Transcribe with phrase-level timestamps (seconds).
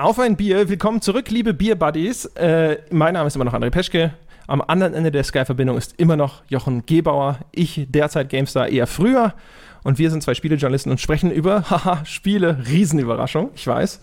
[0.00, 0.70] Auf ein Bier.
[0.70, 2.24] Willkommen zurück, liebe Bier-Buddies.
[2.34, 4.14] Äh, mein Name ist immer noch André Peschke.
[4.46, 7.40] Am anderen Ende der Sky-Verbindung ist immer noch Jochen Gebauer.
[7.52, 9.34] Ich derzeit GameStar eher früher.
[9.82, 12.64] Und wir sind zwei Spielejournalisten und sprechen über, haha, Spiele.
[12.66, 14.00] Riesenüberraschung, ich weiß.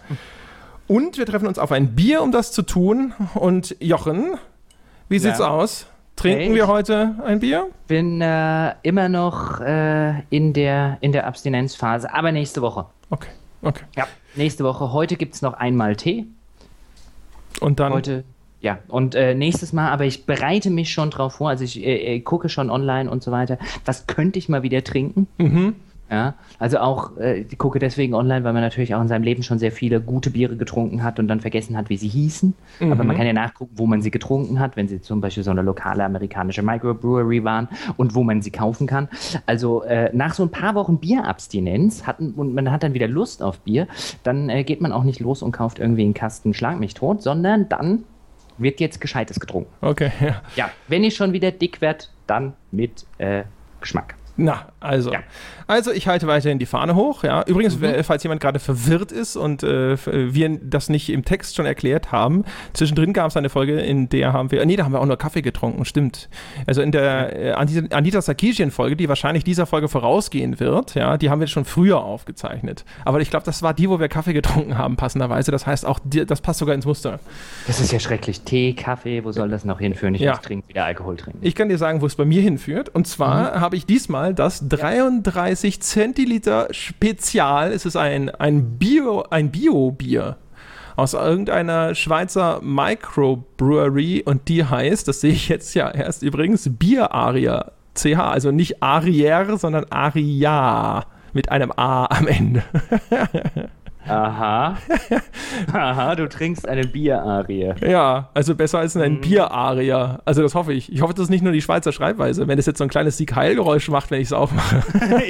[0.85, 3.15] Und wir treffen uns auf ein Bier, um das zu tun.
[3.33, 4.35] Und Jochen,
[5.09, 5.47] wie sieht's ja.
[5.47, 5.87] aus?
[6.15, 7.69] Trinken hey, wir heute ein Bier?
[7.87, 12.85] Bin äh, immer noch äh, in, der, in der Abstinenzphase, aber nächste Woche.
[13.09, 13.29] Okay,
[13.63, 13.85] okay.
[13.95, 14.05] Ja,
[14.37, 14.93] nächste Woche.
[14.93, 16.25] Heute gibt es noch einmal Tee.
[17.59, 17.93] Und dann?
[17.93, 18.23] Heute,
[18.61, 18.79] ja.
[18.87, 22.19] Und äh, nächstes Mal, aber ich bereite mich schon drauf vor, also ich äh, äh,
[22.19, 23.57] gucke schon online und so weiter.
[23.85, 25.27] Was könnte ich mal wieder trinken?
[25.37, 25.75] Mhm.
[26.09, 29.43] Ja, also auch, äh, ich gucke deswegen online, weil man natürlich auch in seinem Leben
[29.43, 32.53] schon sehr viele gute Biere getrunken hat und dann vergessen hat, wie sie hießen.
[32.79, 32.91] Mhm.
[32.93, 35.51] Aber man kann ja nachgucken, wo man sie getrunken hat, wenn sie zum Beispiel so
[35.51, 37.67] eine lokale amerikanische Microbrewery waren
[37.97, 39.09] und wo man sie kaufen kann.
[39.45, 43.43] Also äh, nach so ein paar Wochen Bierabstinenz hatten, und man hat dann wieder Lust
[43.43, 43.87] auf Bier,
[44.23, 47.21] dann äh, geht man auch nicht los und kauft irgendwie einen Kasten Schlag mich tot,
[47.21, 48.05] sondern dann
[48.57, 49.71] wird jetzt Gescheites getrunken.
[49.81, 50.41] Okay, ja.
[50.55, 53.43] Ja, wenn ich schon wieder dick werde, dann mit äh,
[53.81, 54.15] Geschmack.
[54.39, 55.11] Na, also.
[55.11, 55.19] Ja.
[55.65, 57.23] Also, ich halte weiterhin die Fahne hoch.
[57.23, 57.43] Ja.
[57.43, 58.03] Übrigens, mhm.
[58.03, 59.97] falls jemand gerade verwirrt ist und äh,
[60.33, 64.33] wir das nicht im Text schon erklärt haben, zwischendrin gab es eine Folge, in der
[64.33, 66.29] haben wir, nee, da haben wir auch nur Kaffee getrunken, stimmt.
[66.67, 67.51] Also in der äh,
[67.91, 72.85] Anita Sarkeesian-Folge, die wahrscheinlich dieser Folge vorausgehen wird, ja, die haben wir schon früher aufgezeichnet.
[73.03, 75.51] Aber ich glaube, das war die, wo wir Kaffee getrunken haben, passenderweise.
[75.51, 77.19] Das heißt, auch die, das passt sogar ins Muster.
[77.65, 78.41] Das ist ja schrecklich.
[78.41, 80.15] Tee, Kaffee, wo soll das noch hinführen?
[80.15, 80.31] Ich ja.
[80.31, 81.39] muss trinken, wieder Alkohol trinken.
[81.41, 82.89] Ich kann dir sagen, wo es bei mir hinführt.
[82.89, 83.61] Und zwar mhm.
[83.61, 87.71] habe ich diesmal das 33 Zentiliter Spezial.
[87.71, 90.37] Es ist ein, ein Bio, ein Bio-Bier
[90.95, 97.13] aus irgendeiner Schweizer Microbrewery und die heißt, das sehe ich jetzt ja erst übrigens, Bier
[97.13, 102.63] Aria CH, also nicht Arier, sondern Aria mit einem A am Ende.
[104.07, 104.77] Aha.
[105.73, 107.73] Aha, du trinkst eine Bierarie.
[107.81, 109.21] Ja, also besser als ein mhm.
[109.21, 110.17] Bierarie.
[110.25, 110.91] Also das hoffe ich.
[110.91, 113.17] Ich hoffe, das ist nicht nur die Schweizer Schreibweise, wenn es jetzt so ein kleines
[113.17, 114.83] Sieg-Heil-Geräusch macht, wenn ich es aufmache.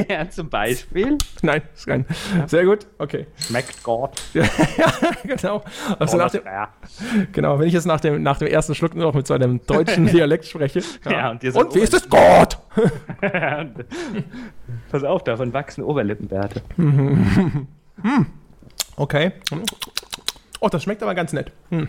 [0.10, 1.18] ja, zum Beispiel.
[1.42, 2.06] Nein, ist kein.
[2.46, 3.28] Sehr gut, okay.
[3.38, 4.22] Schmeckt Gott.
[4.34, 4.46] ja,
[5.24, 5.64] genau.
[6.00, 6.42] Also nach dem,
[7.32, 9.66] genau, wenn ich jetzt nach dem, nach dem ersten Schluck nur noch mit so einem
[9.66, 10.82] deutschen Dialekt spreche.
[11.06, 12.58] Ja, ja und, und wie ist es Gott?
[14.92, 16.62] Pass auf, davon wachsen Oberlippenbärte.
[16.78, 17.68] hm.
[18.98, 19.32] Okay.
[20.60, 21.52] Oh, das schmeckt aber ganz nett.
[21.70, 21.88] Hm.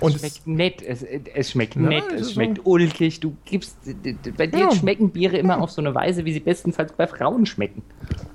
[0.00, 3.20] Und es schmeckt nett, es, es schmeckt ja, nett, es schmeckt so ulkig.
[3.20, 3.76] Du gibst,
[4.36, 4.70] bei dir ja.
[4.72, 7.82] schmecken Biere immer auf so eine Weise, wie sie bestenfalls bei Frauen schmecken.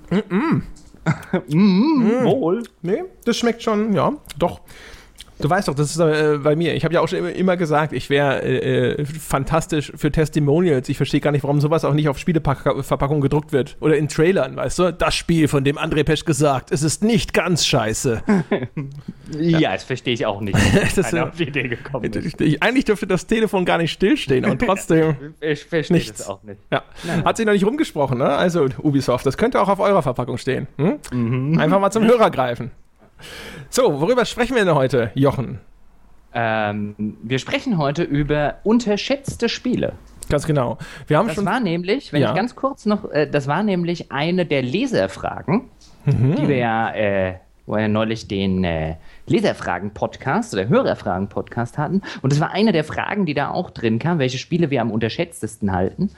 [0.09, 1.53] Mm -mm.
[1.53, 2.63] mm Wohl.
[2.81, 4.61] Nee, das schmeckt schon, ja, doch.
[5.39, 6.73] Du weißt doch, das ist äh, bei mir.
[6.73, 10.89] Ich habe ja auch schon immer gesagt, ich wäre äh, äh, fantastisch für Testimonials.
[10.89, 13.77] Ich verstehe gar nicht, warum sowas auch nicht auf Spieleverpackungen gedruckt wird.
[13.79, 14.93] Oder in Trailern, weißt du?
[14.93, 18.23] Das Spiel, von dem André Pesch gesagt, es ist nicht ganz scheiße.
[19.39, 20.57] ja, ja, das verstehe ich auch nicht.
[20.95, 22.41] das ist auf die Idee gekommen ist.
[22.59, 25.15] Eigentlich dürfte das Telefon gar nicht stillstehen und trotzdem.
[25.39, 26.59] ich verstehe das auch nicht.
[26.71, 26.83] Ja.
[27.03, 27.25] Nein, nein.
[27.25, 28.29] Hat sich noch nicht rumgesprochen, ne?
[28.29, 30.67] Also Ubisoft, das könnte auch auf eurer Verpackung stehen.
[30.77, 30.99] Hm?
[31.11, 31.59] Mhm.
[31.59, 32.71] Einfach mal zum Hörer greifen.
[33.69, 35.59] So, worüber sprechen wir denn heute, Jochen?
[36.33, 39.93] Ähm, wir sprechen heute über unterschätzte Spiele.
[40.29, 40.77] Ganz genau.
[41.07, 42.29] Wir haben das schon war nämlich, wenn ja.
[42.29, 45.69] ich ganz kurz noch, äh, das war nämlich eine der Leserfragen,
[46.05, 46.35] mhm.
[46.35, 47.35] die wir ja, äh,
[47.65, 48.95] wo wir ja neulich den äh,
[49.27, 52.01] Leserfragen-Podcast oder Hörerfragen-Podcast hatten.
[52.21, 54.91] Und das war eine der Fragen, die da auch drin kam, welche Spiele wir am
[54.91, 56.11] unterschätztesten halten.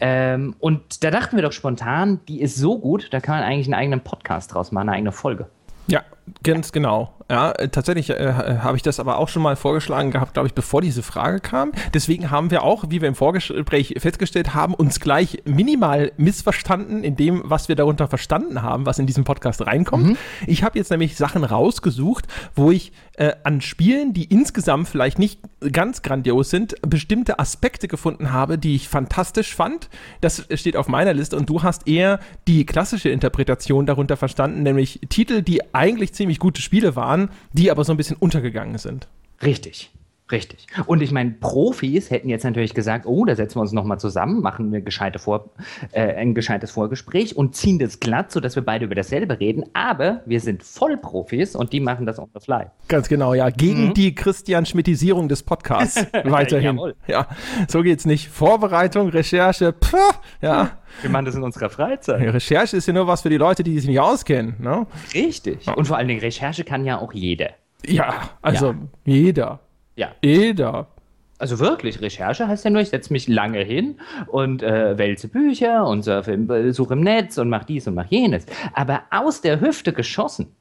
[0.00, 3.66] Ähm, und da dachten wir doch spontan, die ist so gut, da kann man eigentlich
[3.66, 5.46] einen eigenen Podcast draus machen, eine eigene Folge.
[5.86, 6.02] Ja,
[6.42, 7.14] ganz genau.
[7.30, 10.82] Ja, tatsächlich äh, habe ich das aber auch schon mal vorgeschlagen gehabt, glaube ich, bevor
[10.82, 11.72] diese Frage kam.
[11.94, 17.16] Deswegen haben wir auch, wie wir im Vorgespräch festgestellt haben, uns gleich minimal missverstanden in
[17.16, 20.04] dem, was wir darunter verstanden haben, was in diesem Podcast reinkommt.
[20.04, 20.16] Mhm.
[20.46, 25.40] Ich habe jetzt nämlich Sachen rausgesucht, wo ich äh, an Spielen, die insgesamt vielleicht nicht
[25.72, 29.88] ganz grandios sind, bestimmte Aspekte gefunden habe, die ich fantastisch fand.
[30.20, 35.00] Das steht auf meiner Liste und du hast eher die klassische Interpretation darunter verstanden, nämlich
[35.08, 39.08] Titel, die eigentlich ziemlich gute Spiele waren die aber so ein bisschen untergegangen sind.
[39.42, 39.90] Richtig.
[40.32, 40.66] Richtig.
[40.86, 44.40] Und ich meine, Profis hätten jetzt natürlich gesagt, oh, da setzen wir uns nochmal zusammen,
[44.40, 45.50] machen eine gescheite Vor,
[45.92, 49.64] äh, ein gescheites Vorgespräch und ziehen das glatt, sodass wir beide über dasselbe reden.
[49.74, 52.66] Aber wir sind Vollprofis und die machen das on the fly.
[52.88, 53.50] Ganz genau, ja.
[53.50, 53.94] Gegen mhm.
[53.94, 56.80] die Christian Schmittisierung des Podcasts weiterhin.
[57.06, 57.28] ja,
[57.68, 58.28] so geht's nicht.
[58.28, 60.78] Vorbereitung, Recherche, pff, ja.
[61.02, 62.22] Wir machen das in unserer Freizeit.
[62.22, 64.54] Ja, Recherche ist ja nur was für die Leute, die sich nicht auskennen.
[64.58, 64.86] Ne?
[65.12, 65.66] Richtig.
[65.68, 67.50] Und vor allen Dingen, Recherche kann ja auch jeder.
[67.86, 68.76] Ja, also ja.
[69.04, 69.60] jeder.
[69.96, 70.12] Ja.
[70.22, 70.88] Jeder.
[71.38, 75.86] Also wirklich, Recherche heißt ja nur, ich setze mich lange hin und äh, wälze Bücher
[75.86, 78.46] und surfe im, äh, suche im Netz und mache dies und mache jenes.
[78.72, 80.54] Aber aus der Hüfte geschossen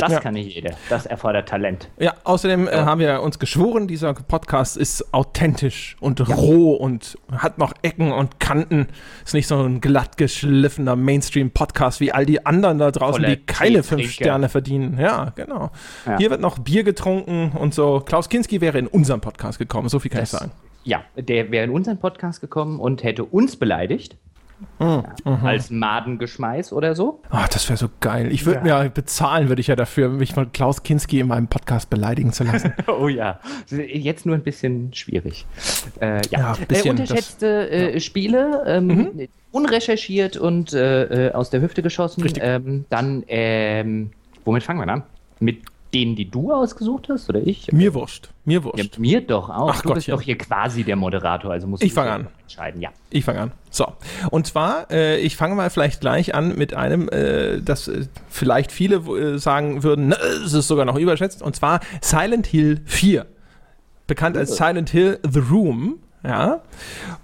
[0.00, 0.20] Das ja.
[0.20, 0.74] kann nicht jeder.
[0.88, 1.88] Das erfordert Talent.
[1.98, 6.34] Ja, außerdem äh, haben wir uns geschworen, dieser Podcast ist authentisch und ja.
[6.34, 8.88] roh und hat noch Ecken und Kanten.
[9.24, 13.44] Ist nicht so ein glatt geschliffener Mainstream-Podcast wie all die anderen da draußen, Voller die
[13.44, 14.98] keine fünf Sterne verdienen.
[14.98, 15.70] Ja, genau.
[16.06, 16.18] Ja.
[16.18, 18.00] Hier wird noch Bier getrunken und so.
[18.00, 20.52] Klaus Kinski wäre in unseren Podcast gekommen, so viel kann das, ich sagen.
[20.84, 24.16] Ja, der wäre in unseren Podcast gekommen und hätte uns beleidigt.
[24.78, 25.04] Mhm.
[25.24, 25.46] Ja, mhm.
[25.46, 27.22] als Madengeschmeiß oder so.
[27.30, 28.32] Ach, das wäre so geil.
[28.32, 28.82] Ich würde ja.
[28.82, 32.44] mir bezahlen, würde ich ja dafür, mich von Klaus Kinski in meinem Podcast beleidigen zu
[32.44, 32.72] lassen.
[32.86, 33.40] oh ja,
[33.70, 35.46] jetzt nur ein bisschen schwierig.
[36.00, 39.28] Äh, ja, ja bisschen, äh, unterschätzte äh, Spiele, ähm, mhm.
[39.52, 42.24] unrecherchiert und äh, äh, aus der Hüfte geschossen.
[42.40, 44.10] Ähm, dann, ähm,
[44.44, 45.02] womit fangen wir an?
[45.40, 45.62] Mit
[45.94, 47.70] denen, die du ausgesucht hast oder ich?
[47.72, 48.30] Mir wurscht.
[48.44, 48.94] Mir wurscht.
[48.94, 49.70] Ja, mir doch auch.
[49.74, 50.14] Ach du Gott, bist ja.
[50.14, 52.28] doch hier quasi der Moderator, also musst ich fange an.
[52.42, 52.80] entscheiden.
[52.80, 52.90] Ja.
[53.10, 53.52] Ich fange an.
[53.70, 53.86] So.
[54.30, 58.72] Und zwar, äh, ich fange mal vielleicht gleich an mit einem, äh, das äh, vielleicht
[58.72, 63.26] viele äh, sagen würden, na, es ist sogar noch überschätzt, und zwar Silent Hill 4.
[64.06, 66.00] Bekannt als Silent Hill The Room.
[66.22, 66.60] Ja.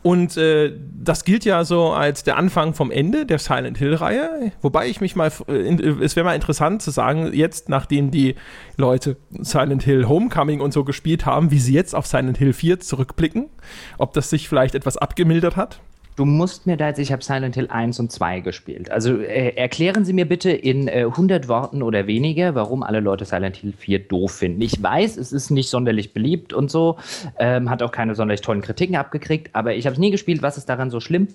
[0.02, 4.52] Und äh, das gilt ja so als der Anfang vom Ende der Silent Hill-Reihe.
[4.62, 8.36] Wobei ich mich mal, äh, in, es wäre mal interessant zu sagen, jetzt, nachdem die
[8.76, 12.80] Leute Silent Hill Homecoming und so gespielt haben, wie sie jetzt auf Silent Hill 4
[12.80, 13.50] zurückblicken,
[13.98, 15.80] ob das sich vielleicht etwas abgemildert hat.
[16.16, 18.90] Du musst mir da jetzt, ich habe Silent Hill 1 und 2 gespielt.
[18.90, 23.26] Also äh, erklären Sie mir bitte in äh, 100 Worten oder weniger, warum alle Leute
[23.26, 24.62] Silent Hill 4 doof finden.
[24.62, 26.96] Ich weiß, es ist nicht sonderlich beliebt und so,
[27.38, 30.40] ähm, hat auch keine sonderlich tollen Kritiken abgekriegt, aber ich habe es nie gespielt.
[30.40, 31.28] Was ist daran so schlimm?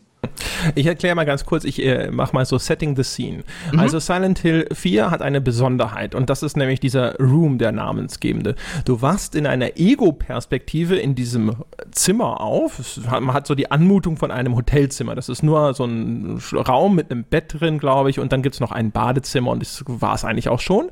[0.76, 3.44] Ich erkläre mal ganz kurz, ich äh, mache mal so Setting the Scene.
[3.72, 3.80] Mhm.
[3.80, 8.56] Also Silent Hill 4 hat eine Besonderheit und das ist nämlich dieser Room, der namensgebende.
[8.86, 11.56] Du wachst in einer Ego-Perspektive in diesem
[11.92, 13.00] Zimmer auf.
[13.08, 15.16] Man hat so die Anmutung von einem Hotelzimmer.
[15.16, 18.56] Das ist nur so ein Raum mit einem Bett drin, glaube ich, und dann gibt
[18.56, 20.90] es noch ein Badezimmer und das war es eigentlich auch schon.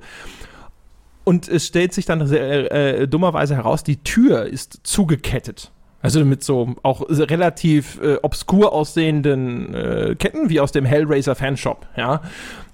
[1.24, 5.72] Und es stellt sich dann sehr, äh, dummerweise heraus, die Tür ist zugekettet.
[6.02, 11.86] Also mit so auch relativ äh, obskur aussehenden äh, Ketten wie aus dem Hellraiser Fanshop,
[11.98, 12.22] ja.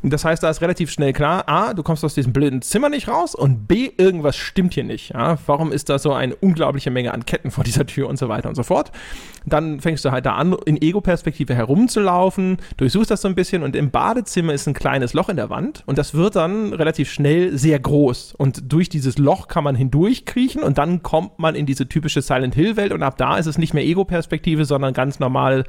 [0.10, 3.07] Das heißt, da ist relativ schnell klar, A, du kommst aus diesem blöden Zimmer nicht
[3.07, 5.13] raus und B, irgendwas stimmt hier nicht.
[5.13, 5.38] Ja?
[5.46, 8.50] Warum ist da so eine unglaubliche Menge an Ketten vor dieser Tür und so weiter
[8.50, 8.92] und so fort.
[9.46, 13.75] Dann fängst du halt da an, in Ego-Perspektive herumzulaufen, durchsuchst das so ein bisschen und
[13.75, 17.57] im Badezimmer ist ein kleines Loch in der Wand und das wird dann relativ schnell
[17.57, 18.34] sehr groß.
[18.36, 22.56] Und durch dieses Loch kann man hindurchkriechen und dann kommt man in diese typische Silent
[22.56, 25.63] Hill-Welt und ab da ist es nicht mehr Ego-Perspektive, sondern ganz normal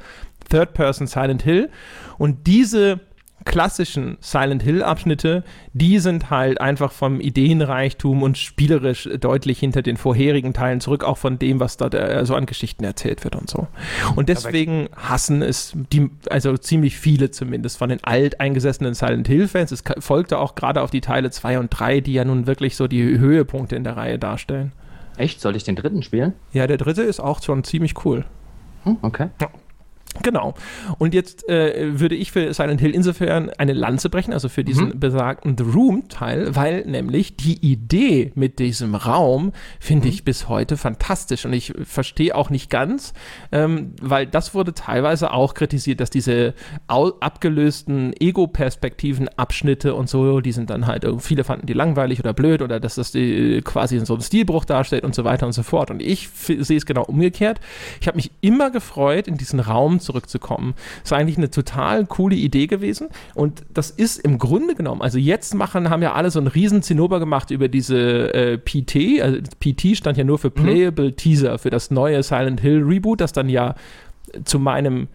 [0.49, 1.69] Third-Person Silent Hill.
[2.17, 2.99] Und diese
[3.47, 10.53] klassischen Silent Hill-Abschnitte, die sind halt einfach vom Ideenreichtum und spielerisch deutlich hinter den vorherigen
[10.53, 13.67] Teilen zurück, auch von dem, was da äh, so an Geschichten erzählt wird und so.
[14.15, 19.71] Und deswegen hassen es die, also ziemlich viele zumindest von den alteingesessenen Silent Hill-Fans.
[19.71, 22.87] Es folgte auch gerade auf die Teile 2 und 3, die ja nun wirklich so
[22.87, 24.71] die Höhepunkte in der Reihe darstellen.
[25.17, 25.41] Echt?
[25.41, 26.33] Soll ich den dritten spielen?
[26.53, 28.25] Ja, der dritte ist auch schon ziemlich cool.
[28.83, 29.29] Hm, okay.
[29.41, 29.49] Ja.
[30.23, 30.53] Genau.
[30.97, 34.89] Und jetzt äh, würde ich für Silent Hill insofern eine Lanze brechen, also für diesen
[34.89, 34.99] mhm.
[34.99, 40.13] besagten The Room-Teil, weil nämlich die Idee mit diesem Raum finde mhm.
[40.13, 43.13] ich bis heute fantastisch und ich verstehe auch nicht ganz,
[43.51, 46.53] ähm, weil das wurde teilweise auch kritisiert, dass diese
[46.87, 52.61] abgelösten Ego-Perspektiven, Abschnitte und so, die sind dann halt, viele fanden die langweilig oder blöd
[52.61, 55.91] oder dass das die, quasi so einen Stilbruch darstellt und so weiter und so fort.
[55.91, 57.59] Und ich sehe es genau umgekehrt.
[58.01, 60.73] Ich habe mich immer gefreut, in diesen Raum zurückzukommen.
[61.03, 65.19] Das war eigentlich eine total coole Idee gewesen und das ist im Grunde genommen, also
[65.19, 69.39] jetzt machen, haben ja alle so einen riesen Zinnober gemacht über diese äh, PT, also
[69.59, 70.53] PT stand ja nur für mhm.
[70.63, 71.15] Playable mhm.
[71.17, 73.75] Teaser, für das neue Silent Hill Reboot, das dann ja
[74.45, 75.07] zu meinem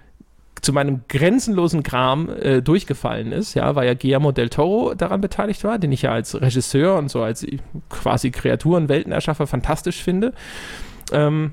[0.61, 5.65] zu meinem grenzenlosen Gram äh, durchgefallen ist, ja, weil ja Guillermo del Toro daran beteiligt
[5.65, 7.45] war, den ich ja als Regisseur und so als
[7.91, 10.33] quasi Kreaturen, Weltenerschaffer fantastisch finde.
[11.13, 11.51] Ähm,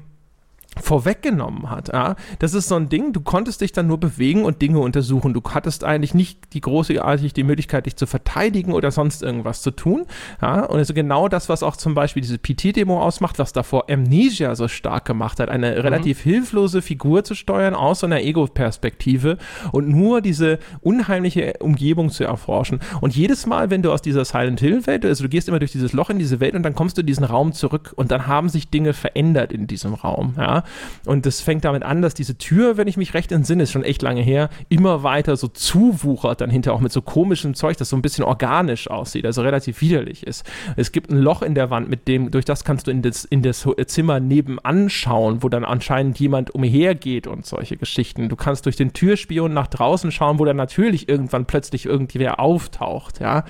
[0.81, 1.89] vorweggenommen hat.
[1.93, 2.15] Ja?
[2.39, 5.33] Das ist so ein Ding, du konntest dich dann nur bewegen und Dinge untersuchen.
[5.33, 9.71] Du hattest eigentlich nicht die großartig die Möglichkeit, dich zu verteidigen oder sonst irgendwas zu
[9.71, 10.05] tun.
[10.41, 10.65] Ja?
[10.65, 14.67] Und also genau das, was auch zum Beispiel diese PT-Demo ausmacht, was davor Amnesia so
[14.67, 15.81] stark gemacht hat, eine mhm.
[15.81, 19.37] relativ hilflose Figur zu steuern aus so einer Ego-Perspektive
[19.71, 22.79] und nur diese unheimliche Umgebung zu erforschen.
[23.01, 25.93] Und jedes Mal, wenn du aus dieser Silent Hill-Welt, also du gehst immer durch dieses
[25.93, 28.49] Loch in diese Welt und dann kommst du in diesen Raum zurück und dann haben
[28.49, 30.35] sich Dinge verändert in diesem Raum.
[30.37, 30.63] Ja?
[31.05, 33.83] Und das fängt damit an, dass diese Tür, wenn ich mich recht entsinne, ist schon
[33.83, 37.89] echt lange her, immer weiter so zuwuchert dann hinter auch mit so komischem Zeug, das
[37.89, 40.45] so ein bisschen organisch aussieht, also relativ widerlich ist.
[40.75, 43.25] Es gibt ein Loch in der Wand, mit dem, durch das kannst du in das,
[43.25, 48.29] in das Zimmer nebenan schauen, wo dann anscheinend jemand umhergeht und solche Geschichten.
[48.29, 53.19] Du kannst durch den Türspion nach draußen schauen, wo dann natürlich irgendwann plötzlich irgendwer auftaucht,
[53.19, 53.45] ja.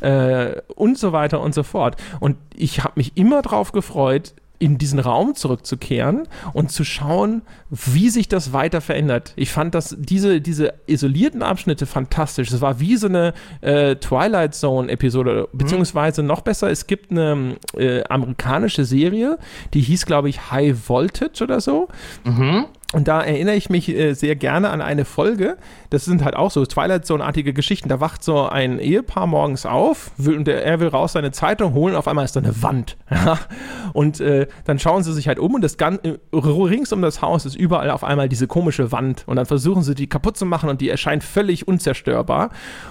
[0.00, 1.96] Äh, und so weiter und so fort.
[2.20, 8.08] Und ich habe mich immer drauf gefreut, in diesen Raum zurückzukehren und zu schauen, wie
[8.08, 9.32] sich das weiter verändert.
[9.36, 12.50] Ich fand das, diese, diese isolierten Abschnitte fantastisch.
[12.50, 15.58] Es war wie so eine äh, Twilight Zone-Episode, mhm.
[15.58, 19.38] beziehungsweise noch besser, es gibt eine äh, amerikanische Serie,
[19.74, 21.88] die hieß, glaube ich, High Voltage oder so.
[22.24, 22.66] Mhm.
[22.94, 25.56] Und da erinnere ich mich äh, sehr gerne an eine Folge.
[25.90, 27.88] Das sind halt auch so Twilight Zone-artige Geschichten.
[27.88, 31.74] Da wacht so ein Ehepaar morgens auf, will, und der, er will raus seine Zeitung
[31.74, 32.96] holen, auf einmal ist da eine Wand.
[33.94, 37.20] und äh, dann schauen sie sich halt um und das Gan äh, rings um das
[37.20, 39.24] Haus ist überall auf einmal diese komische Wand.
[39.26, 42.50] Und dann versuchen sie die kaputt zu machen und die erscheint völlig unzerstörbar.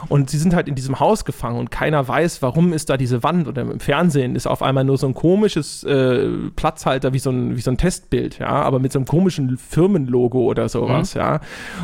[0.09, 3.23] Und sie sind halt in diesem Haus gefangen und keiner weiß, warum ist da diese
[3.23, 3.47] Wand.
[3.47, 7.55] Oder im Fernsehen ist auf einmal nur so ein komisches äh, Platzhalter wie so ein,
[7.55, 11.21] wie so ein Testbild, ja, aber mit so einem komischen Firmen Firmenlogo oder sowas, mhm.
[11.21, 11.39] ja.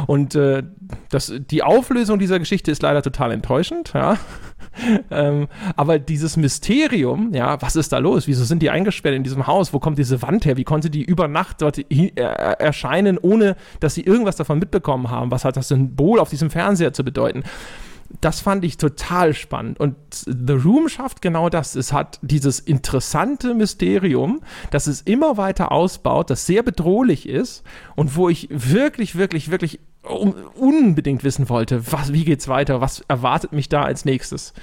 [0.08, 0.64] Und äh,
[1.10, 4.18] das, die Auflösung dieser Geschichte ist leider total enttäuschend, ja.
[5.12, 8.28] ähm, aber dieses Mysterium, ja, was ist da los?
[8.28, 9.74] Wieso sind die eingesperrt in diesem Haus?
[9.74, 10.58] Wo kommt diese Wand her?
[10.58, 15.32] Wie konnte die über Nacht dort äh, erscheinen, ohne dass sie irgendwas davon mitbekommen haben?
[15.32, 17.44] Was hat das Symbol auf diesem Fernseher zu bedeuten?
[18.22, 19.80] Das fand ich total spannend.
[19.80, 21.76] Und The Room schafft genau das.
[21.76, 27.64] Es hat dieses interessante Mysterium, das es immer weiter ausbaut, das sehr bedrohlich ist
[27.96, 33.52] und wo ich wirklich, wirklich, wirklich unbedingt wissen wollte, was, wie geht's weiter, was erwartet
[33.52, 34.54] mich da als nächstes.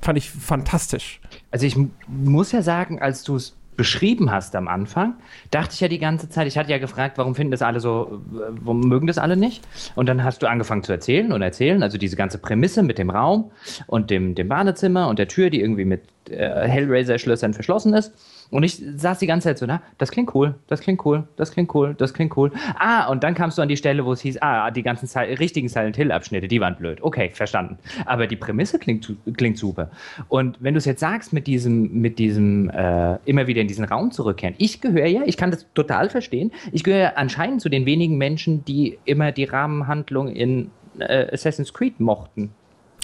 [0.00, 1.20] Fand ich fantastisch.
[1.50, 1.76] Also ich
[2.06, 5.14] muss ja sagen, als du es beschrieben hast am Anfang,
[5.50, 8.22] dachte ich ja die ganze Zeit, ich hatte ja gefragt, warum finden das alle so,
[8.28, 9.62] warum mögen das alle nicht?
[9.94, 13.10] Und dann hast du angefangen zu erzählen und erzählen, also diese ganze Prämisse mit dem
[13.10, 13.50] Raum
[13.86, 18.12] und dem, dem Badezimmer und der Tür, die irgendwie mit äh, Hellraiser-Schlössern verschlossen ist.
[18.50, 21.52] Und ich saß die ganze Zeit so, na, das klingt cool, das klingt cool, das
[21.52, 22.52] klingt cool, das klingt cool.
[22.78, 25.68] Ah, und dann kamst du an die Stelle, wo es hieß, ah, die ganzen richtigen
[25.68, 26.98] Silent Hill-Abschnitte, die waren blöd.
[27.02, 27.78] Okay, verstanden.
[28.04, 29.90] Aber die Prämisse klingt, klingt super.
[30.28, 33.84] Und wenn du es jetzt sagst, mit diesem, mit diesem, äh, immer wieder in diesen
[33.84, 37.86] Raum zurückkehren, ich gehöre ja, ich kann das total verstehen, ich gehöre anscheinend zu den
[37.86, 42.50] wenigen Menschen, die immer die Rahmenhandlung in äh, Assassin's Creed mochten.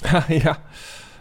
[0.29, 0.57] ja.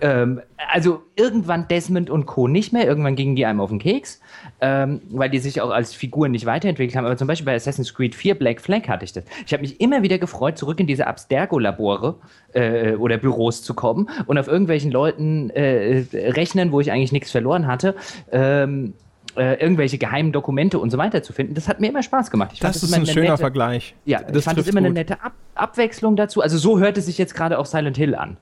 [0.02, 0.40] Ähm,
[0.72, 2.48] also irgendwann Desmond und Co.
[2.48, 4.20] nicht mehr, irgendwann gingen die einem auf den Keks,
[4.60, 7.06] ähm, weil die sich auch als Figuren nicht weiterentwickelt haben.
[7.06, 9.24] Aber zum Beispiel bei Assassin's Creed 4 Black Flag hatte ich das.
[9.46, 12.16] Ich habe mich immer wieder gefreut, zurück in diese Abstergo-Labore
[12.52, 17.30] äh, oder Büros zu kommen und auf irgendwelchen Leuten äh, rechnen, wo ich eigentlich nichts
[17.30, 17.94] verloren hatte.
[18.32, 18.94] Ähm,
[19.36, 22.50] äh, irgendwelche geheimen Dokumente und so weiter zu finden, das hat mir immer Spaß gemacht.
[22.54, 23.94] Ich das, das ist ein schöner nette, Vergleich.
[24.04, 24.86] Ja, das ich fand es immer gut.
[24.86, 26.40] eine nette Ab Abwechslung dazu.
[26.40, 28.36] Also so hört es sich jetzt gerade auch Silent Hill an.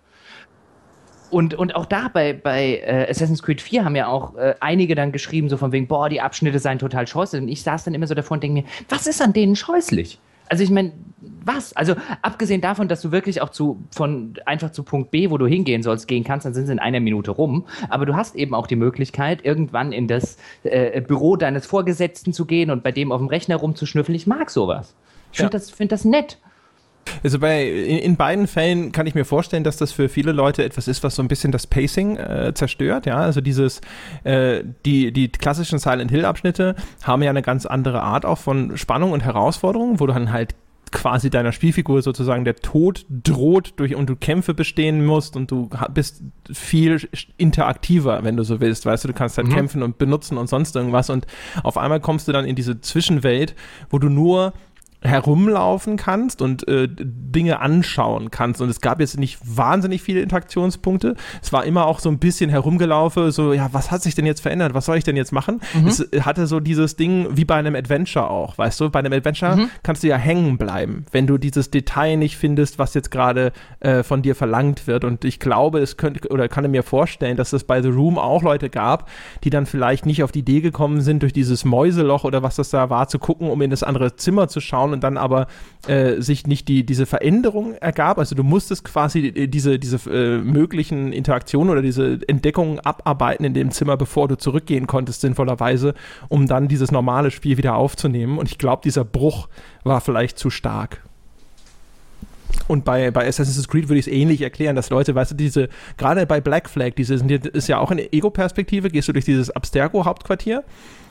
[1.31, 4.95] Und, und auch da bei, bei äh, Assassin's Creed 4 haben ja auch äh, einige
[4.95, 7.43] dann geschrieben, so von wegen, boah, die Abschnitte seien total scheußlich.
[7.43, 10.19] Und ich saß dann immer so davor und denke mir, was ist an denen scheußlich?
[10.49, 10.93] Also ich meine,
[11.45, 11.73] was?
[11.75, 15.47] Also abgesehen davon, dass du wirklich auch zu von einfach zu Punkt B, wo du
[15.47, 17.67] hingehen sollst, gehen kannst, dann sind sie in einer Minute rum.
[17.89, 22.47] Aber du hast eben auch die Möglichkeit, irgendwann in das äh, Büro deines Vorgesetzten zu
[22.47, 24.17] gehen und bei dem auf dem Rechner rumzuschnüffeln.
[24.17, 24.95] Ich mag sowas.
[25.31, 25.59] Ich finde ja.
[25.59, 26.39] das, find das nett.
[27.23, 30.65] Also bei, in, in, beiden Fällen kann ich mir vorstellen, dass das für viele Leute
[30.65, 33.07] etwas ist, was so ein bisschen das Pacing äh, zerstört.
[33.07, 33.81] Ja, also dieses,
[34.25, 38.77] äh, die, die klassischen Silent Hill Abschnitte haben ja eine ganz andere Art auch von
[38.77, 40.55] Spannung und Herausforderung, wo du dann halt
[40.93, 45.71] quasi deiner Spielfigur sozusagen der Tod droht durch und du Kämpfe bestehen musst und du
[45.95, 47.01] bist viel
[47.37, 49.53] interaktiver, wenn du so willst, weißt du, du kannst halt mhm.
[49.53, 51.27] kämpfen und benutzen und sonst irgendwas und
[51.63, 53.55] auf einmal kommst du dann in diese Zwischenwelt,
[53.89, 54.53] wo du nur
[55.03, 58.61] herumlaufen kannst und äh, Dinge anschauen kannst.
[58.61, 61.17] Und es gab jetzt nicht wahnsinnig viele Interaktionspunkte.
[61.43, 64.41] Es war immer auch so ein bisschen herumgelaufen, so, ja, was hat sich denn jetzt
[64.41, 64.75] verändert?
[64.75, 65.61] Was soll ich denn jetzt machen?
[65.75, 65.89] Mhm.
[65.89, 68.91] Es hatte so dieses Ding wie bei einem Adventure auch, weißt du?
[68.91, 69.71] Bei einem Adventure mhm.
[69.83, 74.03] kannst du ja hängen bleiben, wenn du dieses Detail nicht findest, was jetzt gerade äh,
[74.03, 75.05] von dir verlangt wird.
[75.05, 78.43] Und ich glaube, es könnte, oder kann mir vorstellen, dass es bei The Room auch
[78.43, 79.09] Leute gab,
[79.45, 82.71] die dann vielleicht nicht auf die Idee gekommen sind, durch dieses Mäuseloch oder was das
[82.71, 85.47] da war, zu gucken, um in das andere Zimmer zu schauen und dann aber
[85.87, 88.19] äh, sich nicht die, diese Veränderung ergab.
[88.19, 93.71] Also du musstest quasi diese, diese äh, möglichen Interaktionen oder diese Entdeckungen abarbeiten in dem
[93.71, 95.95] Zimmer, bevor du zurückgehen konntest, sinnvollerweise,
[96.29, 98.39] um dann dieses normale Spiel wieder aufzunehmen.
[98.39, 99.49] Und ich glaube, dieser Bruch
[99.85, 101.03] war vielleicht zu stark.
[102.69, 105.69] Und bei, bei Assassin's Creed würde ich es ähnlich erklären, dass Leute, weißt du, diese,
[105.97, 110.65] gerade bei Black Flag, diese ist ja auch eine Ego-Perspektive, gehst du durch dieses Abstergo-Hauptquartier.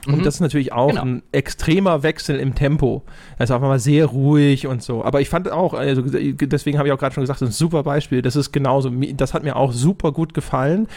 [0.06, 0.14] Mhm.
[0.14, 1.02] Und das ist natürlich auch genau.
[1.02, 3.02] ein extremer Wechsel im Tempo.
[3.38, 5.04] Also einfach mal sehr ruhig und so.
[5.04, 7.58] Aber ich fand auch, also deswegen habe ich auch gerade schon gesagt, das ist ein
[7.58, 8.22] super Beispiel.
[8.22, 10.88] Das ist genauso, das hat mir auch super gut gefallen.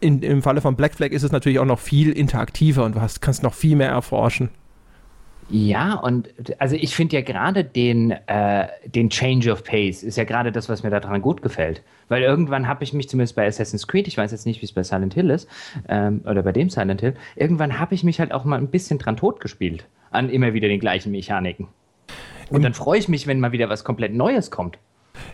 [0.00, 3.00] In, Im Falle von Black Flag ist es natürlich auch noch viel interaktiver und du
[3.00, 4.50] hast, kannst noch viel mehr erforschen.
[5.50, 6.28] Ja, und
[6.58, 10.68] also ich finde ja gerade den, äh, den Change of Pace ist ja gerade das,
[10.68, 11.82] was mir daran gut gefällt.
[12.08, 14.72] Weil irgendwann habe ich mich zumindest bei Assassin's Creed, ich weiß jetzt nicht, wie es
[14.72, 15.48] bei Silent Hill ist,
[15.88, 18.98] ähm, oder bei dem Silent Hill, irgendwann habe ich mich halt auch mal ein bisschen
[18.98, 21.68] dran totgespielt an immer wieder den gleichen Mechaniken.
[22.50, 24.78] Und dann freue ich mich, wenn mal wieder was komplett Neues kommt.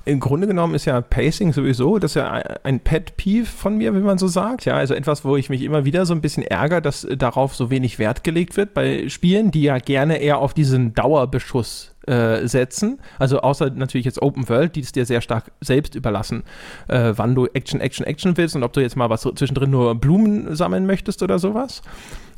[0.06, 2.30] Im Grunde genommen ist ja Pacing sowieso, das ist ja
[2.62, 4.66] ein Pet Peeve von mir, wie man so sagt.
[4.66, 7.70] Ja, also etwas, wo ich mich immer wieder so ein bisschen ärgere, dass darauf so
[7.70, 12.98] wenig Wert gelegt wird bei Spielen, die ja gerne eher auf diesen Dauerbeschuss äh, setzen.
[13.18, 16.42] Also außer natürlich jetzt Open World, die es dir sehr stark selbst überlassen,
[16.88, 19.94] äh, wann du Action, Action, Action willst und ob du jetzt mal was zwischendrin nur
[19.94, 21.80] Blumen sammeln möchtest oder sowas.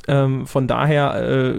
[0.07, 1.53] Ähm, von daher äh,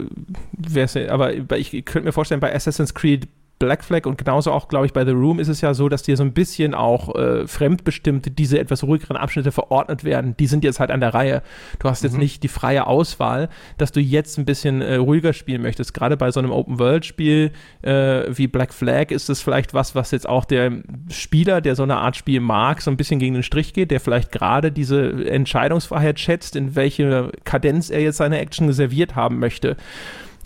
[0.53, 4.69] wäre es, aber ich könnte mir vorstellen, bei Assassin's Creed Black Flag und genauso auch,
[4.69, 7.15] glaube ich, bei The Room ist es ja so, dass dir so ein bisschen auch
[7.17, 10.37] äh, fremdbestimmt diese etwas ruhigeren Abschnitte verordnet werden.
[10.39, 11.43] Die sind jetzt halt an der Reihe.
[11.79, 12.21] Du hast jetzt mhm.
[12.21, 15.93] nicht die freie Auswahl, dass du jetzt ein bisschen äh, ruhiger spielen möchtest.
[15.93, 20.29] Gerade bei so einem Open-World-Spiel äh, wie Black Flag ist es vielleicht was, was jetzt
[20.29, 20.73] auch der
[21.11, 24.01] Spieler, der so eine Art Spiel mag, so ein bisschen gegen den Strich geht, der
[24.01, 29.77] vielleicht gerade diese Entscheidungsfreiheit schätzt, in welche Kadenz er jetzt seine Action serviert haben möchte.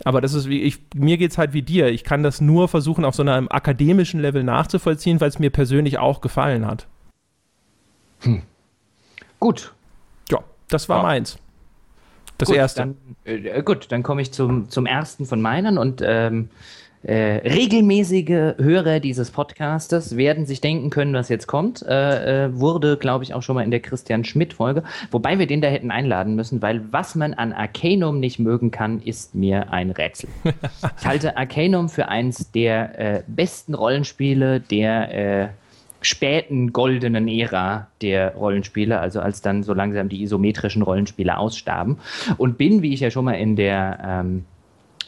[0.04, 1.88] Aber das ist wie ich, mir geht es halt wie dir.
[1.88, 5.98] Ich kann das nur versuchen, auf so einem akademischen Level nachzuvollziehen, weil es mir persönlich
[5.98, 6.86] auch gefallen hat.
[8.20, 8.42] Hm.
[9.38, 9.72] Gut.
[10.30, 11.02] Ja, das war ja.
[11.02, 11.38] meins.
[12.38, 12.80] Das gut, erste.
[12.80, 16.48] Dann, äh, gut, dann komme ich zum, zum ersten von meinen und ähm,
[17.02, 21.82] äh, regelmäßige Hörer dieses Podcastes werden sich denken können, was jetzt kommt.
[21.82, 24.84] Äh, äh, wurde, glaube ich, auch schon mal in der Christian Schmidt-Folge.
[25.10, 29.00] Wobei wir den da hätten einladen müssen, weil was man an Arcanum nicht mögen kann,
[29.00, 30.28] ist mir ein Rätsel.
[30.44, 35.48] ich halte Arcanum für eins der äh, besten Rollenspiele der äh,
[36.02, 41.98] späten goldenen Ära der Rollenspiele, also als dann so langsam die isometrischen Rollenspiele ausstarben.
[42.38, 44.44] Und bin, wie ich ja schon mal in der ähm,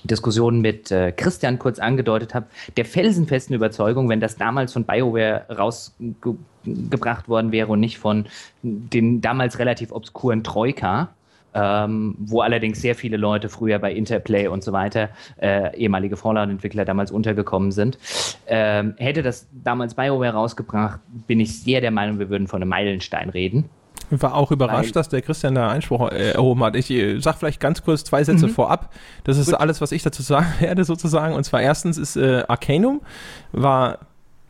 [0.05, 2.47] Diskussion mit äh, Christian kurz angedeutet habe,
[2.77, 8.27] der felsenfesten Überzeugung, wenn das damals von BioWare rausgebracht worden wäre und nicht von
[8.63, 11.09] den damals relativ obskuren Troika,
[11.55, 16.85] ähm, wo allerdings sehr viele Leute früher bei Interplay und so weiter, äh, ehemalige Fallout-Entwickler
[16.85, 17.99] damals untergekommen sind.
[18.47, 22.71] Ähm, hätte das damals BioWare rausgebracht, bin ich sehr der Meinung, wir würden von einem
[22.71, 23.71] Meilenstein reden.
[24.11, 26.77] Ich war auch überrascht, Weil, dass der Christian da Einspruch äh, erhoben hat.
[26.77, 28.51] Ich äh, sag vielleicht ganz kurz zwei Sätze mhm.
[28.51, 28.93] vorab.
[29.25, 29.61] Das ist Gut.
[29.61, 31.35] alles, was ich dazu sagen werde, sozusagen.
[31.35, 33.01] Und zwar erstens ist äh, Arcanum
[33.53, 33.99] war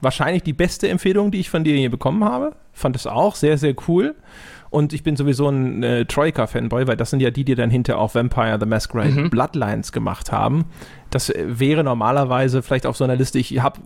[0.01, 2.55] wahrscheinlich die beste Empfehlung, die ich von dir hier bekommen habe.
[2.73, 4.15] Fand es auch sehr, sehr cool.
[4.71, 7.99] Und ich bin sowieso ein äh, Troika-Fanboy, weil das sind ja die, die dann hinter
[7.99, 9.31] auch Vampire the Masquerade mhm.
[9.31, 10.65] Bloodlines gemacht haben.
[11.11, 13.39] Das äh, wäre normalerweise vielleicht auf so einer Liste.
[13.39, 13.79] Ich habe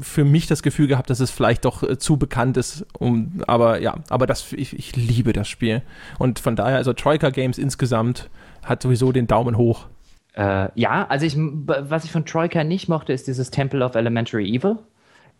[0.00, 2.86] für mich das Gefühl gehabt, dass es vielleicht doch äh, zu bekannt ist.
[2.98, 5.82] Um, aber ja, aber das, ich, ich liebe das Spiel.
[6.18, 8.30] Und von daher, also Troika Games insgesamt
[8.62, 9.86] hat sowieso den Daumen hoch.
[10.34, 14.48] Äh, ja, also ich, was ich von Troika nicht mochte, ist dieses Temple of Elementary
[14.48, 14.78] Evil.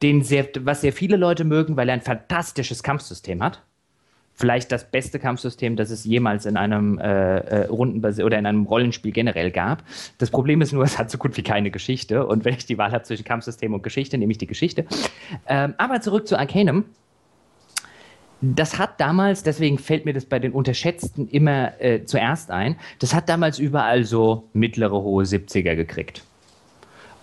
[0.02, 3.62] Den sehr, was sehr viele Leute mögen, weil er ein fantastisches Kampfsystem hat
[4.34, 8.64] vielleicht das beste Kampfsystem, das es jemals in einem äh, äh, Rundenbasi oder in einem
[8.64, 9.84] Rollenspiel generell gab.
[10.18, 12.26] Das Problem ist nur, es hat so gut wie keine Geschichte.
[12.26, 14.86] Und wenn ich die Wahl habe zwischen Kampfsystem und Geschichte, nehme ich die Geschichte.
[15.46, 16.84] Ähm, aber zurück zu Arcanum.
[18.40, 23.14] Das hat damals, deswegen fällt mir das bei den Unterschätzten immer äh, zuerst ein, das
[23.14, 26.22] hat damals überall so mittlere, hohe 70er gekriegt.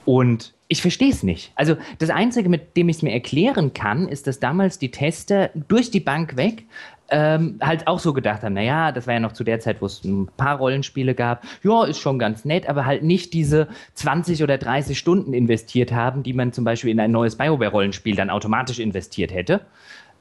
[0.06, 1.52] Und ich verstehe es nicht.
[1.56, 5.50] Also das Einzige, mit dem ich es mir erklären kann, ist, dass damals die Tester
[5.68, 6.64] durch die Bank weg
[7.12, 9.86] ähm, halt auch so gedacht haben, naja, das war ja noch zu der Zeit, wo
[9.86, 14.42] es ein paar Rollenspiele gab, ja, ist schon ganz nett, aber halt nicht diese 20
[14.44, 18.80] oder 30 Stunden investiert haben, die man zum Beispiel in ein neues BioWare-Rollenspiel dann automatisch
[18.80, 19.62] investiert hätte.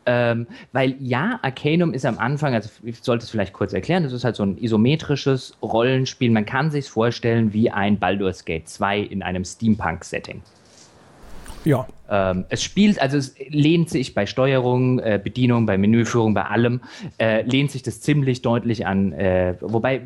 [0.06, 4.12] Ähm, weil ja, Arcanum ist am Anfang, also ich sollte es vielleicht kurz erklären, das
[4.12, 6.30] ist halt so ein isometrisches Rollenspiel.
[6.30, 10.42] Man kann sich vorstellen wie ein Baldur's Gate 2 in einem Steampunk-Setting.
[11.64, 11.86] Ja.
[12.08, 16.80] Ähm, es spielt, also es lehnt sich bei Steuerung, äh, Bedienung, bei Menüführung, bei allem,
[17.18, 19.12] äh, lehnt sich das ziemlich deutlich an.
[19.12, 20.02] Äh, wobei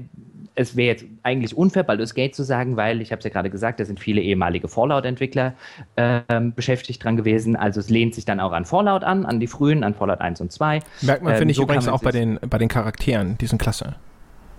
[0.57, 3.51] es wäre jetzt eigentlich unfair, Baldur's Gate zu sagen, weil ich habe es ja gerade
[3.51, 5.55] gesagt, da sind viele ehemalige Fallout-Entwickler
[5.97, 7.57] ähm, beschäftigt dran gewesen.
[7.57, 10.41] Also es lehnt sich dann auch an Fallout an, an die frühen, an Fallout 1
[10.41, 10.81] und 2.
[11.03, 13.97] Merkt man, ähm, finde ich so übrigens auch bei den, bei den Charakteren, diesen Klasse.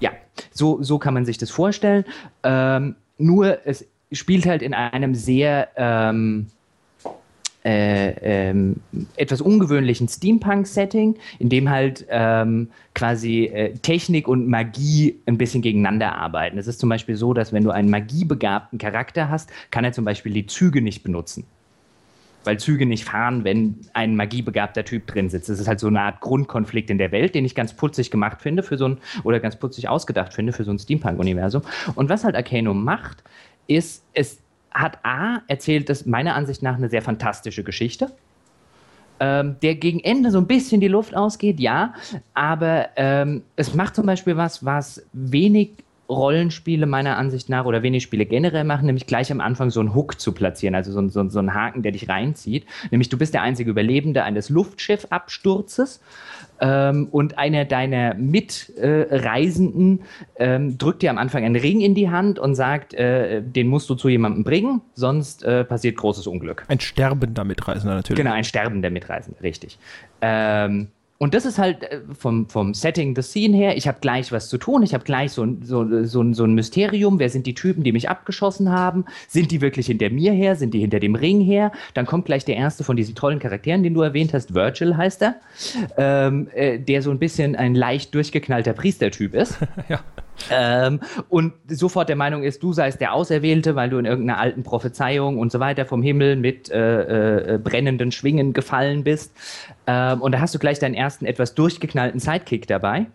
[0.01, 0.11] Ja,
[0.51, 2.03] so, so kann man sich das vorstellen.
[2.43, 6.47] Ähm, nur es spielt halt in einem sehr ähm,
[7.65, 8.75] äh, ähm,
[9.15, 16.15] etwas ungewöhnlichen Steampunk-Setting, in dem halt ähm, quasi äh, Technik und Magie ein bisschen gegeneinander
[16.15, 16.59] arbeiten.
[16.59, 20.05] Es ist zum Beispiel so, dass wenn du einen magiebegabten Charakter hast, kann er zum
[20.05, 21.45] Beispiel die Züge nicht benutzen
[22.43, 25.49] weil Züge nicht fahren, wenn ein magiebegabter Typ drin sitzt.
[25.49, 28.39] Das ist halt so eine Art Grundkonflikt in der Welt, den ich ganz putzig gemacht
[28.39, 31.63] finde für so ein, oder ganz putzig ausgedacht finde für so ein Steampunk-Universum.
[31.95, 33.23] Und was halt Arcanum macht,
[33.67, 34.37] ist, es
[34.75, 38.11] hat A, erzählt das meiner Ansicht nach eine sehr fantastische Geschichte.
[39.21, 41.93] Ähm, der gegen Ende so ein bisschen die Luft ausgeht, ja,
[42.33, 48.03] aber ähm, es macht zum Beispiel was, was wenig Rollenspiele meiner Ansicht nach oder wenig
[48.03, 51.29] Spiele generell machen, nämlich gleich am Anfang so einen Hook zu platzieren, also so, so,
[51.29, 52.65] so einen Haken, der dich reinzieht.
[52.91, 56.01] Nämlich du bist der einzige Überlebende eines Luftschiffabsturzes
[56.61, 60.01] ähm, und einer deiner Mitreisenden
[60.35, 63.67] äh, ähm, drückt dir am Anfang einen Ring in die Hand und sagt, äh, den
[63.67, 66.65] musst du zu jemandem bringen, sonst äh, passiert großes Unglück.
[66.67, 68.17] Ein sterbender Mitreisender natürlich.
[68.17, 69.77] Genau, ein sterbender Mitreisender, richtig.
[70.21, 74.31] Ähm, und das ist halt äh, vom, vom Setting, the Scene her, ich habe gleich
[74.31, 77.53] was zu tun, ich habe gleich so, so, so, so ein Mysterium, wer sind die
[77.53, 81.15] Typen, die mich abgeschossen haben, sind die wirklich hinter mir her, sind die hinter dem
[81.15, 84.53] Ring her, dann kommt gleich der erste von diesen tollen Charakteren, den du erwähnt hast,
[84.53, 85.35] Virgil heißt er,
[85.97, 89.57] ähm, äh, der so ein bisschen ein leicht durchgeknallter Priestertyp ist.
[89.89, 90.01] ja.
[90.49, 94.63] Ähm, und sofort der Meinung ist, du seist der Auserwählte, weil du in irgendeiner alten
[94.63, 99.33] Prophezeiung und so weiter vom Himmel mit äh, äh, brennenden Schwingen gefallen bist.
[99.87, 103.07] Ähm, und da hast du gleich deinen ersten etwas durchgeknallten Sidekick dabei.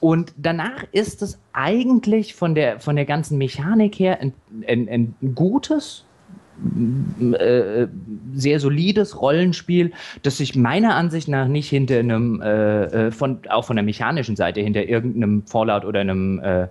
[0.00, 4.32] Und danach ist es eigentlich von der, von der ganzen Mechanik her ein,
[4.66, 6.04] ein, ein gutes,
[7.32, 7.86] äh,
[8.34, 9.92] sehr solides Rollenspiel,
[10.22, 14.36] das sich meiner Ansicht nach nicht hinter einem, äh, äh, von, auch von der mechanischen
[14.36, 16.68] Seite, hinter irgendeinem Fallout oder einem äh,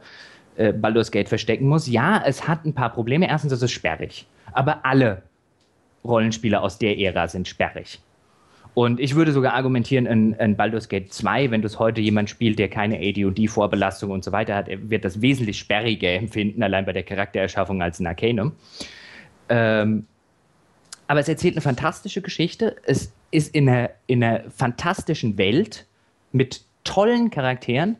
[0.58, 1.88] äh, Baldur's Gate verstecken muss.
[1.88, 3.28] Ja, es hat ein paar Probleme.
[3.28, 4.26] Erstens ist es sperrig.
[4.54, 5.22] Aber alle
[6.04, 8.00] Rollenspiele aus der Ära sind sperrig.
[8.74, 12.30] Und ich würde sogar argumentieren, in, in Baldur's Gate 2, wenn du es heute jemand
[12.30, 16.94] spielt, der keine AD&D-Vorbelastung und so weiter hat, wird das wesentlich sperriger empfinden, allein bei
[16.94, 18.52] der Charaktererschaffung als in Arcanum.
[19.50, 20.06] Ähm,
[21.08, 22.76] aber es erzählt eine fantastische Geschichte.
[22.84, 25.86] Es ist in einer, in einer fantastischen Welt
[26.32, 27.98] mit tollen Charakteren.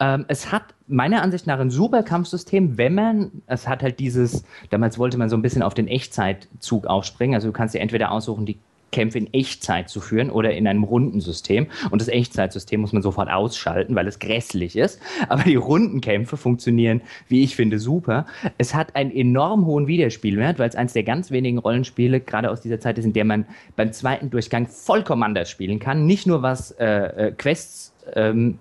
[0.00, 4.44] Ähm, es hat meiner Ansicht nach ein super Kampfsystem, wenn man, es hat halt dieses,
[4.70, 7.34] damals wollte man so ein bisschen auf den Echtzeitzug aufspringen.
[7.34, 8.58] Also du kannst dir entweder aussuchen, die
[8.90, 11.66] Kämpfe in Echtzeit zu führen oder in einem Rundensystem.
[11.90, 15.00] Und das Echtzeitsystem muss man sofort ausschalten, weil es grässlich ist.
[15.28, 18.26] Aber die Rundenkämpfe funktionieren, wie ich finde, super.
[18.56, 22.60] Es hat einen enorm hohen Wiederspielwert, weil es eines der ganz wenigen Rollenspiele gerade aus
[22.60, 23.46] dieser Zeit ist, in der man
[23.76, 26.06] beim zweiten Durchgang vollkommen anders spielen kann.
[26.06, 28.58] Nicht nur was äh, äh Quests ähm,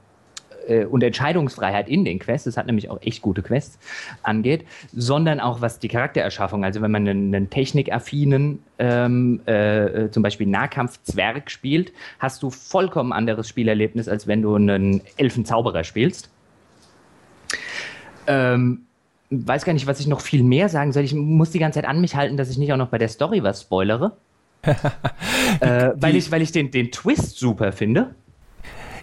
[0.67, 3.79] äh, und Entscheidungsfreiheit in den Quests, das hat nämlich auch echt gute Quests,
[4.23, 10.11] angeht, sondern auch was die Charaktererschaffung, also wenn man einen, einen technikaffinen, ähm, äh, äh,
[10.11, 16.29] zum Beispiel Nahkampf-Zwerg spielt, hast du vollkommen anderes Spielerlebnis, als wenn du einen Elfenzauberer spielst.
[18.27, 18.83] Ähm,
[19.29, 21.03] weiß gar nicht, was ich noch viel mehr sagen soll.
[21.03, 23.09] Ich muss die ganze Zeit an mich halten, dass ich nicht auch noch bei der
[23.09, 24.17] Story was spoilere.
[25.59, 28.15] äh, weil ich, weil ich den, den Twist super finde.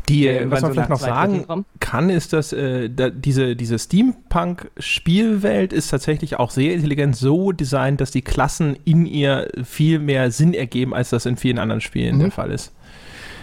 [0.08, 3.78] Die, äh, was man so vielleicht noch sagen kann, ist, dass äh, da, diese, diese
[3.78, 10.30] Steampunk-Spielwelt ist tatsächlich auch sehr intelligent so designt, dass die Klassen in ihr viel mehr
[10.30, 12.20] Sinn ergeben, als das in vielen anderen Spielen mhm.
[12.20, 12.72] der Fall ist.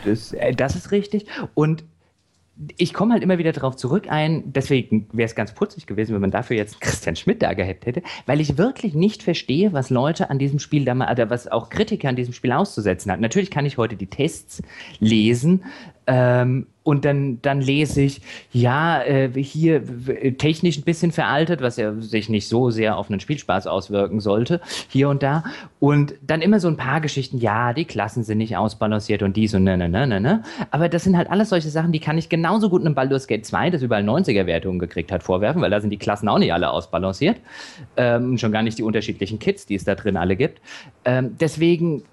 [0.06, 1.26] Das, äh, das ist richtig.
[1.54, 1.84] Und
[2.77, 6.21] ich komme halt immer wieder darauf zurück ein, deswegen wäre es ganz putzig gewesen, wenn
[6.21, 10.29] man dafür jetzt Christian Schmidt da gehabt hätte, weil ich wirklich nicht verstehe, was Leute
[10.29, 13.19] an diesem Spiel, da mal, oder was auch Kritiker an diesem Spiel auszusetzen hat.
[13.19, 14.61] Natürlich kann ich heute die Tests
[14.99, 15.63] lesen,
[16.07, 19.84] ähm, und dann, dann lese ich, ja, äh, hier
[20.38, 24.62] technisch ein bisschen veraltet, was ja sich nicht so sehr auf einen Spielspaß auswirken sollte,
[24.89, 25.44] hier und da.
[25.80, 29.54] Und dann immer so ein paar Geschichten, ja, die Klassen sind nicht ausbalanciert und dies
[29.54, 30.44] und ne, ne, ne, ne, ne.
[30.72, 33.46] Aber das sind halt alles solche Sachen, die kann ich genauso gut einem Baldur's Gate
[33.46, 36.72] 2, das überall 90er-Wertungen gekriegt hat, vorwerfen, weil da sind die Klassen auch nicht alle
[36.72, 37.38] ausbalanciert.
[37.96, 40.62] Ähm, schon gar nicht die unterschiedlichen Kits, die es da drin alle gibt.
[41.06, 42.04] Ähm, deswegen,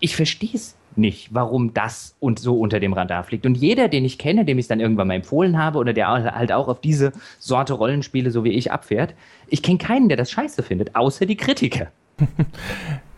[0.00, 3.46] ich verstehe es nicht, warum das und so unter dem Radar fliegt.
[3.46, 6.08] Und jeder, den ich kenne, dem ich es dann irgendwann mal empfohlen habe oder der
[6.08, 9.14] halt auch auf diese Sorte Rollenspiele so wie ich abfährt,
[9.48, 11.88] ich kenne keinen, der das scheiße findet, außer die Kritiker.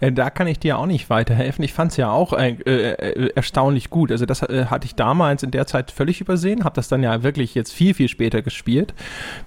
[0.01, 1.63] Da kann ich dir auch nicht weiterhelfen.
[1.63, 4.11] Ich fand es ja auch äh, äh, erstaunlich gut.
[4.11, 7.23] Also das äh, hatte ich damals in der Zeit völlig übersehen, habe das dann ja
[7.23, 8.95] wirklich jetzt viel, viel später gespielt.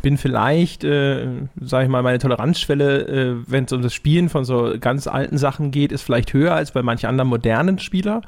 [0.03, 1.25] Bin vielleicht, äh,
[1.59, 5.39] sage ich mal, meine Toleranzschwelle, äh, wenn es um das Spielen von so ganz alten
[5.39, 8.21] Sachen geht, ist vielleicht höher als bei manch anderen modernen Spieler.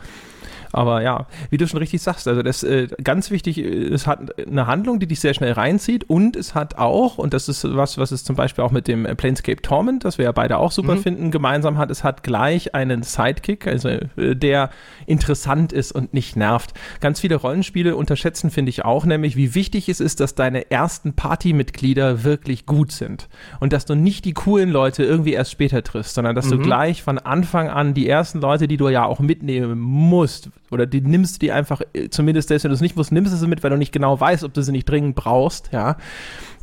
[0.75, 4.67] Aber ja, wie du schon richtig sagst, also das äh, ganz wichtig, es hat eine
[4.67, 8.11] Handlung, die dich sehr schnell reinzieht und es hat auch, und das ist was, was
[8.11, 10.99] es zum Beispiel auch mit dem Planescape Torment, das wir ja beide auch super mhm.
[10.99, 14.69] finden, gemeinsam hat, es hat gleich einen Sidekick, also äh, der
[15.05, 16.73] interessant ist und nicht nervt.
[16.99, 21.13] Ganz viele Rollenspiele unterschätzen, finde ich auch, nämlich wie wichtig es ist, dass deine ersten
[21.13, 23.29] Partymitglieder wirklich gut sind
[23.61, 26.51] und dass du nicht die coolen Leute irgendwie erst später triffst, sondern dass mhm.
[26.51, 30.85] du gleich von Anfang an die ersten Leute, die du ja auch mitnehmen musst, oder
[30.85, 33.47] die nimmst die einfach, äh, zumindest selbst wenn du es nicht musst, nimmst du sie
[33.47, 35.97] mit, weil du nicht genau weißt, ob du sie nicht dringend brauchst, ja.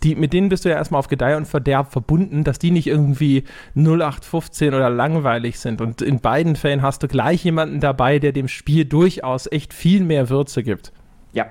[0.03, 2.89] Die, mit denen bist du ja erstmal auf Gedeih und Verderb verbunden, dass die nicht
[2.89, 3.45] irgendwie
[3.77, 5.81] 0815 oder langweilig sind.
[5.81, 10.03] Und in beiden Fällen hast du gleich jemanden dabei, der dem Spiel durchaus echt viel
[10.03, 10.93] mehr Würze gibt.
[11.33, 11.47] Ja,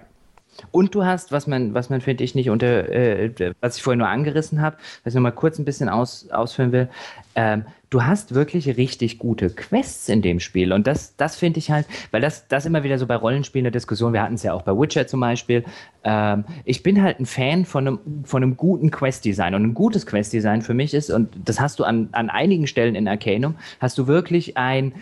[0.72, 4.00] und du hast, was man, was man finde ich nicht unter, äh, was ich vorhin
[4.00, 6.90] nur angerissen habe, was ich nochmal kurz ein bisschen aus, ausführen will,
[7.36, 10.71] ähm, du hast wirklich richtig gute Quests in dem Spiel.
[10.71, 13.71] Und das, das finde ich halt, weil das, das immer wieder so bei Rollenspielen der
[13.71, 15.65] Diskussion, wir hatten es ja auch bei Witcher zum Beispiel.
[16.06, 19.54] Ähm, ich bin halt ein Fan von einem, von einem guten Quest-Design.
[19.56, 22.95] Und ein gutes Quest-Design für mich ist, und das hast du an, an einigen Stellen
[22.95, 24.93] in Arcanum, hast du wirklich ein,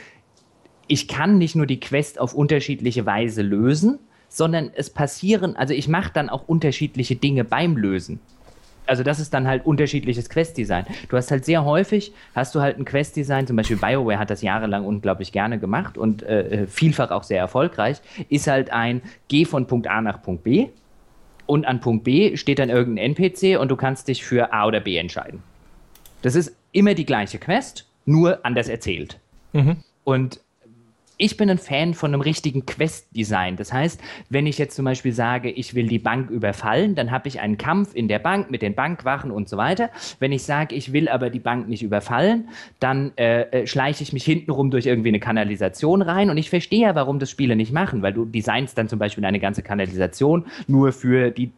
[0.88, 4.00] ich kann nicht nur die Quest auf unterschiedliche Weise lösen,
[4.30, 8.20] sondern es passieren, also ich mache dann auch unterschiedliche Dinge beim Lösen.
[8.90, 10.86] Also das ist dann halt unterschiedliches Quest-Design.
[11.10, 14.42] Du hast halt sehr häufig, hast du halt ein Quest-Design, zum Beispiel BioWare hat das
[14.42, 19.68] jahrelang unglaublich gerne gemacht und äh, vielfach auch sehr erfolgreich, ist halt ein, geh von
[19.68, 20.70] Punkt A nach Punkt B
[21.46, 24.80] und an Punkt B steht dann irgendein NPC und du kannst dich für A oder
[24.80, 25.44] B entscheiden.
[26.22, 29.20] Das ist immer die gleiche Quest, nur anders erzählt.
[29.54, 29.78] Mhm.
[30.04, 30.42] Und
[31.20, 33.58] ich bin ein Fan von einem richtigen Quest-Design.
[33.58, 37.28] Das heißt, wenn ich jetzt zum Beispiel sage, ich will die Bank überfallen, dann habe
[37.28, 39.90] ich einen Kampf in der Bank mit den Bankwachen und so weiter.
[40.20, 42.48] Wenn ich sage, ich will aber die Bank nicht überfallen,
[42.80, 46.30] dann äh, äh, schleiche ich mich hintenrum durch irgendwie eine Kanalisation rein.
[46.30, 49.26] Und ich verstehe ja, warum das Spiele nicht machen, weil du designst dann zum Beispiel
[49.26, 51.52] eine ganze Kanalisation nur für die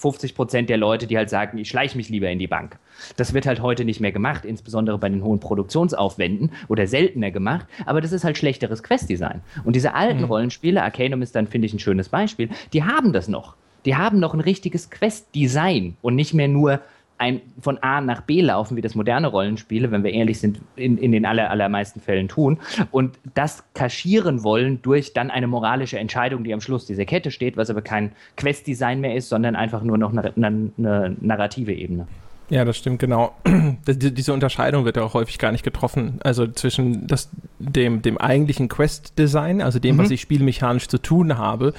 [0.00, 2.78] 50 Prozent der Leute, die halt sagen, ich schleiche mich lieber in die Bank.
[3.18, 7.66] Das wird halt heute nicht mehr gemacht, insbesondere bei den hohen Produktionsaufwänden oder seltener gemacht,
[7.84, 9.42] aber das ist halt schlechteres Questdesign.
[9.62, 10.24] Und diese alten mhm.
[10.24, 13.56] Rollenspiele, Arcanum ist dann, finde ich, ein schönes Beispiel, die haben das noch.
[13.84, 16.80] Die haben noch ein richtiges Questdesign und nicht mehr nur
[17.20, 20.96] ein, von A nach B laufen, wie das moderne Rollenspiele, wenn wir ehrlich sind, in,
[20.96, 22.58] in den aller, allermeisten Fällen tun.
[22.90, 27.58] Und das kaschieren wollen durch dann eine moralische Entscheidung, die am Schluss dieser Kette steht,
[27.58, 32.06] was aber kein Questdesign mehr ist, sondern einfach nur noch eine, eine, eine narrative Ebene.
[32.50, 33.32] Ja, das stimmt, genau.
[33.86, 36.18] Diese Unterscheidung wird ja auch häufig gar nicht getroffen.
[36.24, 40.00] Also zwischen das, dem, dem eigentlichen Quest-Design, also dem, mhm.
[40.00, 41.72] was ich spielmechanisch zu tun habe,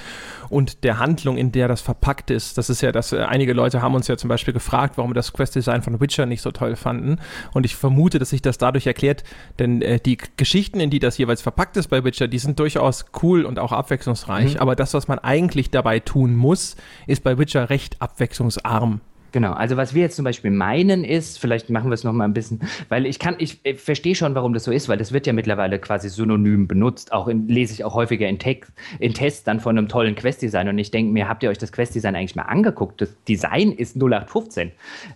[0.49, 2.57] und der Handlung, in der das verpackt ist.
[2.57, 5.15] Das ist ja das, äh, einige Leute haben uns ja zum Beispiel gefragt, warum wir
[5.15, 7.17] das Quest-Design von Witcher nicht so toll fanden.
[7.53, 9.25] Und ich vermute, dass sich das dadurch erklärt,
[9.59, 13.05] denn äh, die Geschichten, in die das jeweils verpackt ist bei Witcher, die sind durchaus
[13.21, 14.53] cool und auch abwechslungsreich.
[14.53, 14.61] Mhm.
[14.61, 19.01] Aber das, was man eigentlich dabei tun muss, ist bei Witcher recht abwechslungsarm.
[19.31, 22.33] Genau, also was wir jetzt zum Beispiel meinen ist, vielleicht machen wir es nochmal ein
[22.33, 25.25] bisschen, weil ich kann, ich, ich verstehe schon, warum das so ist, weil das wird
[25.25, 29.43] ja mittlerweile quasi synonym benutzt, auch in, lese ich auch häufiger in, Text, in Tests
[29.43, 32.35] dann von einem tollen Quest-Design und ich denke mir, habt ihr euch das Quest-Design eigentlich
[32.35, 33.01] mal angeguckt?
[33.01, 34.71] Das Design ist 0815.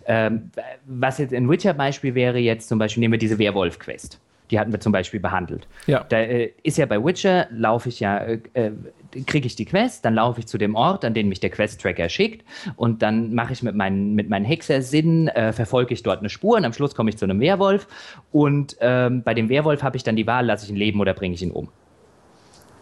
[0.06, 0.50] Ähm,
[0.86, 4.18] was jetzt ein Witcher-Beispiel wäre jetzt zum Beispiel, nehmen wir diese Werwolf-Quest.
[4.50, 5.66] Die hatten wir zum Beispiel behandelt.
[5.86, 6.04] Ja.
[6.08, 8.72] Da äh, ist ja bei Witcher, laufe ich ja, äh, äh
[9.26, 12.08] kriege ich die Quest, dann laufe ich zu dem Ort, an den mich der Quest-Tracker
[12.10, 12.44] schickt
[12.76, 16.56] und dann mache ich mit meinen, mit meinen Hexersinnen, äh, verfolge ich dort eine Spur
[16.56, 17.86] und am Schluss komme ich zu einem Werwolf
[18.30, 21.14] und ähm, bei dem Werwolf habe ich dann die Wahl, lasse ich ihn leben oder
[21.14, 21.68] bringe ich ihn um.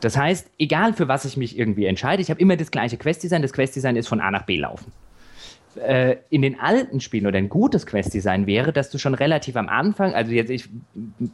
[0.01, 3.43] Das heißt, egal für was ich mich irgendwie entscheide, ich habe immer das gleiche Quest-Design.
[3.43, 4.93] Das Quest-Design ist von A nach B laufen
[5.77, 9.69] äh, in den alten Spielen oder ein gutes Quest-Design wäre, dass du schon relativ am
[9.69, 10.69] Anfang, also jetzt, ich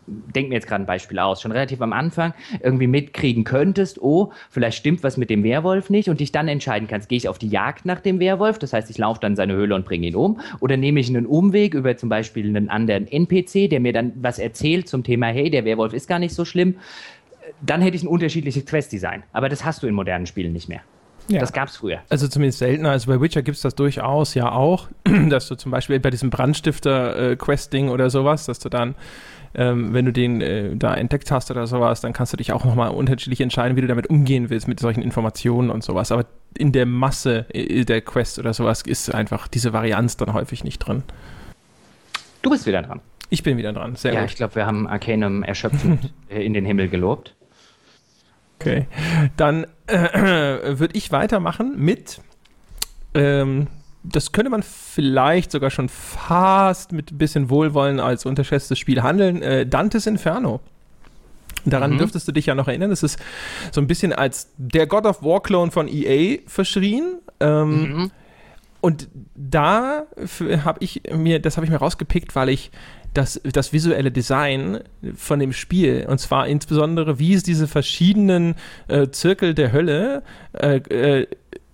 [0.01, 4.33] denke mir jetzt gerade ein Beispiel aus, schon relativ am Anfang irgendwie mitkriegen könntest, oh,
[4.51, 7.39] vielleicht stimmt was mit dem Werwolf nicht und dich dann entscheiden kannst, gehe ich auf
[7.39, 10.17] die Jagd nach dem Werwolf, das heißt, ich laufe dann seine Höhle und bringe ihn
[10.17, 14.13] um, oder nehme ich einen Umweg über zum Beispiel einen anderen NPC, der mir dann
[14.17, 16.77] was erzählt zum Thema, hey, der Werwolf ist gar nicht so schlimm,
[17.61, 19.23] dann hätte ich ein unterschiedliches Quest-Design.
[19.33, 20.81] Aber das hast du in modernen Spielen nicht mehr.
[21.31, 21.41] Ja.
[21.41, 22.01] Das gab es früher.
[22.09, 22.91] Also zumindest seltener.
[22.91, 24.89] Also bei Witcher gibt es das durchaus ja auch,
[25.29, 28.97] dass du zum Beispiel bei diesem Brandstifter-Questing äh, oder sowas, dass du dann,
[29.55, 32.65] ähm, wenn du den äh, da entdeckt hast oder sowas, dann kannst du dich auch
[32.65, 36.11] nochmal unterschiedlich entscheiden, wie du damit umgehen willst mit solchen Informationen und sowas.
[36.11, 36.27] Aber
[36.59, 40.81] in der Masse äh, der Quest oder sowas ist einfach diese Varianz dann häufig nicht
[40.81, 41.05] drin.
[42.43, 43.01] Du bist wieder dran.
[43.29, 44.29] Ich bin wieder dran, sehr ja, gut.
[44.29, 47.37] Ja, ich glaube, wir haben Arcanum erschöpfend in den Himmel gelobt.
[48.61, 48.87] Okay,
[49.39, 49.97] dann äh,
[50.79, 52.21] würde ich weitermachen mit,
[53.15, 53.69] ähm,
[54.03, 59.41] das könnte man vielleicht sogar schon fast mit ein bisschen Wohlwollen als unterschätztes Spiel handeln,
[59.41, 60.61] äh, Dantes Inferno.
[61.65, 61.99] Daran mhm.
[61.99, 62.91] dürftest du dich ja noch erinnern.
[62.91, 63.19] Das ist
[63.73, 67.19] so ein bisschen als der God of War Clone von EA verschrien.
[67.41, 68.11] Ähm, mhm.
[68.83, 70.05] Und da
[70.65, 72.71] habe ich mir, das habe ich mir rausgepickt, weil ich
[73.15, 74.81] das, das visuelle Design
[75.17, 78.55] von dem Spiel, und zwar insbesondere, wie es diese verschiedenen
[78.89, 81.27] äh, Zirkel der Hölle äh, äh,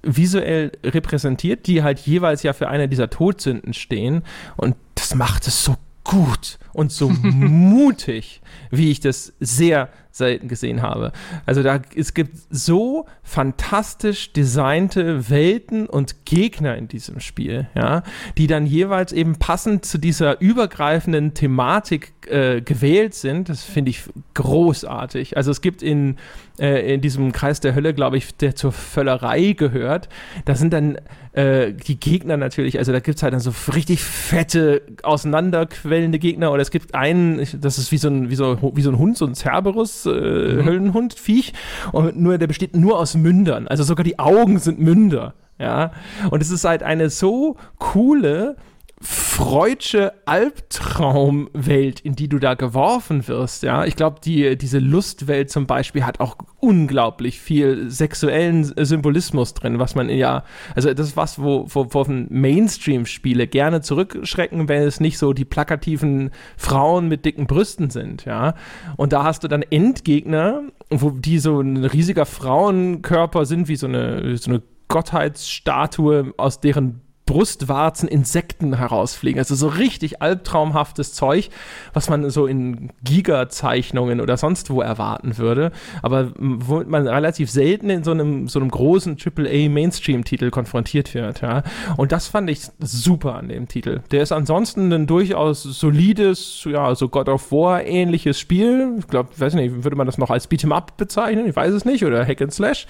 [0.02, 4.22] visuell repräsentiert, die halt jeweils ja für eine dieser Todsünden stehen.
[4.56, 10.82] Und das macht es so gut und so mutig, wie ich das sehr selten gesehen
[10.82, 11.12] habe.
[11.44, 18.02] Also da es gibt so fantastisch designte Welten und Gegner in diesem Spiel, ja,
[18.38, 23.48] die dann jeweils eben passend zu dieser übergreifenden Thematik äh, gewählt sind.
[23.48, 24.02] Das finde ich
[24.34, 25.36] großartig.
[25.36, 26.16] Also es gibt in,
[26.58, 30.08] äh, in diesem Kreis der Hölle, glaube ich, der zur Völlerei gehört,
[30.46, 30.98] da sind dann
[31.32, 36.50] äh, die Gegner natürlich, also da gibt es halt dann so richtig fette, auseinanderquellende Gegner
[36.50, 39.16] oder es gibt einen, das ist wie so ein, wie so, wie so ein Hund,
[39.16, 40.64] so ein Cerberus, äh, mhm.
[40.64, 41.52] Höllenhund, Viech,
[41.92, 43.68] und nur, der besteht nur aus Mündern.
[43.68, 45.34] Also sogar die Augen sind Münder.
[45.58, 45.92] Ja,
[46.30, 48.56] und es ist halt eine so coole,
[49.02, 53.84] freudsche Albtraumwelt, in die du da geworfen wirst, ja.
[53.84, 59.94] Ich glaube, die, diese Lustwelt zum Beispiel hat auch unglaublich viel sexuellen Symbolismus drin, was
[59.94, 65.18] man ja, also das ist was, wo, wo, wo Mainstream-Spiele gerne zurückschrecken, wenn es nicht
[65.18, 68.54] so die plakativen Frauen mit dicken Brüsten sind, ja.
[68.96, 73.88] Und da hast du dann Endgegner, wo die so ein riesiger Frauenkörper sind, wie so
[73.88, 79.40] eine, so eine Gottheitsstatue, aus deren Brustwarzen Insekten herausfliegen.
[79.40, 81.50] Also so richtig albtraumhaftes Zeug,
[81.92, 85.72] was man so in Giga-Zeichnungen oder sonst wo erwarten würde.
[86.02, 91.42] Aber wo man relativ selten in so einem, so einem großen AAA-Mainstream-Titel konfrontiert wird.
[91.42, 91.64] Ja.
[91.96, 94.02] Und das fand ich super an dem Titel.
[94.12, 98.96] Der ist ansonsten ein durchaus solides, ja, so God of War-ähnliches Spiel.
[99.00, 101.48] Ich glaube, weiß nicht, würde man das noch als Beat'em Up bezeichnen?
[101.48, 102.04] Ich weiß es nicht.
[102.04, 102.86] Oder Hack and Slash.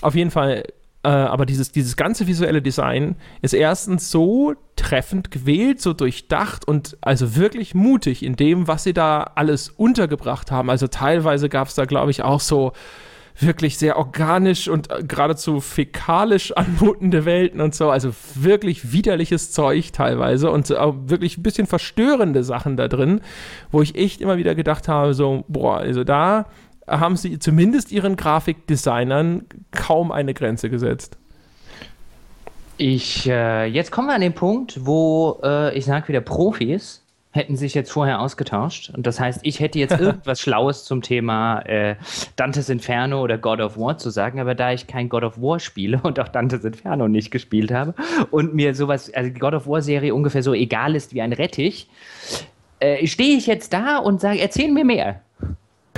[0.00, 0.62] Auf jeden Fall
[1.04, 6.96] äh, aber dieses, dieses ganze visuelle Design ist erstens so treffend gewählt, so durchdacht und
[7.00, 10.70] also wirklich mutig in dem, was sie da alles untergebracht haben.
[10.70, 12.72] Also teilweise gab es da, glaube ich, auch so
[13.40, 17.90] wirklich sehr organisch und äh, geradezu fäkalisch anmutende Welten und so.
[17.90, 23.20] Also wirklich widerliches Zeug teilweise und auch wirklich ein bisschen verstörende Sachen da drin,
[23.70, 26.46] wo ich echt immer wieder gedacht habe, so, boah, also da
[26.88, 31.18] haben sie zumindest ihren Grafikdesignern kaum eine Grenze gesetzt.
[32.76, 37.56] Ich, äh, jetzt kommen wir an den Punkt, wo äh, ich sage wieder Profis hätten
[37.56, 38.90] sich jetzt vorher ausgetauscht.
[38.94, 41.96] Und das heißt, ich hätte jetzt irgendwas Schlaues zum Thema äh,
[42.36, 45.60] Dantes Inferno oder God of War zu sagen, aber da ich kein God of War
[45.60, 47.94] spiele und auch Dantes Inferno nicht gespielt habe
[48.30, 51.32] und mir sowas, also die God of War Serie ungefähr so egal ist wie ein
[51.32, 51.88] Rettich,
[52.80, 55.20] äh, stehe ich jetzt da und sage, erzähl mir mehr.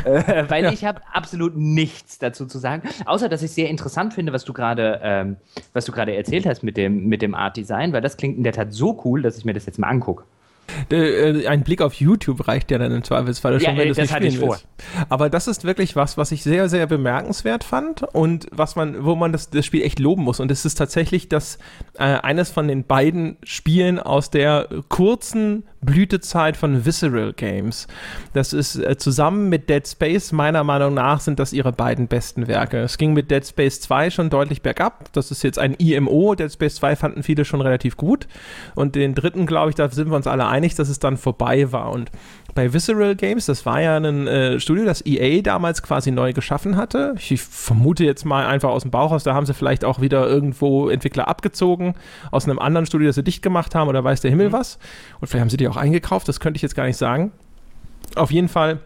[0.05, 0.73] Äh, weil ja.
[0.73, 4.53] ich habe absolut nichts dazu zu sagen, außer dass ich sehr interessant finde, was du
[4.53, 5.37] gerade, ähm,
[5.73, 8.45] was du gerade erzählt hast mit dem mit dem Art Design, weil das klingt in
[8.45, 10.25] der Tat so cool, dass ich mir das jetzt mal angucke.
[10.91, 13.99] Äh, ein Blick auf YouTube reicht ja dann im Zweifelsfall schon, ja, wenn du es
[13.99, 14.67] nicht spielen willst.
[15.09, 19.15] Aber das ist wirklich was, was ich sehr, sehr bemerkenswert fand und was man, wo
[19.15, 20.41] man das, das Spiel echt loben muss.
[20.41, 21.59] Und es ist tatsächlich das
[21.95, 27.89] äh, eines von den beiden Spielen aus der kurzen Blütezeit von Visceral Games.
[28.35, 32.49] Das ist äh, zusammen mit Dead Space, meiner Meinung nach, sind das ihre beiden besten
[32.49, 32.79] Werke.
[32.79, 35.11] Es ging mit Dead Space 2 schon deutlich bergab.
[35.13, 36.35] Das ist jetzt ein IMO.
[36.35, 38.29] Dead Space 2 fanden viele schon relativ gut.
[38.75, 41.73] Und den dritten, glaube ich, da sind wir uns alle einig, dass es dann vorbei
[41.73, 41.91] war.
[41.93, 42.11] Und
[42.55, 46.77] bei Visceral Games, das war ja ein äh, Studio, das EA damals quasi neu geschaffen
[46.77, 47.15] hatte.
[47.19, 50.29] Ich vermute jetzt mal einfach aus dem Bauch aus, da haben sie vielleicht auch wieder
[50.29, 51.95] irgendwo Entwickler abgezogen
[52.31, 54.53] aus einem anderen Studio, das sie dicht gemacht haben oder weiß der Himmel mhm.
[54.53, 54.79] was.
[55.21, 57.33] Und vielleicht haben sie die auch eingekauft, das könnte ich jetzt gar nicht sagen.
[58.17, 58.81] Auf jeden Fall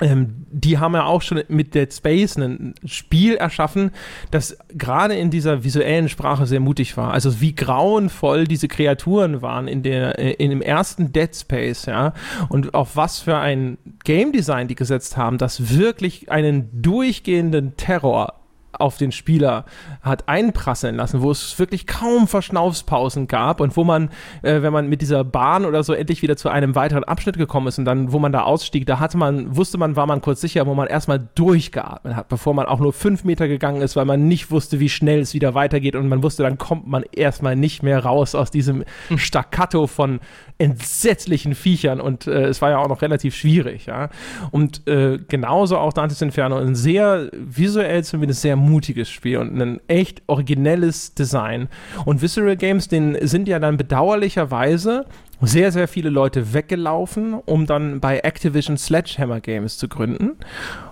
[0.00, 3.90] ähm, die haben ja auch schon mit Dead Space ein Spiel erschaffen,
[4.30, 7.12] das gerade in dieser visuellen Sprache sehr mutig war.
[7.12, 12.14] Also wie grauenvoll diese Kreaturen waren in, der, äh, in dem ersten Dead Space, ja.
[12.48, 18.39] Und auf was für ein Game Design die gesetzt haben, das wirklich einen durchgehenden Terror
[18.72, 19.64] auf den Spieler
[20.02, 24.10] hat einprasseln lassen, wo es wirklich kaum Verschnaufspausen gab und wo man,
[24.42, 27.66] äh, wenn man mit dieser Bahn oder so endlich wieder zu einem weiteren Abschnitt gekommen
[27.66, 30.40] ist und dann, wo man da ausstieg, da hatte man, wusste man, war man kurz
[30.40, 34.04] sicher, wo man erstmal durchgeatmet hat, bevor man auch nur fünf Meter gegangen ist, weil
[34.04, 37.56] man nicht wusste, wie schnell es wieder weitergeht und man wusste, dann kommt man erstmal
[37.56, 39.18] nicht mehr raus aus diesem hm.
[39.18, 40.20] Staccato von
[40.58, 44.10] entsetzlichen Viechern und äh, es war ja auch noch relativ schwierig, ja.
[44.50, 49.80] Und äh, genauso auch Dante's Inferno, ein sehr visuell zumindest sehr mutiges Spiel und ein
[49.88, 51.68] echt originelles Design.
[52.04, 55.06] Und Visceral Games, den sind ja dann bedauerlicherweise
[55.40, 60.36] sehr, sehr viele Leute weggelaufen, um dann bei Activision Sledgehammer Games zu gründen.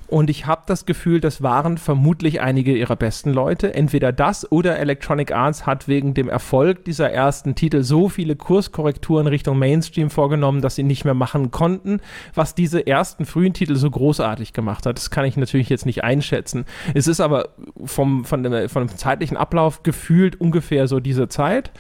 [0.09, 3.75] Und ich habe das Gefühl, das waren vermutlich einige ihrer besten Leute.
[3.75, 9.27] Entweder das oder Electronic Arts hat wegen dem Erfolg dieser ersten Titel so viele Kurskorrekturen
[9.27, 12.01] Richtung Mainstream vorgenommen, dass sie nicht mehr machen konnten,
[12.35, 14.97] was diese ersten frühen Titel so großartig gemacht hat.
[14.97, 16.65] Das kann ich natürlich jetzt nicht einschätzen.
[16.95, 17.51] Es ist aber
[17.85, 21.71] vom, von dem, vom zeitlichen Ablauf gefühlt ungefähr so diese Zeit,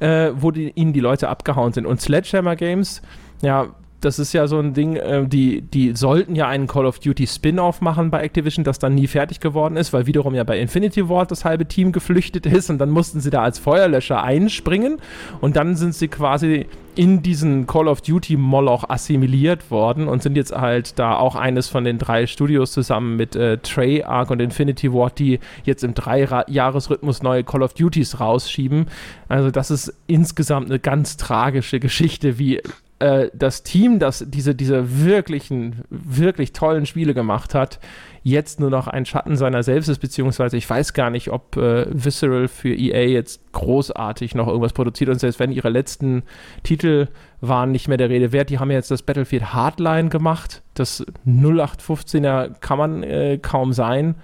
[0.00, 1.84] äh, wo die, ihnen die Leute abgehauen sind.
[1.84, 3.02] Und Sledgehammer Games,
[3.42, 3.74] ja,
[4.04, 7.26] das ist ja so ein Ding, äh, die, die sollten ja einen Call of Duty
[7.26, 11.08] Spin-off machen bei Activision, das dann nie fertig geworden ist, weil wiederum ja bei Infinity
[11.08, 14.98] Ward das halbe Team geflüchtet ist und dann mussten sie da als Feuerlöscher einspringen
[15.40, 20.36] und dann sind sie quasi in diesen Call of Duty Moloch assimiliert worden und sind
[20.36, 24.92] jetzt halt da auch eines von den drei Studios zusammen mit äh, Treyarch und Infinity
[24.92, 28.86] Ward, die jetzt im Drei-Jahres-Rhythmus neue Call of Duties rausschieben.
[29.28, 32.60] Also das ist insgesamt eine ganz tragische Geschichte, wie
[33.04, 37.78] äh, das Team, das diese, diese wirklichen, wirklich tollen Spiele gemacht hat,
[38.22, 41.86] jetzt nur noch ein Schatten seiner selbst ist, beziehungsweise ich weiß gar nicht, ob äh,
[41.90, 46.22] Visceral für EA jetzt großartig noch irgendwas produziert und selbst wenn ihre letzten
[46.62, 47.08] Titel
[47.42, 51.04] waren nicht mehr der Rede wert, die haben ja jetzt das Battlefield Hardline gemacht, das
[51.26, 54.14] 0815er kann man äh, kaum sein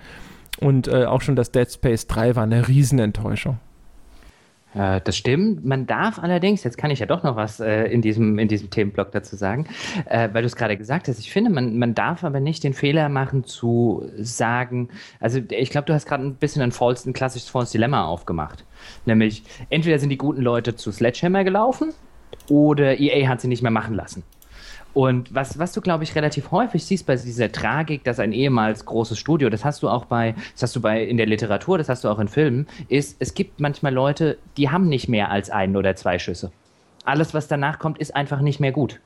[0.58, 3.58] und äh, auch schon das Dead Space 3 war eine Riesenenttäuschung.
[4.74, 5.64] Äh, das stimmt.
[5.64, 8.70] Man darf allerdings, jetzt kann ich ja doch noch was äh, in, diesem, in diesem
[8.70, 9.66] Themenblock dazu sagen,
[10.06, 11.18] äh, weil du es gerade gesagt hast.
[11.18, 15.86] Ich finde, man, man darf aber nicht den Fehler machen zu sagen, also ich glaube,
[15.86, 18.64] du hast gerade ein bisschen ein, false, ein klassisches False Dilemma aufgemacht.
[19.06, 21.92] Nämlich, entweder sind die guten Leute zu Sledgehammer gelaufen
[22.48, 24.22] oder EA hat sie nicht mehr machen lassen.
[24.92, 28.84] Und was, was du, glaube ich, relativ häufig siehst bei dieser Tragik, dass ein ehemals
[28.84, 31.88] großes Studio, das hast du auch bei, das hast du bei in der Literatur, das
[31.88, 35.50] hast du auch in Filmen, ist, es gibt manchmal Leute, die haben nicht mehr als
[35.50, 36.50] einen oder zwei Schüsse.
[37.04, 39.00] Alles, was danach kommt, ist einfach nicht mehr gut.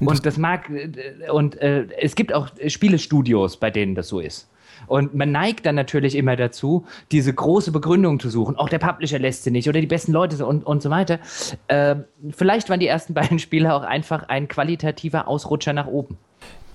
[0.00, 4.48] Und das mag, äh, und äh, es gibt auch Spielestudios, bei denen das so ist.
[4.92, 8.56] Und man neigt dann natürlich immer dazu, diese große Begründung zu suchen.
[8.56, 11.18] Auch der Publisher lässt sie nicht oder die besten Leute und, und so weiter.
[11.66, 11.96] Äh,
[12.28, 16.18] vielleicht waren die ersten beiden Spiele auch einfach ein qualitativer Ausrutscher nach oben.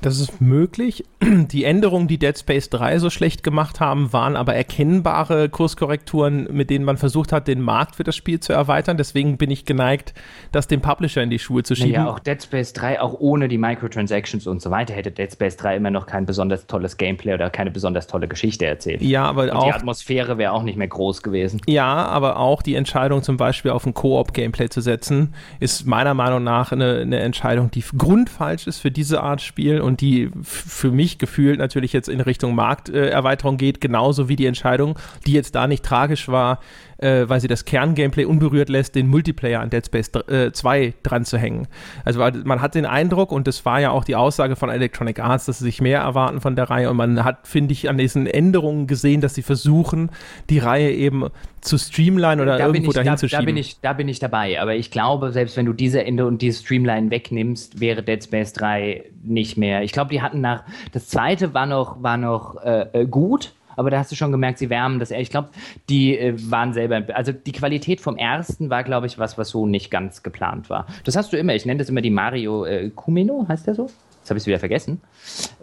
[0.02, 1.04] Das ist möglich.
[1.24, 6.70] Die Änderungen, die Dead Space 3 so schlecht gemacht haben, waren aber erkennbare Kurskorrekturen, mit
[6.70, 8.98] denen man versucht hat, den Markt für das Spiel zu erweitern.
[8.98, 10.14] Deswegen bin ich geneigt,
[10.52, 11.94] das dem Publisher in die Schuhe zu schieben.
[11.94, 15.58] Ja, auch Dead Space 3, auch ohne die Microtransactions und so weiter, hätte Dead Space
[15.58, 19.02] 3 immer noch kein besonders tolles Gameplay oder keine besonders tolle Geschichte erzählt.
[19.02, 19.66] Ja, aber und auch.
[19.66, 21.60] Die Atmosphäre wäre auch nicht mehr groß gewesen.
[21.66, 26.44] Ja, aber auch die Entscheidung, zum Beispiel auf ein Koop-Gameplay zu setzen, ist meiner Meinung
[26.44, 31.18] nach eine, eine Entscheidung, die grundfalsch ist für diese Art Spiel und die für mich
[31.18, 35.66] gefühlt natürlich jetzt in Richtung Markterweiterung äh, geht, genauso wie die Entscheidung, die jetzt da
[35.66, 36.60] nicht tragisch war,
[36.98, 41.26] äh, weil sie das Kerngameplay unberührt lässt, den Multiplayer an Dead Space äh, 2 dran
[41.26, 41.68] zu hängen.
[42.06, 45.46] Also man hat den Eindruck, und das war ja auch die Aussage von Electronic Arts,
[45.46, 48.28] dass sie sich mehr erwarten von der Reihe und man hat, finde ich, an diesen
[48.28, 50.10] Änderungen gesehen, dass sie versuchen,
[50.50, 51.26] die Reihe eben
[51.62, 53.46] zu streamline oder da irgendwo ich, dahin da, zu schieben.
[53.46, 56.26] Da bin, ich, da bin ich dabei, aber ich glaube, selbst wenn du diese Ende
[56.26, 59.84] und diese Streamline wegnimmst, wäre Dead Space 3 nicht mehr.
[59.84, 63.90] Ich glaube, die hatten nach, das zweite war noch, war noch äh, äh gut, aber
[63.92, 65.12] da hast du schon gemerkt, sie wärmen das.
[65.12, 65.50] Ich glaube,
[65.90, 69.66] die äh, waren selber, also die Qualität vom ersten war, glaube ich, was, was so
[69.66, 70.88] nicht ganz geplant war.
[71.06, 73.90] Das hast du immer, ich nenne das immer die Mario äh, Kumino, heißt der so?
[74.28, 75.00] Jetzt habe ich es wieder vergessen.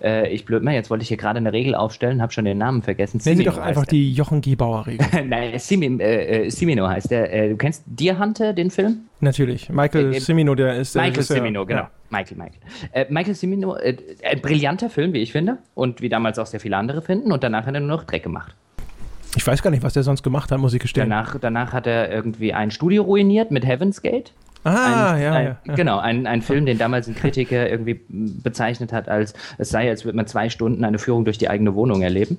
[0.03, 2.57] Äh, ich blöd mal, jetzt wollte ich hier gerade eine Regel aufstellen, habe schon den
[2.57, 3.21] Namen vergessen.
[3.21, 5.07] Sie doch einfach die Jochen Giebauer-Regel.
[5.27, 7.31] Nein, Simi, äh, äh, Simino heißt der.
[7.31, 9.01] Äh, du kennst Deer Hunter, den Film?
[9.21, 9.69] Natürlich.
[9.69, 11.81] Michael äh, Simino, der ist der Michael Simino, genau.
[11.83, 11.91] Ja.
[12.15, 12.61] Michael, Michael.
[12.93, 15.59] Äh, Michael Simino, ein brillanter Film, wie ich finde.
[15.75, 17.33] Und wie damals auch sehr viele andere finden.
[17.33, 18.55] Und danach hat er nur noch Dreck gemacht.
[19.37, 21.09] Ich weiß gar nicht, was der sonst gemacht hat, muss ich gestehen.
[21.09, 24.33] Danach, danach hat er irgendwie ein Studio ruiniert mit Heaven's Gate.
[24.63, 28.93] Ah, ein, ja, ein, ja, Genau, ein, ein Film, den damals ein Kritiker irgendwie bezeichnet
[28.93, 32.01] hat, als es sei, als würde man zwei Stunden eine Führung durch die eigene Wohnung
[32.01, 32.39] erleben.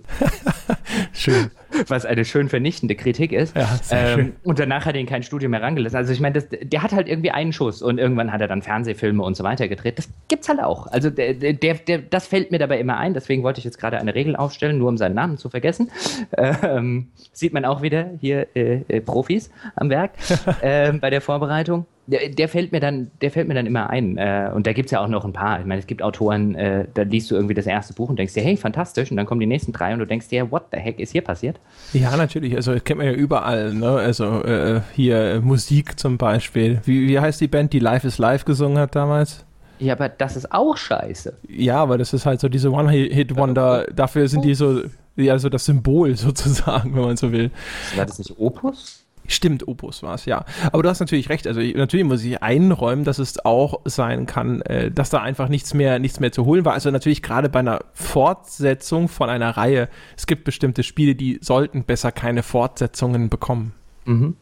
[1.14, 1.52] schön.
[1.88, 3.56] Was eine schön vernichtende Kritik ist.
[3.56, 4.34] Ja, ähm.
[4.44, 5.98] Und danach hat er ihn kein Studio mehr rangelassen.
[5.98, 9.24] Also ich meine, der hat halt irgendwie einen Schuss und irgendwann hat er dann Fernsehfilme
[9.24, 9.98] und so weiter gedreht.
[9.98, 10.88] Das gibt's halt auch.
[10.88, 13.14] Also der, der, der, das fällt mir dabei immer ein.
[13.14, 15.92] Deswegen wollte ich jetzt gerade eine Regel aufstellen, nur um seinen Namen zu vergessen.
[16.38, 20.12] Ähm, sieht man auch wieder hier äh, äh, Profis am Werk
[20.62, 24.18] äh, bei der Vorbereitung der, der, fällt mir dann, der fällt mir dann immer ein.
[24.18, 25.60] Äh, und da gibt es ja auch noch ein paar.
[25.60, 28.34] Ich meine, es gibt Autoren, äh, da liest du irgendwie das erste Buch und denkst
[28.34, 29.10] dir, hey, fantastisch.
[29.12, 31.24] Und dann kommen die nächsten drei und du denkst dir, what the heck ist hier
[31.24, 31.60] passiert?
[31.94, 32.56] Ja, natürlich.
[32.56, 33.74] Also das kennt man ja überall.
[33.74, 33.90] Ne?
[33.90, 36.82] Also äh, hier äh, Musik zum Beispiel.
[36.84, 39.46] Wie, wie heißt die Band, die Life is Life gesungen hat damals?
[39.80, 41.38] Ja, aber das ist auch scheiße.
[41.48, 43.88] Ja, aber das ist halt so diese One-Hit-Wonder.
[43.94, 44.84] Dafür sind die so,
[45.16, 47.52] ja, so das Symbol sozusagen, wenn man so will.
[47.96, 49.05] War das nicht Opus?
[49.28, 50.46] Stimmt, Opus war es, ja.
[50.72, 51.48] Aber du hast natürlich recht.
[51.48, 55.74] Also natürlich muss ich einräumen, dass es auch sein kann, äh, dass da einfach nichts
[55.74, 56.74] mehr, nichts mehr zu holen war.
[56.74, 61.84] Also natürlich gerade bei einer Fortsetzung von einer Reihe, es gibt bestimmte Spiele, die sollten
[61.84, 63.74] besser keine Fortsetzungen bekommen.
[64.06, 64.36] Mhm.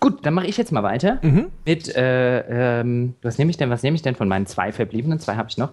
[0.00, 1.48] Gut, dann mache ich jetzt mal weiter mhm.
[1.66, 5.18] mit, äh, ähm, was nehme ich denn, was nehme ich denn von meinen zwei verbliebenen?
[5.18, 5.72] Zwei habe ich noch.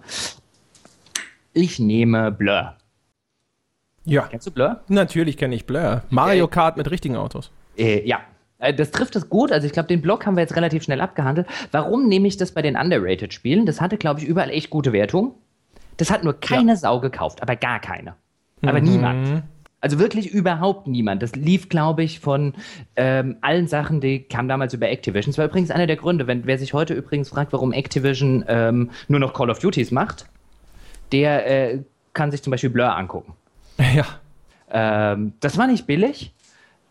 [1.54, 2.74] Ich nehme Blur.
[4.04, 4.26] Ja.
[4.30, 4.80] Kennst du Blur?
[4.88, 6.02] Natürlich kenne ich Blur.
[6.10, 7.50] Mario Kart mit richtigen Autos.
[7.76, 8.20] Äh, ja,
[8.58, 9.52] das trifft es gut.
[9.52, 11.46] Also ich glaube, den Block haben wir jetzt relativ schnell abgehandelt.
[11.70, 13.66] Warum nehme ich das bei den Underrated-Spielen?
[13.66, 15.34] Das hatte, glaube ich, überall echt gute Wertung.
[15.96, 16.76] Das hat nur keine ja.
[16.76, 18.14] Sau gekauft, aber gar keine.
[18.62, 18.86] Aber mhm.
[18.86, 19.42] niemand.
[19.80, 21.22] Also wirklich überhaupt niemand.
[21.22, 22.54] Das lief, glaube ich, von
[22.96, 25.30] ähm, allen Sachen, die kamen damals über Activision.
[25.30, 28.90] Das war übrigens einer der Gründe, wenn wer sich heute übrigens fragt, warum Activision ähm,
[29.06, 30.26] nur noch Call of Duties macht,
[31.12, 31.82] der äh,
[32.12, 33.34] kann sich zum Beispiel Blur angucken.
[33.94, 34.04] Ja.
[34.70, 36.34] Ähm, das war nicht billig.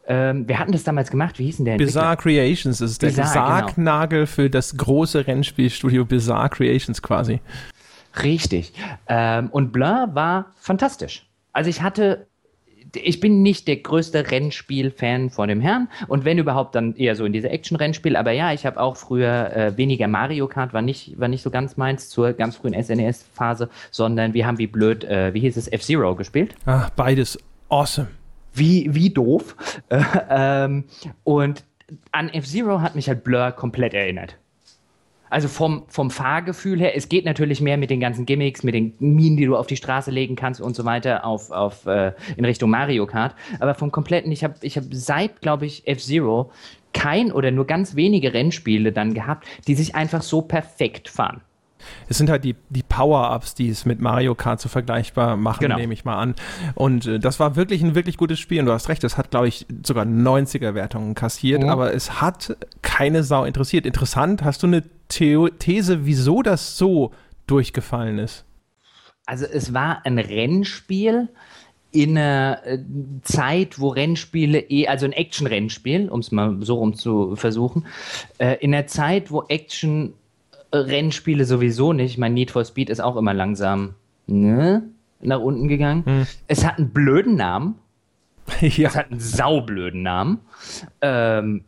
[0.07, 1.37] Ähm, wir hatten das damals gemacht.
[1.37, 1.77] Wie hieß denn der?
[1.77, 3.27] Bizarre Creations das ist der genau.
[3.27, 4.31] Sargnagel genau.
[4.31, 7.41] für das große Rennspielstudio Bizarre Creations quasi.
[8.23, 8.73] Richtig.
[9.07, 11.27] Ähm, und Blur war fantastisch.
[11.51, 12.27] Also ich hatte
[12.95, 17.25] ich bin nicht der größte Rennspiel-Fan von dem Herrn und wenn überhaupt dann eher so
[17.25, 18.15] in diese Action-Rennspiel.
[18.15, 21.49] Aber ja, ich habe auch früher äh, weniger Mario Kart, war nicht, war nicht so
[21.49, 25.67] ganz meins zur ganz frühen SNES-Phase, sondern wir haben wie blöd, äh, wie hieß es,
[25.67, 26.55] F-Zero gespielt.
[26.65, 27.37] Ah, beides
[27.69, 28.07] awesome
[28.57, 29.55] wie, wie doof.
[29.89, 30.85] Äh, ähm,
[31.23, 31.63] und
[32.11, 34.37] an F-Zero hat mich halt Blur komplett erinnert.
[35.29, 38.93] Also vom, vom Fahrgefühl her, es geht natürlich mehr mit den ganzen Gimmicks, mit den
[38.99, 42.45] Minen, die du auf die Straße legen kannst und so weiter, auf, auf, äh, in
[42.45, 43.35] Richtung Mario Kart.
[43.59, 46.51] Aber vom kompletten, ich habe ich hab seit, glaube ich, F-Zero
[46.93, 51.41] kein oder nur ganz wenige Rennspiele dann gehabt, die sich einfach so perfekt fahren
[52.09, 55.77] es sind halt die, die Power-Ups, die es mit Mario Kart so vergleichbar machen, genau.
[55.77, 56.35] nehme ich mal an.
[56.75, 58.59] Und äh, das war wirklich ein wirklich gutes Spiel.
[58.59, 61.69] Und du hast recht, es hat, glaube ich, sogar 90er-Wertungen kassiert, mhm.
[61.69, 63.85] aber es hat keine Sau interessiert.
[63.85, 67.11] Interessant, hast du eine The These, wieso das so
[67.47, 68.45] durchgefallen ist?
[69.25, 71.29] Also es war ein Rennspiel,
[71.91, 72.79] in einer äh,
[73.23, 77.85] Zeit, wo Rennspiele eh, also ein Action-Rennspiel, um es mal so rum zu versuchen,
[78.37, 80.13] äh, in einer Zeit, wo Action
[80.73, 82.17] Rennspiele sowieso nicht.
[82.17, 83.95] Mein Need for Speed ist auch immer langsam
[84.27, 84.83] ne,
[85.21, 86.05] nach unten gegangen.
[86.05, 86.27] Hm.
[86.47, 87.75] Es hat einen blöden Namen.
[88.61, 88.89] ja.
[88.89, 90.39] Es hat einen saublöden Namen.
[91.01, 91.63] Ähm,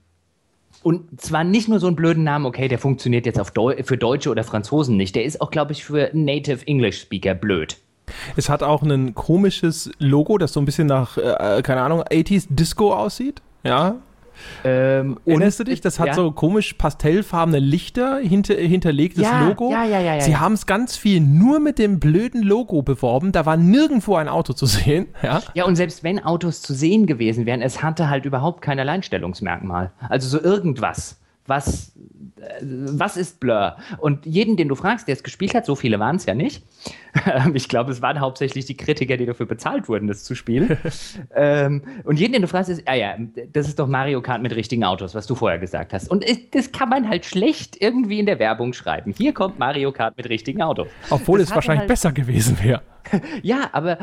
[0.81, 3.97] und zwar nicht nur so einen blöden Namen, okay, der funktioniert jetzt auf Deu für
[3.97, 5.15] Deutsche oder Franzosen nicht.
[5.15, 7.77] Der ist auch, glaube ich, für Native English Speaker blöd.
[8.35, 12.47] Es hat auch ein komisches Logo, das so ein bisschen nach, äh, keine Ahnung, 80s
[12.49, 13.41] Disco aussieht.
[13.63, 13.97] Ja,
[14.63, 15.81] ähm, Erinnerst du dich?
[15.81, 16.13] Das hat ja.
[16.13, 19.71] so komisch pastellfarbene Lichter, hinter, hinterlegtes ja, Logo.
[19.71, 20.21] Ja, ja, ja, ja.
[20.21, 23.31] Sie haben es ganz viel nur mit dem blöden Logo beworben.
[23.31, 25.07] Da war nirgendwo ein Auto zu sehen.
[25.21, 28.79] Ja, ja und selbst wenn Autos zu sehen gewesen wären, es hatte halt überhaupt kein
[28.79, 29.91] Alleinstellungsmerkmal.
[30.09, 31.18] Also so irgendwas
[31.49, 31.95] was,
[32.37, 33.77] äh, was ist Blur?
[33.97, 36.63] Und jeden, den du fragst, der es gespielt hat, so viele waren es ja nicht.
[37.53, 40.77] ich glaube, es waren hauptsächlich die Kritiker, die dafür bezahlt wurden, das zu spielen.
[41.35, 43.15] ähm, und jeden, den du fragst, ist, ah ja,
[43.51, 46.09] das ist doch Mario Kart mit richtigen Autos, was du vorher gesagt hast.
[46.09, 46.23] Und
[46.53, 49.13] das kann man halt schlecht irgendwie in der Werbung schreiben.
[49.17, 50.87] Hier kommt Mario Kart mit richtigen Autos.
[51.09, 52.81] Obwohl das es wahrscheinlich halt besser gewesen wäre.
[53.41, 53.97] ja, aber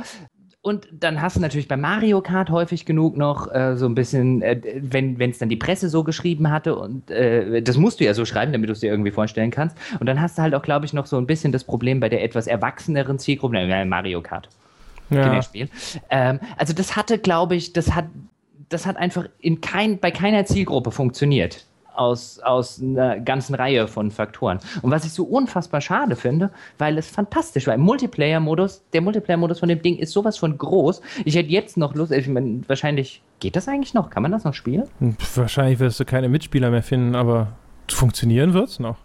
[0.66, 4.42] und dann hast du natürlich bei Mario Kart häufig genug noch äh, so ein bisschen,
[4.42, 8.14] äh, wenn es dann die Presse so geschrieben hatte und äh, das musst du ja
[8.14, 9.76] so schreiben, damit du es dir irgendwie vorstellen kannst.
[10.00, 12.08] Und dann hast du halt auch, glaube ich, noch so ein bisschen das Problem bei
[12.08, 14.48] der etwas erwachseneren Zielgruppe, äh, Mario Kart.
[15.08, 15.40] Ja.
[16.10, 18.06] Ähm, also das hatte, glaube ich, das hat,
[18.68, 21.64] das hat einfach in kein, bei keiner Zielgruppe funktioniert
[21.96, 24.58] aus, aus einer ganzen Reihe von Faktoren.
[24.82, 27.74] Und was ich so unfassbar schade finde, weil es fantastisch war.
[27.74, 31.00] Im Multiplayer-Modus, der Multiplayer-Modus von dem Ding ist sowas von groß.
[31.24, 34.10] Ich hätte jetzt noch Lust, ich meine, wahrscheinlich, geht das eigentlich noch?
[34.10, 34.84] Kann man das noch spielen?
[35.34, 37.48] Wahrscheinlich wirst du keine Mitspieler mehr finden, aber
[37.88, 38.96] funktionieren wird es noch.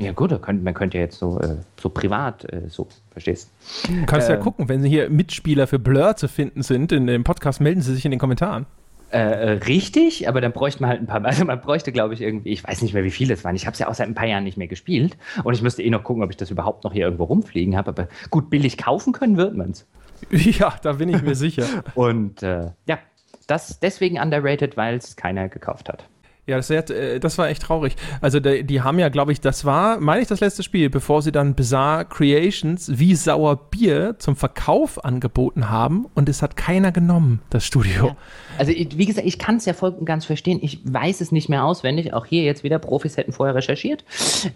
[0.00, 3.52] Ja gut, man könnte ja jetzt so, äh, so privat, äh, so, verstehst
[3.84, 4.06] du?
[4.06, 7.60] kannst äh, ja gucken, wenn hier Mitspieler für Blur zu finden sind in dem Podcast,
[7.60, 8.64] melden sie sich in den Kommentaren.
[9.12, 12.20] Äh, äh, richtig, aber dann bräuchte man halt ein paar, also man bräuchte, glaube ich,
[12.20, 13.56] irgendwie, ich weiß nicht mehr, wie viele es waren.
[13.56, 15.82] Ich habe es ja auch seit ein paar Jahren nicht mehr gespielt und ich müsste
[15.82, 17.90] eh noch gucken, ob ich das überhaupt noch hier irgendwo rumfliegen habe.
[17.90, 19.86] Aber gut, billig kaufen können wird man es.
[20.30, 21.64] Ja, da bin ich mir sicher.
[21.94, 22.98] und äh, ja,
[23.46, 26.04] das deswegen underrated, weil es keiner gekauft hat.
[26.50, 27.94] Ja, das, äh, das, war echt traurig.
[28.20, 31.22] Also die, die haben ja, glaube ich, das war, meine ich, das letzte Spiel, bevor
[31.22, 36.90] sie dann Bizarre Creations wie Sauer Bier zum Verkauf angeboten haben und es hat keiner
[36.92, 38.08] genommen, das Studio.
[38.08, 38.16] Ja.
[38.58, 40.58] Also wie gesagt, ich kann es ja voll und ganz verstehen.
[40.60, 42.12] Ich weiß es nicht mehr auswendig.
[42.12, 44.04] Auch hier jetzt wieder, Profis hätten vorher recherchiert.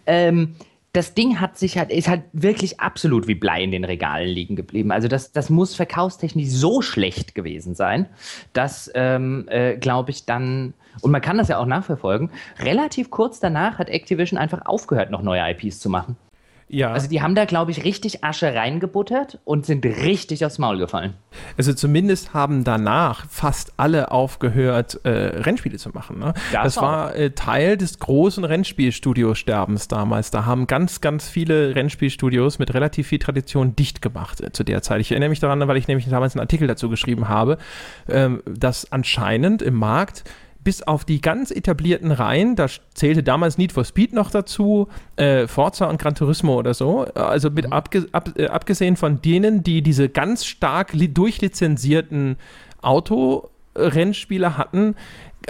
[0.07, 0.57] Ähm,
[0.95, 4.55] das Ding hat sich halt, ist halt wirklich absolut wie Blei in den Regalen liegen
[4.55, 4.93] geblieben.
[4.93, 8.07] Also das, das muss verkaufstechnisch so schlecht gewesen sein,
[8.53, 13.41] dass, ähm, äh, glaube ich, dann und man kann das ja auch nachverfolgen, relativ kurz
[13.41, 16.17] danach hat Activision einfach aufgehört, noch neue IPs zu machen.
[16.69, 16.93] Ja.
[16.93, 21.15] Also die haben da, glaube ich, richtig Asche reingebuttert und sind richtig aufs Maul gefallen.
[21.57, 26.19] Also zumindest haben danach fast alle aufgehört, äh, Rennspiele zu machen.
[26.19, 26.33] Ne?
[26.53, 30.31] Das, das war äh, Teil des großen Rennspielstudio-Sterbens damals.
[30.31, 34.83] Da haben ganz, ganz viele Rennspielstudios mit relativ viel Tradition dicht gemacht äh, zu der
[34.83, 35.01] Zeit.
[35.01, 37.59] Ich erinnere mich daran, weil ich nämlich damals einen Artikel dazu geschrieben habe,
[38.09, 40.25] ähm, dass anscheinend im Markt
[40.65, 45.47] bis auf die ganz etablierten Reihen, da zählte damals Need for Speed noch dazu, äh,
[45.47, 47.73] Forza und Gran Turismo oder so, also mit mhm.
[47.73, 52.37] abge ab, äh, abgesehen von denen, die diese ganz stark durchlizenzierten
[52.81, 54.97] Autorennspiele hatten,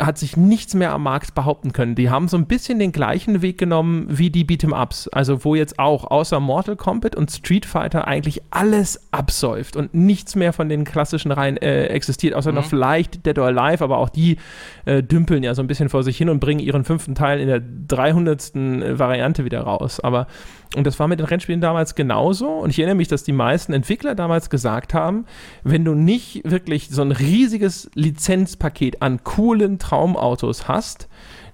[0.01, 1.95] hat sich nichts mehr am Markt behaupten können.
[1.95, 5.09] Die haben so ein bisschen den gleichen Weg genommen wie die Beat'em-Ups.
[5.09, 10.35] Also wo jetzt auch außer Mortal Kombat und Street Fighter eigentlich alles absäuft und nichts
[10.35, 12.57] mehr von den klassischen Reihen äh, existiert, außer mhm.
[12.57, 14.39] noch vielleicht Dead or Alive, aber auch die
[14.85, 17.49] äh, dümpeln ja so ein bisschen vor sich hin und bringen ihren fünften Teil in
[17.49, 18.53] der 300.
[18.99, 20.01] Variante wieder raus.
[20.01, 20.27] Aber
[20.75, 22.49] und das war mit den Rennspielen damals genauso.
[22.49, 25.27] Und ich erinnere mich, dass die meisten Entwickler damals gesagt haben,
[25.63, 31.09] wenn du nicht wirklich so ein riesiges Lizenzpaket an coolen Traumautos hast,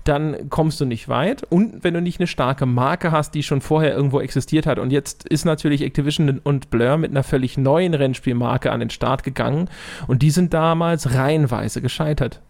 [0.05, 1.43] dann kommst du nicht weit.
[1.51, 4.79] Und wenn du nicht eine starke Marke hast, die schon vorher irgendwo existiert hat.
[4.79, 9.23] Und jetzt ist natürlich Activision und Blur mit einer völlig neuen Rennspielmarke an den Start
[9.23, 9.69] gegangen.
[10.07, 12.41] Und die sind damals reihenweise gescheitert.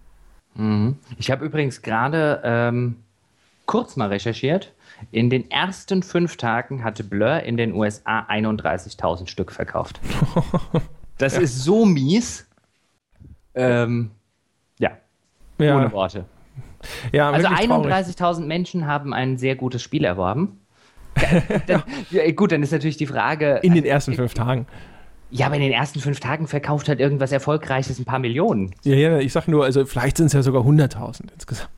[0.54, 0.96] Mhm.
[1.18, 2.96] Ich habe übrigens gerade ähm,
[3.66, 4.72] kurz mal recherchiert.
[5.10, 10.00] In den ersten fünf Tagen hatte Blur in den USA 31.000 Stück verkauft.
[11.18, 11.42] Das ja.
[11.42, 12.48] ist so mies.
[13.54, 14.10] Ähm,
[14.78, 14.92] ja.
[15.58, 15.76] ja.
[15.76, 16.24] Ohne Worte.
[17.12, 20.60] Ja, also 31.000 Menschen haben ein sehr gutes Spiel erworben.
[21.66, 23.60] dann, ja, gut, dann ist natürlich die Frage.
[23.62, 24.66] In den ersten fünf Tagen.
[25.30, 28.74] Ja, aber in den ersten fünf Tagen verkauft halt irgendwas Erfolgreiches ein paar Millionen.
[28.82, 31.70] Ja, ja, ich sag nur, also vielleicht sind es ja sogar 100.000 insgesamt.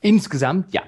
[0.00, 0.82] Insgesamt, ja.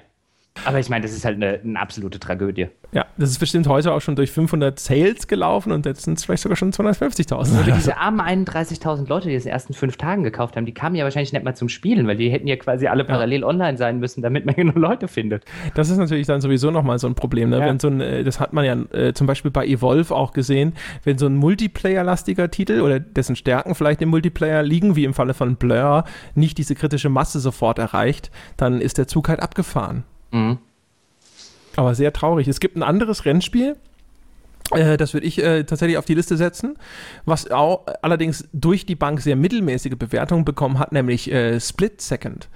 [0.63, 2.67] Aber ich meine, das ist halt eine, eine, absolute Tragödie.
[2.93, 6.23] Ja, das ist bestimmt heute auch schon durch 500 Sales gelaufen und jetzt sind es
[6.23, 7.33] vielleicht sogar schon 250.000.
[7.35, 10.73] Also diese armen 31.000 Leute, die es in den ersten fünf Tagen gekauft haben, die
[10.73, 13.47] kamen ja wahrscheinlich nicht mal zum Spielen, weil die hätten ja quasi alle parallel ja.
[13.47, 15.43] online sein müssen, damit man genug Leute findet.
[15.75, 17.49] Das ist natürlich dann sowieso nochmal so ein Problem.
[17.49, 17.59] Ne?
[17.59, 17.65] Ja.
[17.65, 20.73] Wenn so ein, äh, das hat man ja äh, zum Beispiel bei Evolve auch gesehen,
[21.03, 25.33] wenn so ein Multiplayer-lastiger Titel oder dessen Stärken vielleicht im Multiplayer liegen, wie im Falle
[25.33, 30.05] von Blur, nicht diese kritische Masse sofort erreicht, dann ist der Zug halt abgefahren.
[30.35, 30.57] Mhm.
[31.77, 32.47] Aber sehr traurig.
[32.47, 33.75] Es gibt ein anderes Rennspiel,
[34.71, 36.77] äh, das würde ich äh, tatsächlich auf die Liste setzen,
[37.25, 42.49] was auch allerdings durch die Bank sehr mittelmäßige Bewertungen bekommen hat, nämlich äh, Split Second.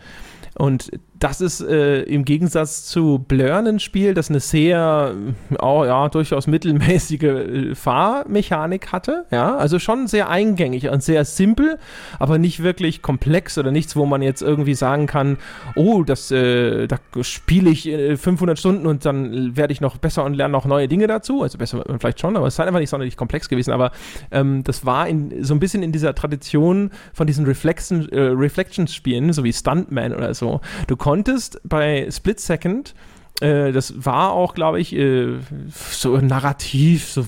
[0.55, 5.13] Und das ist äh, im Gegensatz zu Blur ein Spiel, das eine sehr,
[5.61, 9.25] oh, ja, durchaus mittelmäßige äh, Fahrmechanik hatte.
[9.29, 11.77] Ja, also schon sehr eingängig und sehr simpel,
[12.19, 15.37] aber nicht wirklich komplex oder nichts, wo man jetzt irgendwie sagen kann,
[15.75, 20.23] oh, das, äh, da spiele ich 500 äh, Stunden und dann werde ich noch besser
[20.23, 21.43] und lerne noch neue Dinge dazu.
[21.43, 23.71] Also besser vielleicht schon, aber es ist halt einfach nicht sonderlich komplex gewesen.
[23.73, 23.91] Aber
[24.31, 29.33] ähm, das war in, so ein bisschen in dieser Tradition von diesen Reflection, äh, Reflections-Spielen,
[29.33, 30.61] so wie Stuntman oder so.
[30.87, 31.08] Du konntest
[31.63, 32.93] bei Split Second
[33.41, 35.37] äh, das war auch, glaube ich, äh,
[35.91, 37.25] so narrativ, so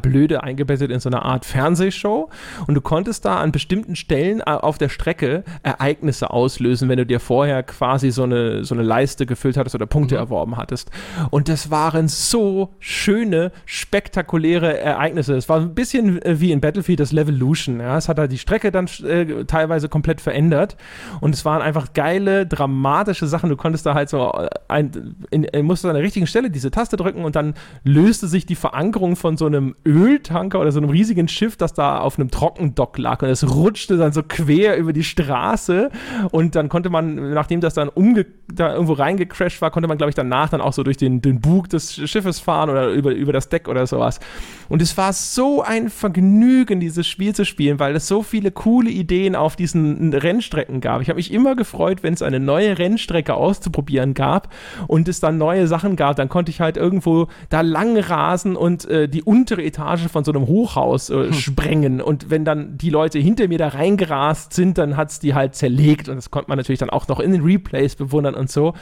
[0.00, 2.30] blöde eingebettet in so eine Art Fernsehshow
[2.66, 7.06] und du konntest da an bestimmten Stellen äh, auf der Strecke Ereignisse auslösen, wenn du
[7.06, 10.20] dir vorher quasi so eine, so eine Leiste gefüllt hattest oder Punkte mhm.
[10.20, 10.90] erworben hattest.
[11.30, 15.34] Und das waren so schöne, spektakuläre Ereignisse.
[15.36, 17.80] Es war ein bisschen äh, wie in Battlefield das Levolution.
[17.80, 17.96] Ja?
[17.96, 20.76] Es hat halt die Strecke dann äh, teilweise komplett verändert
[21.20, 23.50] und es waren einfach geile, dramatische Sachen.
[23.50, 24.32] Du konntest da halt so
[24.68, 27.54] ein, in, in, musstest an der richtigen Stelle diese Taste drücken und dann
[27.84, 32.00] löste sich die Verankerung von so einem Öltanker oder so einem riesigen Schiff, das da
[32.00, 35.90] auf einem Trockendock lag und es rutschte dann so quer über die Straße
[36.30, 40.08] und dann konnte man, nachdem das dann umge da irgendwo reingecrashed war, konnte man, glaube
[40.08, 43.32] ich, danach dann auch so durch den, den Bug des Schiffes fahren oder über, über
[43.32, 44.20] das Deck oder sowas.
[44.68, 48.90] Und es war so ein Vergnügen, dieses Spiel zu spielen, weil es so viele coole
[48.90, 51.02] Ideen auf diesen Rennstrecken gab.
[51.02, 54.52] Ich habe mich immer gefreut, wenn es eine neue Rennstrecke auszuprobieren gab
[54.86, 56.16] und es dann neue Sachen gab.
[56.16, 60.32] Dann konnte ich halt irgendwo da lang rasen und äh, die untere Etage von so
[60.32, 61.32] einem Hochhaus äh, hm.
[61.32, 62.00] sprengen.
[62.02, 65.54] Und wenn dann die Leute hinter mir da reingerast sind, dann hat es die halt
[65.54, 66.08] zerlegt.
[66.10, 68.74] Und das konnte man natürlich dann auch noch in den Replays bewundern und so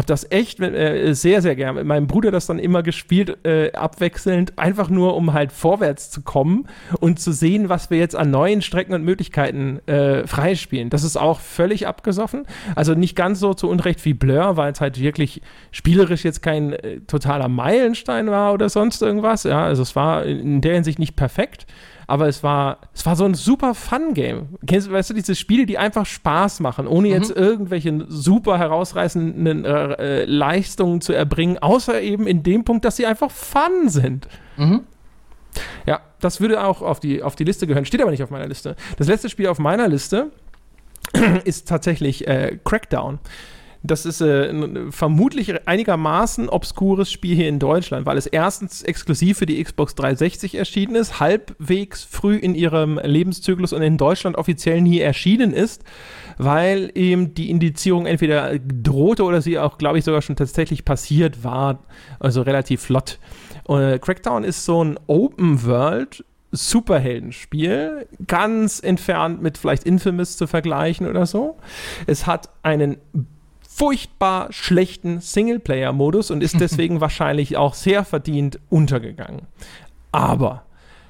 [0.00, 3.70] habe das echt äh, sehr, sehr gern mit meinem Bruder das dann immer gespielt, äh,
[3.72, 6.66] abwechselnd, einfach nur, um halt vorwärts zu kommen
[7.00, 10.88] und zu sehen, was wir jetzt an neuen Strecken und Möglichkeiten äh, freispielen.
[10.88, 12.46] Das ist auch völlig abgesoffen.
[12.74, 16.72] Also nicht ganz so zu Unrecht wie Blur, weil es halt wirklich spielerisch jetzt kein
[16.72, 19.42] äh, totaler Meilenstein war oder sonst irgendwas.
[19.42, 21.66] Ja, also es war in der Hinsicht nicht perfekt
[22.10, 24.58] aber es war, es war so ein super Fun-Game.
[24.66, 27.14] Kennst weißt du, diese Spiele, die einfach Spaß machen, ohne mhm.
[27.14, 32.96] jetzt irgendwelche super herausreißenden äh, äh, Leistungen zu erbringen, außer eben in dem Punkt, dass
[32.96, 34.26] sie einfach Fun sind.
[34.56, 34.80] Mhm.
[35.86, 38.48] Ja, das würde auch auf die, auf die Liste gehören, steht aber nicht auf meiner
[38.48, 38.74] Liste.
[38.96, 40.32] Das letzte Spiel auf meiner Liste
[41.44, 43.20] ist tatsächlich äh, Crackdown.
[43.82, 49.46] Das ist äh, vermutlich einigermaßen obskures Spiel hier in Deutschland, weil es erstens exklusiv für
[49.46, 55.00] die Xbox 360 erschienen ist, halbwegs früh in ihrem Lebenszyklus und in Deutschland offiziell nie
[55.00, 55.82] erschienen ist,
[56.36, 61.42] weil eben die Indizierung entweder drohte oder sie auch, glaube ich, sogar schon tatsächlich passiert
[61.42, 61.82] war,
[62.18, 63.18] also relativ flott.
[63.66, 66.22] Äh, Crackdown ist so ein Open World
[66.52, 71.56] Superheldenspiel, ganz entfernt mit vielleicht Infamous zu vergleichen oder so.
[72.06, 72.96] Es hat einen
[73.72, 79.42] furchtbar schlechten Singleplayer-Modus und ist deswegen wahrscheinlich auch sehr verdient untergegangen.
[80.12, 80.64] Aber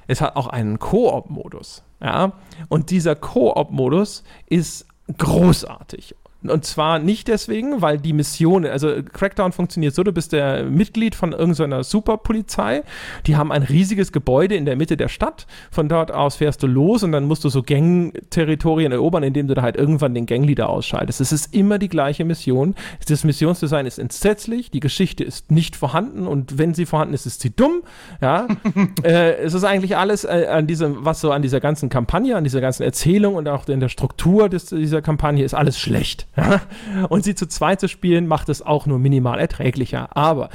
[0.07, 1.83] es hat auch einen Koop-Modus.
[2.01, 2.33] Ja?
[2.69, 4.85] Und dieser Koop-Modus ist
[5.17, 6.15] großartig.
[6.43, 11.13] Und zwar nicht deswegen, weil die Mission, also Crackdown funktioniert so, du bist der Mitglied
[11.13, 12.81] von irgendeiner Superpolizei,
[13.27, 16.67] die haben ein riesiges Gebäude in der Mitte der Stadt, von dort aus fährst du
[16.67, 20.69] los und dann musst du so Gang-Territorien erobern, indem du da halt irgendwann den Gangleader
[20.69, 21.21] ausschaltest.
[21.21, 22.73] Es ist immer die gleiche Mission.
[23.07, 27.41] Das Missionsdesign ist entsetzlich, die Geschichte ist nicht vorhanden und wenn sie vorhanden ist, ist
[27.41, 27.83] sie dumm.
[28.19, 28.47] Ja,
[29.03, 32.43] äh, es ist eigentlich alles äh, an diesem, was so an dieser ganzen Kampagne, an
[32.43, 36.27] dieser ganzen Erzählung und auch in der Struktur des, dieser Kampagne ist alles schlecht.
[37.09, 40.15] Und sie zu zweit zu spielen, macht es auch nur minimal erträglicher.
[40.15, 40.49] Aber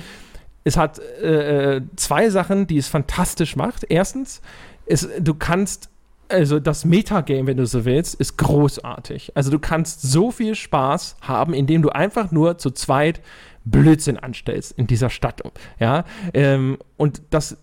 [0.64, 3.84] es hat äh, zwei Sachen, die es fantastisch macht.
[3.88, 4.40] Erstens,
[4.86, 5.90] es, du kannst
[6.28, 9.32] also das Metagame, wenn du so willst, ist großartig.
[9.36, 13.20] Also du kannst so viel Spaß haben, indem du einfach nur zu zweit
[13.64, 15.42] Blödsinn anstellst in dieser Stadt.
[15.78, 16.04] Ja,
[16.34, 17.58] ähm, und das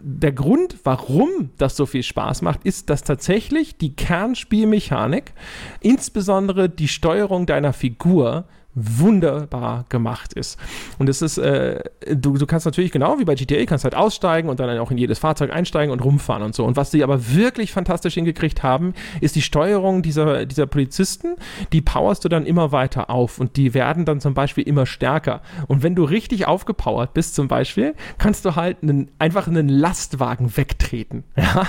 [0.00, 5.32] der Grund, warum das so viel Spaß macht, ist, dass tatsächlich die Kernspielmechanik,
[5.80, 8.44] insbesondere die Steuerung deiner Figur,
[8.76, 10.58] wunderbar gemacht ist.
[10.98, 11.82] Und es ist, äh,
[12.14, 14.98] du, du kannst natürlich genau wie bei GTA, kannst halt aussteigen und dann auch in
[14.98, 16.64] jedes Fahrzeug einsteigen und rumfahren und so.
[16.64, 21.36] Und was sie aber wirklich fantastisch hingekriegt haben, ist die Steuerung dieser, dieser Polizisten,
[21.72, 25.40] die powerst du dann immer weiter auf und die werden dann zum Beispiel immer stärker.
[25.66, 30.54] Und wenn du richtig aufgepowert bist zum Beispiel, kannst du halt einen, einfach einen Lastwagen
[30.56, 31.24] wegtreten.
[31.36, 31.66] Ja?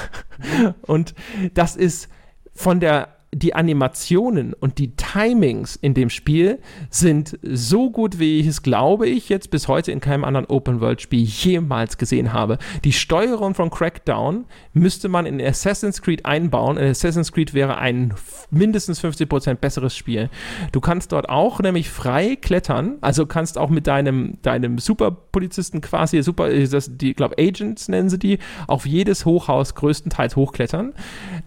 [0.82, 1.14] Und
[1.54, 2.10] das ist
[2.54, 6.60] von der die Animationen und die Timings in dem Spiel
[6.90, 11.24] sind so gut, wie ich es, glaube ich, jetzt bis heute in keinem anderen Open-World-Spiel
[11.24, 12.58] jemals gesehen habe.
[12.86, 16.78] Die Steuerung von Crackdown müsste man in Assassin's Creed einbauen.
[16.78, 18.14] Assassin's Creed wäre ein
[18.50, 20.30] mindestens 50% besseres Spiel.
[20.72, 26.24] Du kannst dort auch nämlich frei klettern, also kannst auch mit deinem, deinem Superpolizisten quasi,
[26.24, 30.94] super, das, die, glaube Agents nennen sie die, auf jedes Hochhaus größtenteils hochklettern.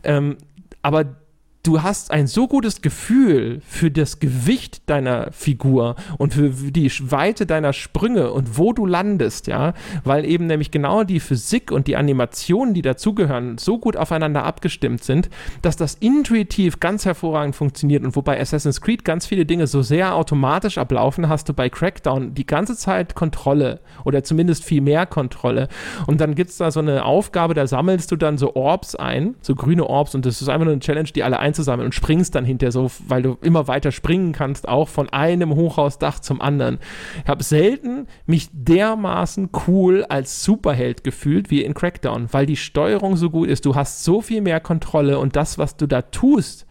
[0.05, 0.37] Ähm,
[0.83, 1.20] aber
[1.63, 7.45] du hast ein so gutes Gefühl für das Gewicht deiner Figur und für die Weite
[7.45, 11.97] deiner Sprünge und wo du landest, ja, weil eben nämlich genau die Physik und die
[11.97, 15.29] Animationen, die dazugehören, so gut aufeinander abgestimmt sind,
[15.61, 20.15] dass das intuitiv ganz hervorragend funktioniert und wobei Assassin's Creed ganz viele Dinge so sehr
[20.15, 25.69] automatisch ablaufen, hast du bei Crackdown die ganze Zeit Kontrolle oder zumindest viel mehr Kontrolle
[26.07, 29.35] und dann gibt es da so eine Aufgabe, da sammelst du dann so Orbs ein,
[29.43, 32.34] so grüne Orbs und das ist einfach nur eine Challenge, die alle einzusammeln und springst
[32.34, 36.78] dann hinterher so, weil du immer weiter springen kannst, auch von einem Hochhausdach zum anderen.
[37.24, 43.16] Ich habe selten mich dermaßen cool als Superheld gefühlt wie in Crackdown, weil die Steuerung
[43.16, 43.66] so gut ist.
[43.66, 46.66] Du hast so viel mehr Kontrolle und das, was du da tust,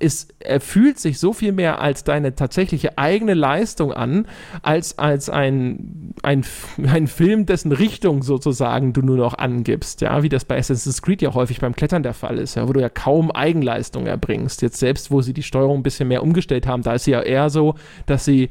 [0.00, 4.26] er fühlt sich so viel mehr als deine tatsächliche eigene Leistung an,
[4.62, 6.44] als als ein, ein,
[6.86, 11.22] ein Film, dessen Richtung sozusagen du nur noch angibst, ja, wie das bei Assassin's Creed
[11.22, 14.62] ja häufig beim Klettern der Fall ist, ja, wo du ja kaum Eigenleistung erbringst.
[14.62, 17.22] Jetzt selbst, wo sie die Steuerung ein bisschen mehr umgestellt haben, da ist sie ja
[17.22, 17.74] eher so,
[18.06, 18.50] dass sie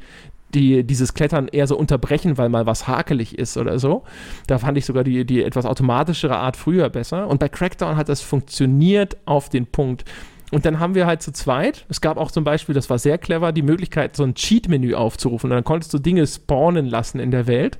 [0.54, 4.04] die dieses Klettern eher so unterbrechen, weil mal was hakelig ist oder so.
[4.46, 7.28] Da fand ich sogar die, die etwas automatischere Art früher besser.
[7.28, 10.04] Und bei Crackdown hat das funktioniert auf den Punkt.
[10.50, 13.18] Und dann haben wir halt zu zweit, es gab auch zum Beispiel, das war sehr
[13.18, 15.50] clever, die Möglichkeit, so ein Cheat-Menü aufzurufen.
[15.50, 17.78] Und dann konntest du Dinge spawnen lassen in der Welt.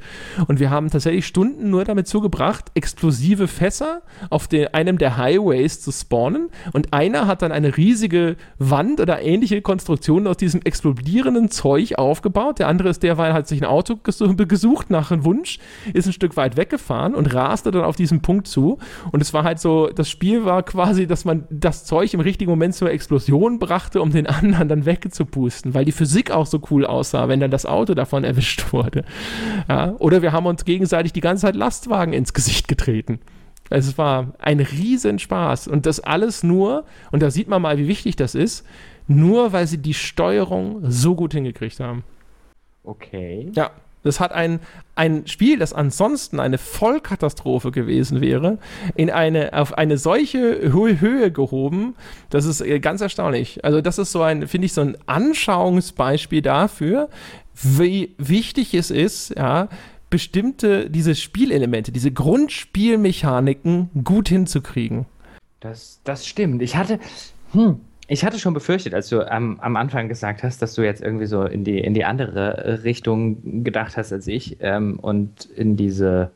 [0.48, 5.80] Und wir haben tatsächlich Stunden nur damit zugebracht, explosive Fässer auf den, einem der Highways
[5.80, 6.50] zu spawnen.
[6.72, 12.58] Und einer hat dann eine riesige Wand oder ähnliche Konstruktion aus diesem explodierenden Zeug aufgebaut.
[12.58, 15.58] Der andere ist derweil, hat sich ein Auto gesucht nach einem Wunsch,
[15.94, 18.78] ist ein Stück weit weggefahren und raste dann auf diesen Punkt zu.
[19.10, 22.50] Und es war halt so, das Spiel war quasi, dass man das Zeug im richtigen
[22.50, 26.60] Moment Moment zur Explosion brachte, um den anderen dann wegzupusten, weil die Physik auch so
[26.70, 29.04] cool aussah, wenn dann das Auto davon erwischt wurde.
[29.68, 29.94] Ja?
[29.98, 33.20] Oder wir haben uns gegenseitig die ganze Zeit Lastwagen ins Gesicht getreten.
[33.70, 35.68] Es war ein Riesenspaß.
[35.68, 38.66] Und das alles nur, und da sieht man mal, wie wichtig das ist,
[39.06, 42.04] nur weil sie die Steuerung so gut hingekriegt haben.
[42.82, 43.50] Okay.
[43.54, 43.70] Ja,
[44.02, 44.60] das hat ein,
[44.94, 48.58] ein Spiel, das ansonsten eine Vollkatastrophe gewesen wäre,
[48.94, 51.94] in eine, auf eine solche Höhe, gehoben.
[52.30, 53.64] Das ist äh, ganz erstaunlich.
[53.64, 57.08] Also, das ist so ein, finde ich, so ein Anschauungsbeispiel dafür,
[57.54, 59.68] wie wichtig es ist, ja,
[60.10, 65.06] bestimmte, diese Spielelemente, diese Grundspielmechaniken gut hinzukriegen.
[65.60, 66.62] Das, das stimmt.
[66.62, 66.98] Ich hatte,
[67.52, 71.02] hm, ich hatte schon befürchtet, als du am, am Anfang gesagt hast, dass du jetzt
[71.02, 75.76] irgendwie so in die, in die andere Richtung gedacht hast als ich ähm, und in
[75.76, 76.30] diese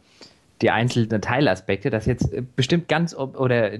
[0.62, 3.72] die einzelnen Teilaspekte, dass jetzt bestimmt ganz, oder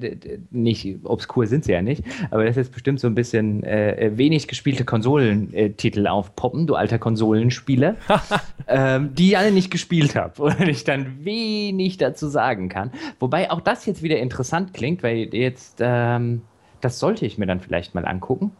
[0.50, 4.48] nicht, obskur sind sie ja nicht, aber dass jetzt bestimmt so ein bisschen äh, wenig
[4.48, 7.94] gespielte Konsolentitel aufpoppen, du alter Konsolenspieler,
[8.66, 12.90] ähm, die ich alle nicht gespielt habe und ich dann wenig dazu sagen kann.
[13.20, 16.42] Wobei auch das jetzt wieder interessant klingt, weil jetzt ähm,
[16.82, 18.52] das sollte ich mir dann vielleicht mal angucken,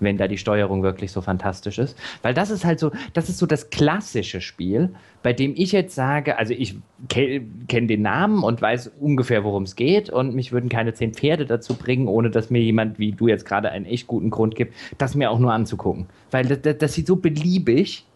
[0.00, 1.96] wenn da die Steuerung wirklich so fantastisch ist.
[2.22, 4.90] Weil das ist halt so, das ist so das klassische Spiel,
[5.22, 6.76] bei dem ich jetzt sage, also ich
[7.08, 11.44] kenne den Namen und weiß ungefähr, worum es geht und mich würden keine zehn Pferde
[11.44, 14.74] dazu bringen, ohne dass mir jemand wie du jetzt gerade einen echt guten Grund gibt,
[14.98, 16.06] das mir auch nur anzugucken.
[16.30, 18.06] Weil das, das, das sieht so beliebig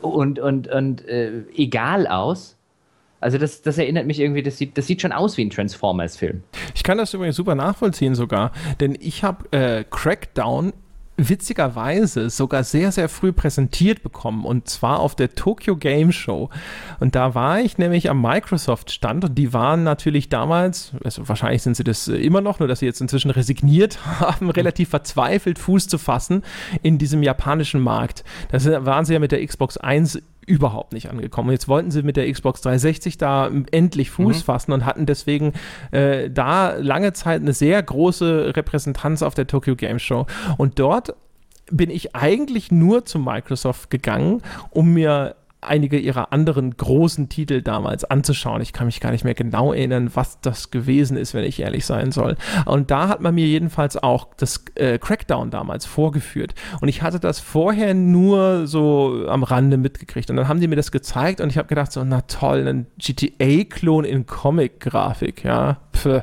[0.00, 2.57] und, und, und äh, egal aus
[3.20, 6.42] also das, das erinnert mich irgendwie, das sieht, das sieht schon aus wie ein Transformers-Film.
[6.74, 10.72] Ich kann das übrigens super nachvollziehen sogar, denn ich habe äh, Crackdown
[11.18, 16.48] witzigerweise sogar sehr, sehr früh präsentiert bekommen und zwar auf der Tokyo Game Show.
[17.00, 21.76] Und da war ich nämlich am Microsoft-Stand und die waren natürlich damals, also wahrscheinlich sind
[21.76, 25.98] sie das immer noch, nur dass sie jetzt inzwischen resigniert haben, relativ verzweifelt Fuß zu
[25.98, 26.44] fassen
[26.82, 28.22] in diesem japanischen Markt.
[28.52, 31.50] Da waren sie ja mit der Xbox 1 überhaupt nicht angekommen.
[31.50, 34.42] Jetzt wollten sie mit der Xbox 360 da endlich Fuß mhm.
[34.42, 35.52] fassen und hatten deswegen
[35.90, 40.26] äh, da lange Zeit eine sehr große Repräsentanz auf der Tokyo Game Show.
[40.56, 41.14] Und dort
[41.70, 48.04] bin ich eigentlich nur zu Microsoft gegangen, um mir einige ihrer anderen großen Titel damals
[48.04, 48.62] anzuschauen.
[48.62, 51.84] Ich kann mich gar nicht mehr genau erinnern, was das gewesen ist, wenn ich ehrlich
[51.84, 52.36] sein soll.
[52.64, 56.54] Und da hat man mir jedenfalls auch das äh, Crackdown damals vorgeführt.
[56.80, 60.30] Und ich hatte das vorher nur so am Rande mitgekriegt.
[60.30, 62.86] Und dann haben die mir das gezeigt und ich habe gedacht, so, na toll, ein
[62.98, 65.78] GTA-Klon in Comic-Grafik, ja.
[65.92, 66.22] Pff.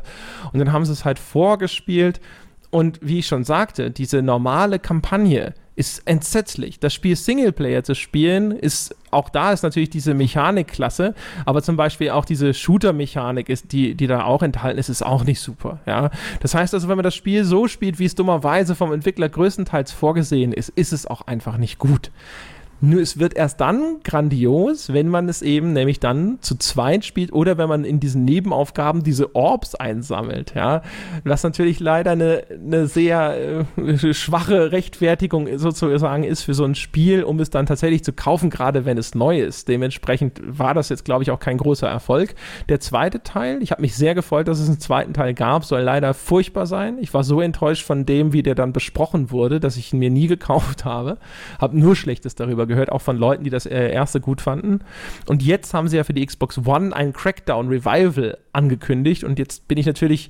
[0.54, 2.22] Und dann haben sie es halt vorgespielt.
[2.70, 6.80] Und wie ich schon sagte, diese normale Kampagne, ist entsetzlich.
[6.80, 11.16] Das Spiel Singleplayer zu spielen, ist auch da ist natürlich diese Mechanik klasse,
[11.46, 15.24] aber zum Beispiel auch diese Shooter-Mechanik, ist, die, die da auch enthalten ist, ist auch
[15.24, 15.80] nicht super.
[15.86, 16.12] Ja?
[16.42, 19.92] Das heißt also, wenn man das Spiel so spielt, wie es dummerweise vom Entwickler größtenteils
[19.92, 22.12] vorgesehen ist, ist es auch einfach nicht gut.
[22.86, 27.34] Nur es wird erst dann grandios, wenn man es eben nämlich dann zu zweit spielt
[27.34, 30.84] oder wenn man in diesen Nebenaufgaben diese Orbs einsammelt, ja.
[31.24, 37.24] Was natürlich leider eine, eine sehr äh, schwache Rechtfertigung sozusagen ist für so ein Spiel,
[37.24, 39.68] um es dann tatsächlich zu kaufen, gerade wenn es neu ist.
[39.68, 42.36] Dementsprechend war das jetzt, glaube ich, auch kein großer Erfolg.
[42.70, 45.82] Der zweite Teil, ich habe mich sehr gefreut, dass es einen zweiten Teil gab, soll
[45.82, 47.00] leider furchtbar sein.
[47.02, 50.12] Ich war so enttäuscht von dem, wie der dann besprochen wurde, dass ich ihn mir
[50.12, 51.18] nie gekauft habe.
[51.60, 54.80] Habe nur Schlechtes darüber gehört, auch von Leuten, die das äh, erste gut fanden.
[55.28, 59.68] Und jetzt haben sie ja für die Xbox One ein Crackdown Revival angekündigt und jetzt
[59.68, 60.30] bin ich natürlich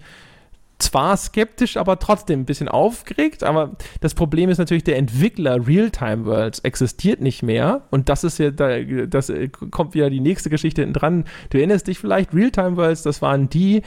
[0.79, 3.43] zwar skeptisch, aber trotzdem ein bisschen aufgeregt.
[3.43, 3.71] Aber
[4.01, 7.83] das Problem ist natürlich, der Entwickler Realtime Worlds existiert nicht mehr.
[7.91, 11.25] Und das ist ja, da, das äh, kommt wieder die nächste Geschichte hinten dran.
[11.49, 13.83] Du erinnerst dich vielleicht, Realtime Worlds, das waren die,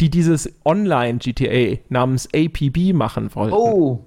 [0.00, 3.54] die dieses Online-GTA namens APB machen wollten.
[3.54, 4.04] Oh.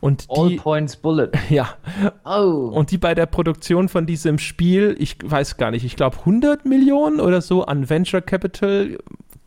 [0.00, 1.30] Und die, All Points Bullet.
[1.48, 1.76] Ja.
[2.24, 2.70] Oh.
[2.74, 6.64] Und die bei der Produktion von diesem Spiel, ich weiß gar nicht, ich glaube 100
[6.66, 8.98] Millionen oder so an Venture Capital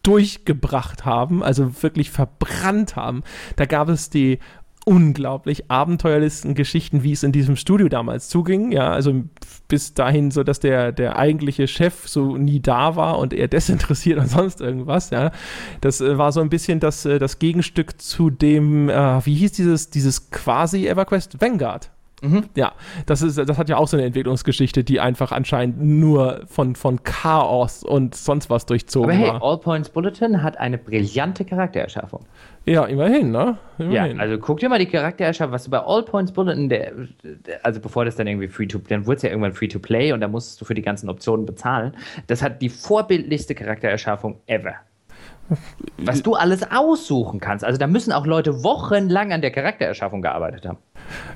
[0.03, 3.21] durchgebracht haben, also wirklich verbrannt haben.
[3.55, 4.39] Da gab es die
[4.85, 8.71] unglaublich abenteuerlichsten Geschichten, wie es in diesem Studio damals zuging.
[8.71, 9.23] Ja, also
[9.67, 14.19] bis dahin so, dass der, der eigentliche Chef so nie da war und er desinteressiert
[14.19, 15.11] und sonst irgendwas.
[15.11, 15.31] Ja,
[15.81, 19.51] das äh, war so ein bisschen das, äh, das Gegenstück zu dem, äh, wie hieß
[19.53, 21.91] dieses, dieses quasi EverQuest Vanguard.
[22.21, 22.45] Mhm.
[22.55, 22.73] Ja,
[23.07, 27.03] das, ist, das hat ja auch so eine Entwicklungsgeschichte, die einfach anscheinend nur von, von
[27.03, 29.43] Chaos und sonst was durchzogen Aber hey, war.
[29.43, 32.25] All Points Bulletin hat eine brillante Charaktererschaffung.
[32.65, 33.57] Ja, immerhin, ne?
[33.79, 34.17] Immerhin.
[34.17, 36.93] Ja, also guck dir mal die Charaktererschaffung, was du bei All Points Bulletin, der,
[37.63, 40.13] also bevor das dann irgendwie free to, dann wurde es ja irgendwann free to play
[40.13, 41.93] und da musstest du für die ganzen Optionen bezahlen.
[42.27, 44.75] Das hat die vorbildlichste Charaktererschaffung ever
[45.97, 47.65] was du alles aussuchen kannst.
[47.65, 50.77] Also da müssen auch Leute wochenlang an der Charaktererschaffung gearbeitet haben.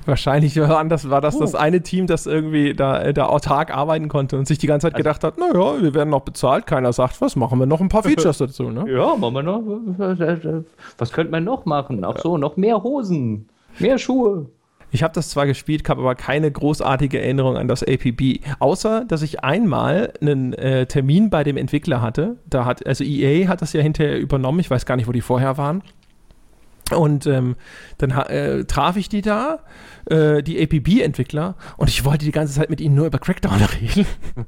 [0.04, 1.40] Wahrscheinlich war, das, war das oh.
[1.40, 4.94] das eine Team, das irgendwie da, da autark arbeiten konnte und sich die ganze Zeit
[4.94, 7.88] also, gedacht hat, naja, wir werden noch bezahlt, keiner sagt was, machen wir noch ein
[7.88, 8.70] paar Features dazu.
[8.70, 8.90] Ne?
[8.90, 9.62] Ja, machen wir noch.
[10.98, 12.04] Was könnte man noch machen?
[12.04, 13.48] Ach so, noch mehr Hosen,
[13.78, 14.46] mehr Schuhe.
[14.92, 19.22] Ich habe das zwar gespielt, habe aber keine großartige Erinnerung an das APB, außer dass
[19.22, 22.36] ich einmal einen äh, Termin bei dem Entwickler hatte.
[22.48, 24.60] Da hat also EA hat das ja hinterher übernommen.
[24.60, 25.82] Ich weiß gar nicht, wo die vorher waren.
[26.92, 27.56] Und ähm,
[27.98, 29.60] dann äh, traf ich die da,
[30.06, 34.06] äh, die APB-Entwickler, und ich wollte die ganze Zeit mit ihnen nur über Crackdown reden,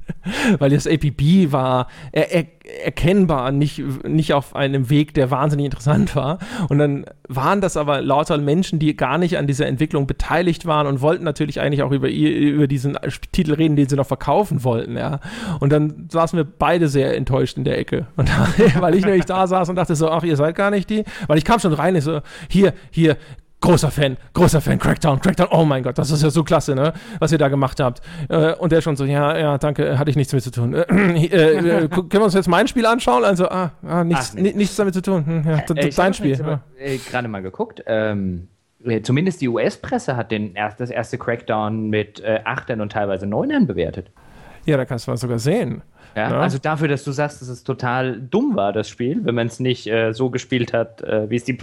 [0.59, 2.45] weil das APB war er, er,
[2.83, 6.39] erkennbar nicht, nicht auf einem Weg, der wahnsinnig interessant war.
[6.69, 10.87] Und dann waren das aber lauter Menschen, die gar nicht an dieser Entwicklung beteiligt waren
[10.87, 12.97] und wollten natürlich eigentlich auch über, über diesen
[13.31, 14.97] Titel reden, den sie noch verkaufen wollten.
[14.97, 15.19] Ja.
[15.59, 18.07] Und dann saßen wir beide sehr enttäuscht in der Ecke.
[18.15, 18.29] Und
[18.79, 21.03] weil ich nämlich da saß und dachte so, ach, ihr seid gar nicht die.
[21.27, 23.17] Weil ich kam schon rein, ich so, hier, hier,
[23.61, 26.93] großer Fan, großer Fan, Crackdown, Crackdown, oh mein Gott, das ist ja so klasse, ne,
[27.19, 28.01] was ihr da gemacht habt.
[28.29, 30.73] Äh, und der schon so, ja, ja, danke, hatte ich nichts mit zu tun.
[30.73, 33.23] Äh, äh, äh können wir uns jetzt mein Spiel anschauen?
[33.23, 35.25] Also, ah, ah nichts, Ach, nichts damit zu tun.
[35.25, 36.37] Hm, ja, äh, dein Spiel.
[36.39, 36.61] Ja.
[36.77, 38.47] Äh, gerade mal geguckt, ähm,
[39.03, 44.09] zumindest die US-Presse hat den, das erste Crackdown mit äh, Achtern und teilweise Neunern bewertet.
[44.65, 45.81] Ja, da kannst du mal sogar sehen.
[46.15, 49.35] Ja, ja, Also dafür, dass du sagst, dass es total dumm war, das Spiel, wenn
[49.35, 51.57] man es nicht äh, so gespielt hat, äh, wie es die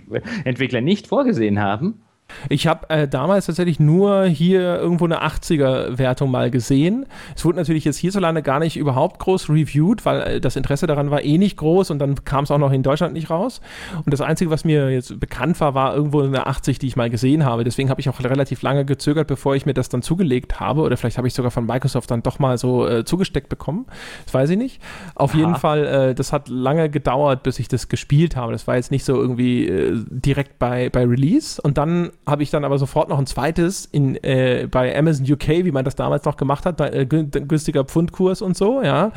[0.44, 2.02] Entwickler nicht vorgesehen haben,
[2.48, 7.06] ich habe äh, damals tatsächlich nur hier irgendwo eine 80er-Wertung mal gesehen.
[7.34, 11.10] Es wurde natürlich jetzt hierzulande gar nicht überhaupt groß reviewed, weil äh, das Interesse daran
[11.10, 13.60] war eh nicht groß und dann kam es auch noch in Deutschland nicht raus.
[14.04, 17.10] Und das Einzige, was mir jetzt bekannt war, war irgendwo eine 80, die ich mal
[17.10, 17.64] gesehen habe.
[17.64, 20.82] Deswegen habe ich auch relativ lange gezögert, bevor ich mir das dann zugelegt habe.
[20.82, 23.86] Oder vielleicht habe ich sogar von Microsoft dann doch mal so äh, zugesteckt bekommen.
[24.24, 24.80] Das weiß ich nicht.
[25.14, 25.38] Auf Aha.
[25.38, 28.52] jeden Fall, äh, das hat lange gedauert, bis ich das gespielt habe.
[28.52, 31.60] Das war jetzt nicht so irgendwie äh, direkt bei, bei Release.
[31.60, 35.64] Und dann habe ich dann aber sofort noch ein zweites in, äh, bei Amazon UK,
[35.64, 39.12] wie man das damals noch gemacht hat, bei, äh, günstiger Pfundkurs und so, ja,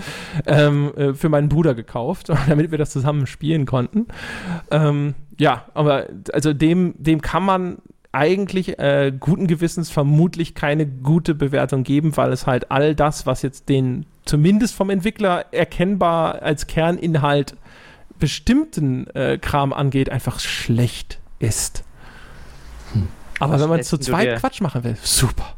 [0.45, 4.07] ähm, äh, für meinen Bruder gekauft, damit wir das zusammen spielen konnten.
[4.69, 7.77] Ähm, ja, aber also dem, dem kann man
[8.11, 13.41] eigentlich äh, guten Gewissens vermutlich keine gute Bewertung geben, weil es halt all das, was
[13.41, 17.55] jetzt den zumindest vom Entwickler erkennbar als Kerninhalt
[18.19, 21.83] bestimmten äh, Kram angeht, einfach schlecht ist.
[23.39, 25.55] Aber was wenn man zu zweit Quatsch machen will, super.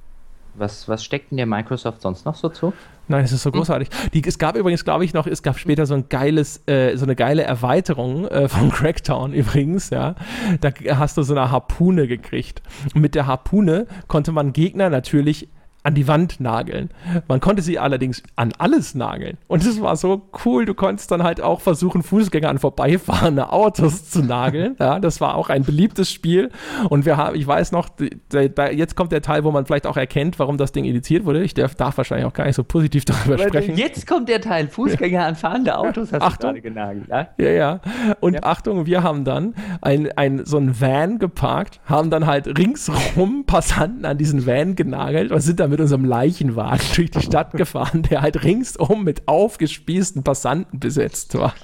[0.56, 2.74] Was, was steckt denn der Microsoft sonst noch so zu?
[3.08, 3.58] Nein, es ist so hm.
[3.58, 3.90] großartig.
[4.14, 7.06] Die, es gab übrigens, glaube ich, noch, es gab später so ein geiles, äh, so
[7.06, 10.16] eine geile Erweiterung äh, von Cracktown übrigens, ja.
[10.60, 12.62] Da hast du so eine Harpune gekriegt.
[12.94, 15.50] Und mit der Harpune konnte man Gegner natürlich
[15.84, 16.90] an die Wand nageln.
[17.28, 19.38] Man konnte sie allerdings an alles nageln.
[19.48, 24.10] Und es war so cool, du konntest dann halt auch versuchen, Fußgänger an vorbeifahrende Autos
[24.10, 24.76] zu nageln.
[24.80, 26.52] Ja, das war auch ein beliebtes Spiel.
[26.90, 27.90] Und wir haben, ich weiß noch,
[28.32, 31.44] jetzt kommt der Teil, wo man vielleicht auch erkennt, warum das Ding indiziert wurde.
[31.44, 33.76] Ich darf, darf wahrscheinlich auch gar nicht so positiv darüber Weil sprechen.
[33.76, 36.54] Jetzt kommt der Teil, Fußgänger an fahrende Autos hast Achtung.
[36.54, 37.08] du gerade genagelt.
[37.10, 37.52] Ja, ja.
[37.52, 37.82] ja.
[38.20, 38.44] Und ja.
[38.44, 44.06] Achtung, wir haben dann ein, ein, so ein Van geparkt, haben dann halt ringsrum Passanten
[44.06, 48.22] an diesen Van genagelt und sind dann mit unserem Leichenwagen durch die Stadt gefahren, der
[48.22, 51.56] halt ringsum mit aufgespießten Passanten besetzt war.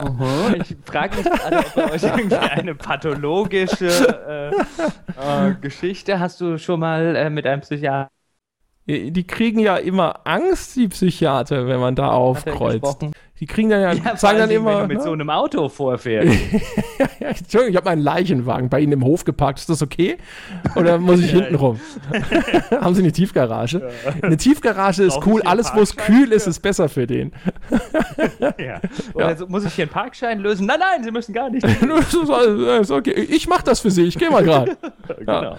[0.00, 4.52] Oho, ich frage mich gerade, ob bei euch irgendwie eine pathologische
[5.18, 8.08] äh, äh, Geschichte hast du schon mal äh, mit einem Psychiater
[8.88, 13.06] die kriegen ja immer Angst, die Psychiater, wenn man da aufkreuzt.
[13.40, 14.82] Die kriegen dann ja, ja sagen dann immer.
[14.82, 15.04] Wenn du mit ne?
[15.04, 16.36] so einem Auto vorfährst.
[17.20, 19.60] ja, Entschuldigung, ich habe meinen Leichenwagen bei Ihnen im Hof geparkt.
[19.60, 20.18] Ist das okay?
[20.74, 21.80] Oder muss ich hinten rum?
[22.70, 23.88] Haben Sie eine Tiefgarage?
[24.22, 25.42] Eine Tiefgarage ist cool.
[25.42, 27.32] Alles, wo es kühl ist, ist besser für den.
[28.58, 28.80] ja.
[29.14, 30.66] Oder so, muss ich hier einen Parkschein lösen?
[30.66, 31.64] Nein, nein, Sie müssen gar nicht.
[31.64, 33.12] ist okay.
[33.12, 34.04] Ich mache das für Sie.
[34.04, 34.76] Ich gehe mal gerade.
[35.18, 35.56] genau.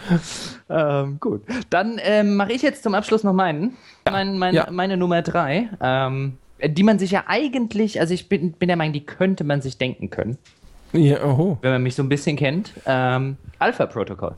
[0.69, 1.43] Ähm, gut.
[1.69, 3.77] Dann ähm, mache ich jetzt zum Abschluss noch meinen.
[4.09, 5.69] Mein, mein, meine Nummer drei.
[5.81, 9.61] Ähm, die man sich ja eigentlich, also ich bin, bin der Meinung, die könnte man
[9.61, 10.37] sich denken können.
[10.93, 11.57] Ja, oho.
[11.61, 12.73] Wenn man mich so ein bisschen kennt.
[12.85, 14.35] Ähm, Alpha Protocol.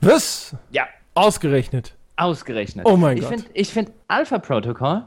[0.00, 0.54] Was?
[0.70, 0.86] Ja.
[1.14, 1.94] Ausgerechnet.
[2.16, 2.86] Ausgerechnet.
[2.86, 3.32] Oh mein ich Gott.
[3.32, 5.04] Find, ich finde Alpha Protocol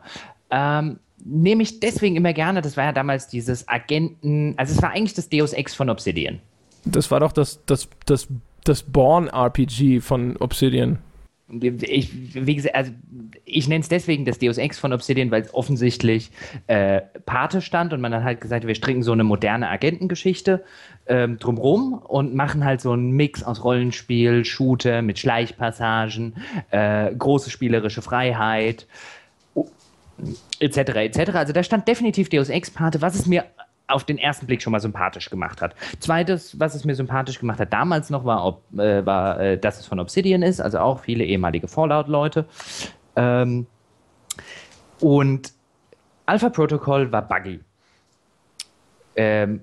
[0.49, 4.91] ähm, nehme ich deswegen immer gerne, das war ja damals dieses Agenten, also es war
[4.91, 6.39] eigentlich das Deus Ex von Obsidian.
[6.85, 8.27] Das war doch das, das, das,
[8.63, 10.99] das Born-RPG von Obsidian
[11.49, 12.91] ich, gesagt, also
[13.45, 16.31] ich nenne es deswegen das Deus Ex von Obsidian, weil es offensichtlich
[16.67, 20.63] äh, Pate stand und man dann halt gesagt, wir stricken so eine moderne Agentengeschichte
[21.07, 26.35] ähm, drumrum und machen halt so einen Mix aus Rollenspiel, Shooter mit Schleichpassagen,
[26.71, 28.85] äh, große spielerische Freiheit,
[30.59, 30.77] etc.
[30.77, 31.31] etc.
[31.33, 33.45] Also da stand definitiv Deus Ex Pate, was es mir
[33.87, 35.75] auf den ersten Blick schon mal sympathisch gemacht hat.
[35.99, 39.79] Zweites, was es mir sympathisch gemacht hat damals noch, war, ob, äh, war äh, dass
[39.79, 42.45] es von Obsidian ist, also auch viele ehemalige Fallout-Leute.
[43.15, 43.65] Ähm,
[44.99, 45.53] und
[46.25, 47.61] Alpha Protocol war buggy.
[49.15, 49.61] Ähm,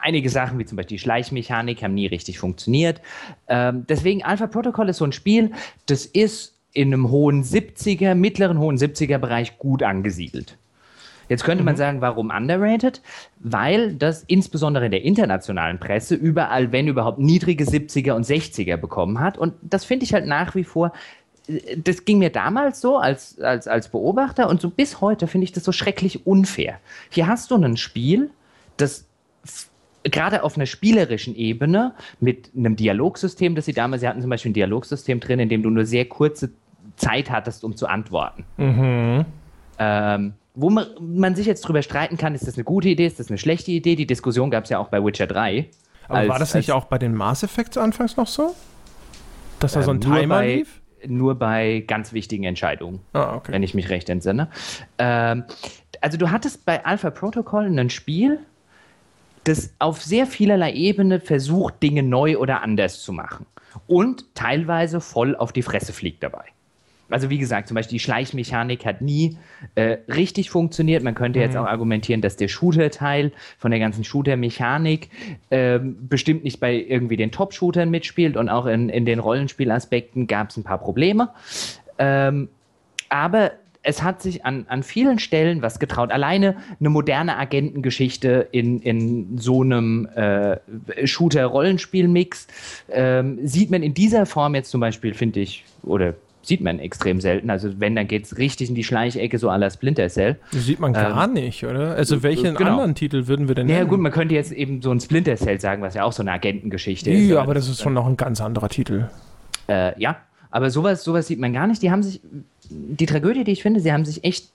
[0.00, 3.00] einige Sachen, wie zum Beispiel die Schleichmechanik, haben nie richtig funktioniert.
[3.48, 5.52] Ähm, deswegen Alpha Protocol ist so ein Spiel,
[5.86, 10.58] das ist in einem hohen 70er, mittleren hohen 70er Bereich gut angesiedelt.
[11.32, 11.78] Jetzt könnte man mhm.
[11.78, 13.00] sagen, warum underrated?
[13.40, 19.18] Weil das insbesondere in der internationalen Presse überall, wenn überhaupt, niedrige 70er und 60er bekommen
[19.18, 19.38] hat.
[19.38, 20.92] Und das finde ich halt nach wie vor
[21.76, 25.52] das ging mir damals so als, als, als Beobachter und so bis heute finde ich
[25.52, 26.78] das so schrecklich unfair.
[27.10, 28.30] Hier hast du ein Spiel,
[28.76, 29.06] das
[30.04, 34.50] gerade auf einer spielerischen Ebene mit einem Dialogsystem, das sie damals, sie hatten zum Beispiel
[34.50, 36.50] ein Dialogsystem drin, in dem du nur sehr kurze
[36.94, 38.44] Zeit hattest, um zu antworten.
[38.56, 39.24] Mhm.
[39.78, 43.18] Ähm, wo man, man, sich jetzt drüber streiten kann, ist das eine gute Idee, ist
[43.18, 43.96] das eine schlechte Idee?
[43.96, 45.68] Die Diskussion gab es ja auch bei Witcher 3.
[46.08, 48.54] Aber als, war das nicht auch bei den Mass Effects anfangs noch so?
[49.60, 50.80] Dass da so ein ähm, Timer bei, lief?
[51.06, 53.52] Nur bei ganz wichtigen Entscheidungen, ah, okay.
[53.52, 54.48] wenn ich mich recht entsinne.
[54.98, 55.44] Ähm,
[56.00, 58.40] also du hattest bei Alpha Protocol ein Spiel,
[59.44, 63.46] das auf sehr vielerlei Ebene versucht, Dinge neu oder anders zu machen.
[63.86, 66.44] Und teilweise voll auf die Fresse fliegt dabei.
[67.12, 69.36] Also wie gesagt, zum Beispiel die Schleichmechanik hat nie
[69.74, 71.02] äh, richtig funktioniert.
[71.02, 71.44] Man könnte mhm.
[71.44, 75.10] jetzt auch argumentieren, dass der Shooter-Teil von der ganzen Shooter-Mechanik
[75.50, 80.50] äh, bestimmt nicht bei irgendwie den Top-Shootern mitspielt und auch in, in den Rollenspielaspekten gab
[80.50, 81.30] es ein paar Probleme.
[81.98, 82.48] Ähm,
[83.08, 83.52] aber
[83.82, 86.12] es hat sich an, an vielen Stellen was getraut.
[86.12, 90.58] Alleine eine moderne Agentengeschichte in, in so einem äh,
[91.04, 92.46] Shooter-Rollenspiel-Mix
[92.90, 97.20] ähm, sieht man in dieser Form jetzt zum Beispiel, finde ich, oder sieht man extrem
[97.20, 97.50] selten.
[97.50, 100.38] Also wenn, dann geht es richtig in die Schleichecke, so à la Splinter Cell.
[100.52, 101.94] Das sieht man gar ähm, nicht, oder?
[101.94, 102.70] Also welchen genau.
[102.70, 103.68] anderen Titel würden wir denn?
[103.68, 106.22] Ja gut, man könnte jetzt eben so ein Splinter Cell sagen, was ja auch so
[106.22, 107.28] eine Agentengeschichte ja, ist.
[107.28, 109.08] Ja, aber das ist schon noch ein ganz anderer Titel.
[109.68, 110.16] Äh, ja,
[110.50, 111.82] aber sowas, sowas sieht man gar nicht.
[111.82, 112.20] Die haben sich,
[112.70, 114.50] die Tragödie, die ich finde, sie haben sich echt,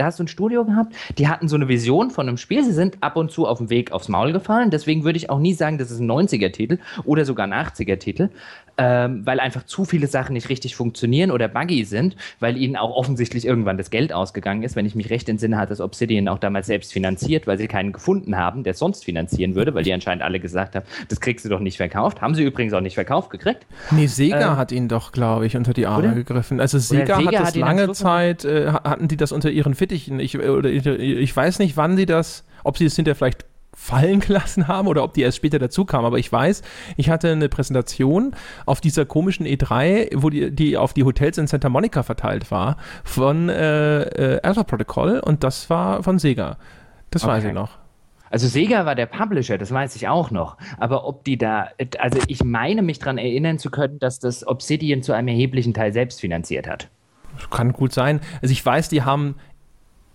[0.00, 2.72] da hast du ein Studio gehabt, die hatten so eine Vision von einem Spiel, sie
[2.72, 5.52] sind ab und zu auf dem Weg aufs Maul gefallen, deswegen würde ich auch nie
[5.52, 8.30] sagen, das ist ein 90er-Titel oder sogar ein 80er-Titel,
[8.80, 12.96] ähm, weil einfach zu viele Sachen nicht richtig funktionieren oder buggy sind, weil ihnen auch
[12.96, 14.74] offensichtlich irgendwann das Geld ausgegangen ist.
[14.74, 17.92] Wenn ich mich recht entsinne, hat das Obsidian auch damals selbst finanziert, weil sie keinen
[17.92, 21.50] gefunden haben, der sonst finanzieren würde, weil die anscheinend alle gesagt haben, das kriegst du
[21.50, 22.22] doch nicht verkauft.
[22.22, 23.66] Haben sie übrigens auch nicht verkauft gekriegt.
[23.90, 26.14] Nee, Sega ähm, hat ihn doch, glaube ich, unter die Arme oder?
[26.14, 26.58] gegriffen.
[26.58, 30.20] Also Sega, Sega hat das hat lange Zeit, äh, hatten die das unter ihren Fittichen.
[30.20, 34.20] Ich, oder ich, ich weiß nicht, wann sie das, ob sie es hinterher vielleicht fallen
[34.26, 36.06] gelassen haben oder ob die erst später dazu kamen.
[36.06, 36.62] Aber ich weiß,
[36.96, 38.34] ich hatte eine Präsentation
[38.66, 42.76] auf dieser komischen E3, wo die, die auf die Hotels in Santa Monica verteilt war,
[43.04, 46.56] von äh, äh, Alpha Protocol und das war von Sega.
[47.10, 47.32] Das okay.
[47.32, 47.70] weiß ich noch.
[48.32, 50.56] Also Sega war der Publisher, das weiß ich auch noch.
[50.78, 51.68] Aber ob die da,
[51.98, 55.92] also ich meine mich daran erinnern zu können, dass das Obsidian zu einem erheblichen Teil
[55.92, 56.88] selbst finanziert hat.
[57.50, 58.20] Kann gut sein.
[58.42, 59.34] Also ich weiß, die haben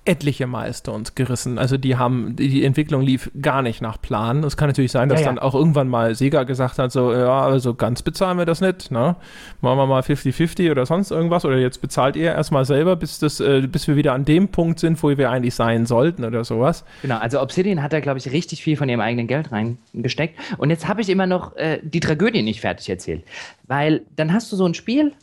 [0.06, 1.58] etliche Milestones gerissen.
[1.58, 4.44] Also die haben, die Entwicklung lief gar nicht nach Plan.
[4.44, 5.34] Es kann natürlich sein, dass ja, ja.
[5.34, 8.92] dann auch irgendwann mal Sega gesagt hat, so, ja, also ganz bezahlen wir das nicht,
[8.92, 9.16] ne?
[9.62, 13.40] Machen wir mal 50-50 oder sonst irgendwas oder jetzt bezahlt ihr erstmal selber, bis das,
[13.40, 16.86] äh, bis wir wieder an dem Punkt sind, wo wir eigentlich sein sollten oder sowas.
[17.02, 20.40] Genau, also Obsidian hat da, glaube ich, richtig viel von ihrem eigenen Geld reingesteckt.
[20.58, 23.24] Und jetzt habe ich immer noch äh, die Tragödie nicht fertig erzählt.
[23.68, 25.14] Weil dann hast du so ein Spiel,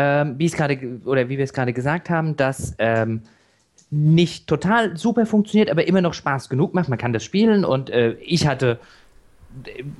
[0.00, 3.20] ähm, wie es gerade oder wie wir es gerade gesagt haben, dass ähm,
[3.90, 6.88] nicht total super funktioniert, aber immer noch Spaß genug macht.
[6.88, 8.80] Man kann das spielen und äh, ich hatte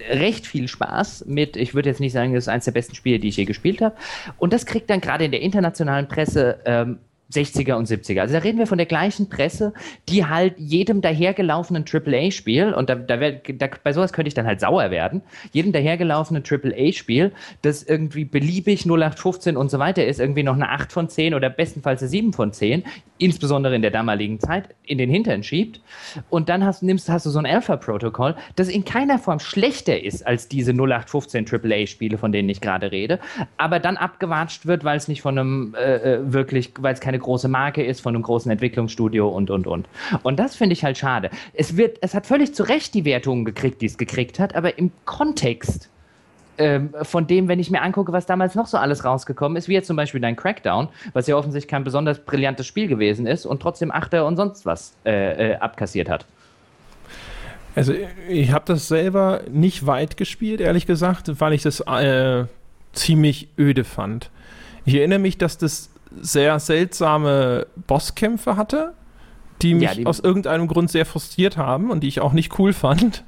[0.09, 3.18] recht viel Spaß mit, ich würde jetzt nicht sagen, das ist eines der besten Spiele,
[3.18, 3.94] die ich je gespielt habe.
[4.38, 6.98] Und das kriegt dann gerade in der internationalen Presse ähm,
[7.32, 8.20] 60er und 70er.
[8.20, 9.72] Also da reden wir von der gleichen Presse,
[10.08, 14.46] die halt jedem dahergelaufenen AAA-Spiel, und da, da, wär, da, bei sowas könnte ich dann
[14.46, 15.22] halt sauer werden,
[15.52, 20.92] jedem dahergelaufenen AAA-Spiel, das irgendwie beliebig 0815 und so weiter ist, irgendwie noch eine 8
[20.92, 22.84] von 10 oder bestenfalls eine 7 von 10,
[23.18, 25.80] insbesondere in der damaligen Zeit, in den Hintern schiebt.
[26.30, 30.26] Und dann hast, nimmst, hast du so ein Alpha-Protokoll, das in keiner Form schlechter ist
[30.26, 33.20] als diese 0815 AAA-Spiele, von denen ich gerade rede,
[33.56, 37.19] aber dann abgewatscht wird, weil es nicht von einem äh, äh wirklich, weil es keine
[37.20, 39.88] große Marke ist, von einem großen Entwicklungsstudio und, und, und.
[40.22, 41.30] Und das finde ich halt schade.
[41.52, 44.78] Es wird, es hat völlig zu Recht die Wertungen gekriegt, die es gekriegt hat, aber
[44.78, 45.88] im Kontext
[46.60, 49.72] ähm, von dem, wenn ich mir angucke, was damals noch so alles rausgekommen ist, wie
[49.72, 53.62] jetzt zum Beispiel dein Crackdown, was ja offensichtlich kein besonders brillantes Spiel gewesen ist und
[53.62, 56.26] trotzdem Achter und sonst was äh, äh, abkassiert hat.
[57.74, 57.95] Also
[58.28, 62.45] ich habe das selber nicht weit gespielt, ehrlich gesagt, weil ich das äh,
[62.92, 64.30] ziemlich öde fand.
[64.84, 65.88] Ich erinnere mich, dass das
[66.20, 68.95] sehr seltsame Bosskämpfe hatte,
[69.62, 72.58] die mich ja, die aus irgendeinem Grund sehr frustriert haben und die ich auch nicht
[72.58, 73.24] cool fand.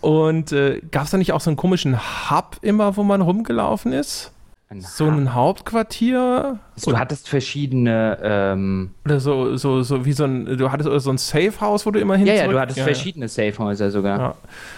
[0.00, 1.98] Und äh, gab es da nicht auch so einen komischen
[2.30, 4.32] Hub immer, wo man rumgelaufen ist?
[4.70, 6.58] Ein so ein Hauptquartier?
[6.84, 8.18] Du hattest verschiedene.
[8.22, 10.58] Ähm oder so, so, so wie so ein.
[10.58, 13.24] Du hattest so ein Safe-House, wo du immer hin Ja, ja, du hattest ja, verschiedene
[13.24, 13.28] ja.
[13.28, 14.18] Safe-Häuser sogar.
[14.18, 14.34] Ja.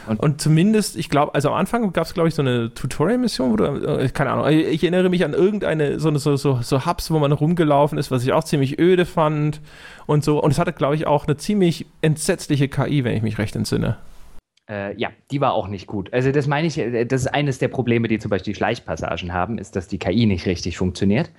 [0.06, 3.50] Und, und, zumindest, ich glaube, also am Anfang gab es, glaube ich, so eine Tutorial-Mission,
[3.50, 3.64] wo du.
[3.64, 7.32] Äh, keine Ahnung, ich erinnere mich an irgendeine, so, so, so, so Hubs, wo man
[7.32, 9.60] rumgelaufen ist, was ich auch ziemlich öde fand
[10.06, 10.40] und so.
[10.40, 13.96] Und es hatte, glaube ich, auch eine ziemlich entsetzliche KI, wenn ich mich recht entsinne.
[14.70, 16.12] Äh, ja, die war auch nicht gut.
[16.12, 19.58] Also das meine ich, äh, das ist eines der Probleme, die zum Beispiel Schleichpassagen haben,
[19.58, 21.30] ist, dass die KI nicht richtig funktioniert.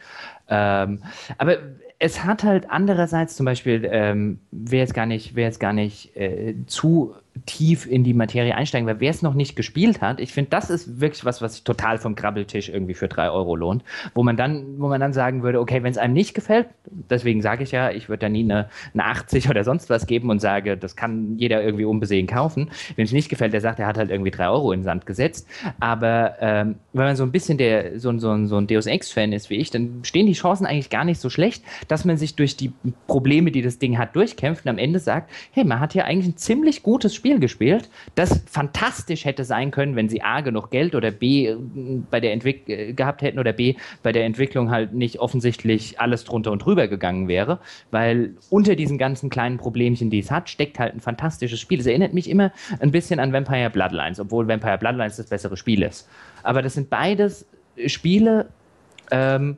[0.50, 1.02] Ähm,
[1.38, 1.58] aber
[1.98, 6.16] es hat halt andererseits zum Beispiel, ähm, wer jetzt gar nicht, wer jetzt gar nicht
[6.18, 10.34] äh, zu tief in die Materie einsteigen, weil wer es noch nicht gespielt hat, ich
[10.34, 13.84] finde, das ist wirklich was, was sich total vom Krabbeltisch irgendwie für drei Euro lohnt,
[14.14, 16.68] wo man dann, wo man dann sagen würde, okay, wenn es einem nicht gefällt,
[17.10, 20.30] deswegen sage ich ja, ich würde da nie eine, eine 80 oder sonst was geben
[20.30, 22.70] und sage, das kann jeder irgendwie unbesehen kaufen.
[22.96, 25.06] Wenn es nicht gefällt, der sagt, er hat halt irgendwie drei Euro in den Sand
[25.06, 25.48] gesetzt.
[25.80, 29.50] Aber ähm, wenn man so ein bisschen der, so, so, so ein Deus Ex-Fan ist
[29.50, 32.58] wie ich, dann stehen die Chancen eigentlich gar nicht so schlecht, dass man sich durch
[32.58, 32.72] die
[33.08, 36.34] Probleme, die das Ding hat, durchkämpft und am Ende sagt, hey, man hat hier eigentlich
[36.34, 40.96] ein ziemlich gutes Spiel gespielt, das fantastisch hätte sein können, wenn sie A genug Geld
[40.96, 41.56] oder B äh,
[42.10, 46.24] bei der Entwicklung äh, gehabt hätten oder B bei der Entwicklung halt nicht offensichtlich alles
[46.24, 47.60] drunter und drüber gegangen wäre,
[47.92, 51.80] weil unter diesen ganzen kleinen Problemchen, die es hat, steckt halt ein fantastisches Spiel.
[51.80, 55.84] Es erinnert mich immer ein bisschen an Vampire Bloodlines, obwohl Vampire Bloodlines das bessere Spiel
[55.84, 56.08] ist.
[56.44, 57.46] Aber das sind beides
[57.86, 58.48] Spiele,
[59.12, 59.58] ähm,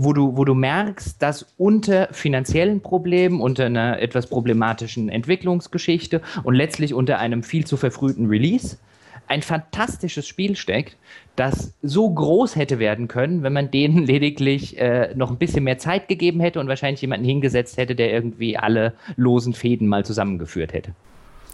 [0.00, 6.54] wo du, wo du merkst, dass unter finanziellen Problemen, unter einer etwas problematischen Entwicklungsgeschichte und
[6.54, 8.78] letztlich unter einem viel zu verfrühten Release
[9.26, 10.96] ein fantastisches Spiel steckt,
[11.34, 15.78] das so groß hätte werden können, wenn man denen lediglich äh, noch ein bisschen mehr
[15.78, 20.72] Zeit gegeben hätte und wahrscheinlich jemanden hingesetzt hätte, der irgendwie alle losen Fäden mal zusammengeführt
[20.72, 20.92] hätte.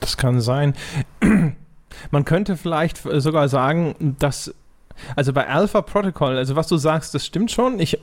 [0.01, 0.75] Das kann sein.
[2.11, 4.55] Man könnte vielleicht sogar sagen, dass
[5.17, 7.81] also bei Alpha Protocol, also was du sagst, das stimmt schon.
[7.81, 7.99] Ich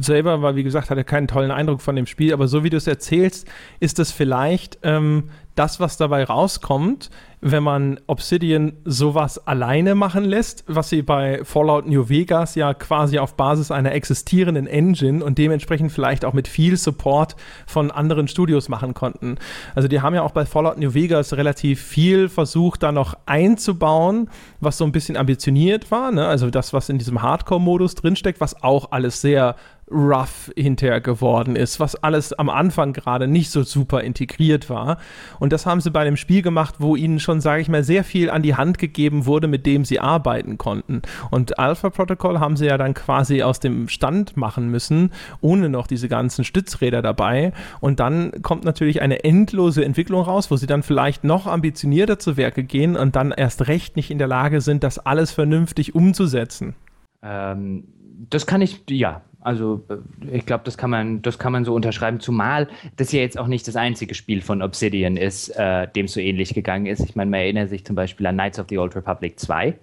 [0.00, 2.76] selber war, wie gesagt, hatte keinen tollen Eindruck von dem Spiel, aber so wie du
[2.76, 3.48] es erzählst,
[3.80, 5.24] ist es vielleicht ähm,
[5.58, 7.10] das, was dabei rauskommt,
[7.40, 13.18] wenn man Obsidian sowas alleine machen lässt, was sie bei Fallout New Vegas ja quasi
[13.18, 17.36] auf Basis einer existierenden Engine und dementsprechend vielleicht auch mit viel Support
[17.66, 19.36] von anderen Studios machen konnten.
[19.74, 24.30] Also die haben ja auch bei Fallout New Vegas relativ viel versucht, da noch einzubauen,
[24.60, 26.10] was so ein bisschen ambitioniert war.
[26.10, 26.26] Ne?
[26.26, 29.54] Also das, was in diesem Hardcore-Modus drinsteckt, was auch alles sehr
[29.90, 34.98] rough hinterher geworden ist, was alles am Anfang gerade nicht so super integriert war.
[35.38, 38.04] Und das haben sie bei einem Spiel gemacht, wo ihnen schon, sage ich mal, sehr
[38.04, 41.02] viel an die Hand gegeben wurde, mit dem sie arbeiten konnten.
[41.30, 45.86] Und Alpha Protocol haben sie ja dann quasi aus dem Stand machen müssen, ohne noch
[45.86, 47.52] diese ganzen Stützräder dabei.
[47.80, 52.36] Und dann kommt natürlich eine endlose Entwicklung raus, wo sie dann vielleicht noch ambitionierter zu
[52.36, 56.74] Werke gehen und dann erst recht nicht in der Lage sind, das alles vernünftig umzusetzen.
[57.22, 57.84] Ähm,
[58.30, 61.74] das kann ich, ja, also äh, ich glaube, das kann man, das kann man so
[61.74, 66.08] unterschreiben, zumal das ja jetzt auch nicht das einzige Spiel von Obsidian ist, äh, dem
[66.08, 67.00] so ähnlich gegangen ist.
[67.00, 69.76] Ich meine, man erinnert sich zum Beispiel an Knights of the Old Republic 2.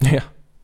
[0.00, 0.22] Ja.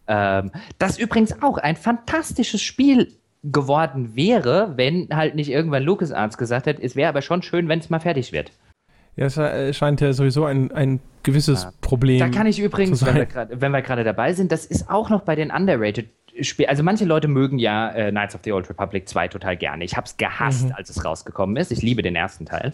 [0.09, 6.67] Ähm, das übrigens auch ein fantastisches Spiel geworden wäre, wenn halt nicht irgendwann LucasArts gesagt
[6.67, 8.53] hätte, es wäre aber schon schön, wenn es mal fertig wird.
[9.17, 11.73] Ja, es äh, scheint ja sowieso ein, ein gewisses ja.
[11.81, 12.19] Problem.
[12.19, 15.51] Da kann ich übrigens, wenn wir gerade dabei sind, das ist auch noch bei den
[15.51, 16.09] Underrated
[16.43, 19.85] Spiel, also manche Leute mögen ja äh, Knights of the Old Republic 2 total gerne.
[19.85, 20.75] Ich habe es gehasst, mhm.
[20.75, 21.73] als es rausgekommen ist.
[21.73, 22.73] Ich liebe den ersten Teil.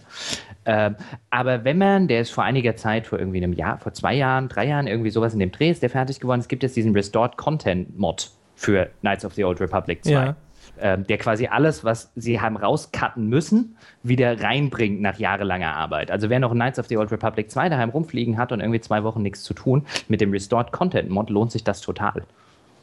[0.65, 0.95] Ähm,
[1.29, 4.49] aber wenn man, der ist vor einiger Zeit, vor irgendwie einem Jahr, vor zwei Jahren,
[4.49, 6.39] drei Jahren, irgendwie sowas in dem Dreh, ist der fertig geworden.
[6.39, 10.11] Es gibt jetzt diesen Restored Content Mod für Knights of the Old Republic 2.
[10.11, 10.35] Ja.
[10.81, 16.09] Ähm, der quasi alles, was sie haben rauscutten müssen, wieder reinbringt nach jahrelanger Arbeit.
[16.09, 19.03] Also wer noch Knights of the Old Republic 2 daheim rumfliegen hat und irgendwie zwei
[19.03, 22.23] Wochen nichts zu tun, mit dem Restored Content Mod lohnt sich das total.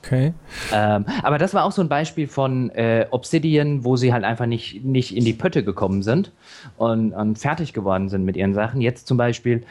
[0.02, 0.32] Okay.
[0.72, 4.46] Ähm, aber das war auch so ein Beispiel von äh, Obsidian, wo sie halt einfach
[4.46, 6.32] nicht, nicht in die Pötte gekommen sind
[6.78, 8.80] und, und fertig geworden sind mit ihren Sachen.
[8.80, 9.62] Jetzt zum Beispiel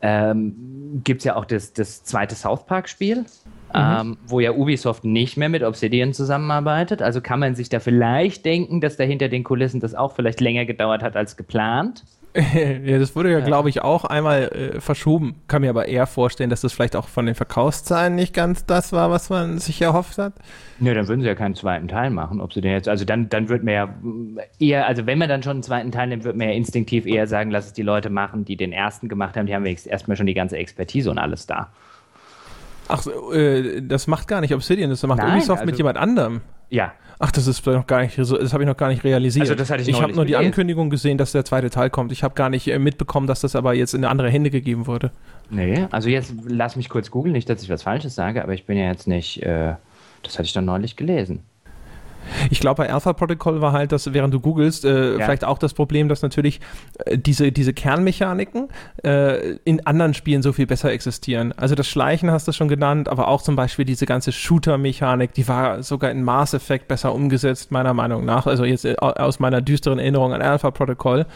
[0.00, 3.24] ähm, gibt es ja auch das, das zweite South Park-Spiel.
[3.74, 3.80] Mhm.
[4.00, 7.00] Ähm, wo ja Ubisoft nicht mehr mit Obsidian zusammenarbeitet.
[7.00, 10.42] Also kann man sich da vielleicht denken, dass da hinter den Kulissen das auch vielleicht
[10.42, 12.04] länger gedauert hat als geplant.
[12.84, 13.44] ja, das wurde ja, ja.
[13.44, 15.42] glaube ich, auch einmal äh, verschoben.
[15.48, 18.92] Kann mir aber eher vorstellen, dass das vielleicht auch von den Verkaufszahlen nicht ganz das
[18.92, 20.32] war, was man sich erhofft hat.
[20.80, 22.40] Ja, dann würden sie ja keinen zweiten Teil machen.
[22.40, 23.94] Ob sie den jetzt, also dann, dann wird man ja
[24.58, 27.26] eher, also wenn man dann schon einen zweiten Teil nimmt, wird man ja instinktiv eher
[27.26, 29.46] sagen, lass es die Leute machen, die den ersten gemacht haben.
[29.46, 31.70] Die haben wenigstens erstmal schon die ganze Expertise und alles da.
[32.88, 36.40] Ach, äh, das macht gar nicht Obsidian, das macht Nein, Ubisoft also, mit jemand anderem.
[36.70, 36.92] Ja.
[37.24, 39.42] Ach, das ist noch gar nicht, das habe ich noch gar nicht realisiert.
[39.42, 42.10] Also das hatte ich Ich habe nur die Ankündigung gesehen, dass der zweite Teil kommt.
[42.10, 45.12] Ich habe gar nicht äh, mitbekommen, dass das aber jetzt in andere Hände gegeben wurde.
[45.48, 48.66] Nee, also jetzt lass mich kurz googeln, nicht, dass ich was Falsches sage, aber ich
[48.66, 49.74] bin ja jetzt nicht, äh,
[50.24, 51.44] das hatte ich dann neulich gelesen.
[52.50, 55.24] Ich glaube, bei Alpha Protocol war halt das, während du googelst, äh, ja.
[55.24, 56.60] vielleicht auch das Problem, dass natürlich
[57.04, 58.68] äh, diese, diese Kernmechaniken
[59.04, 61.52] äh, in anderen Spielen so viel besser existieren.
[61.52, 65.46] Also das Schleichen hast du schon genannt, aber auch zum Beispiel diese ganze Shooter-Mechanik, die
[65.48, 68.46] war sogar in Mass Effect besser umgesetzt, meiner Meinung nach.
[68.46, 71.26] Also jetzt äh, aus meiner düsteren Erinnerung an Alpha Protocol.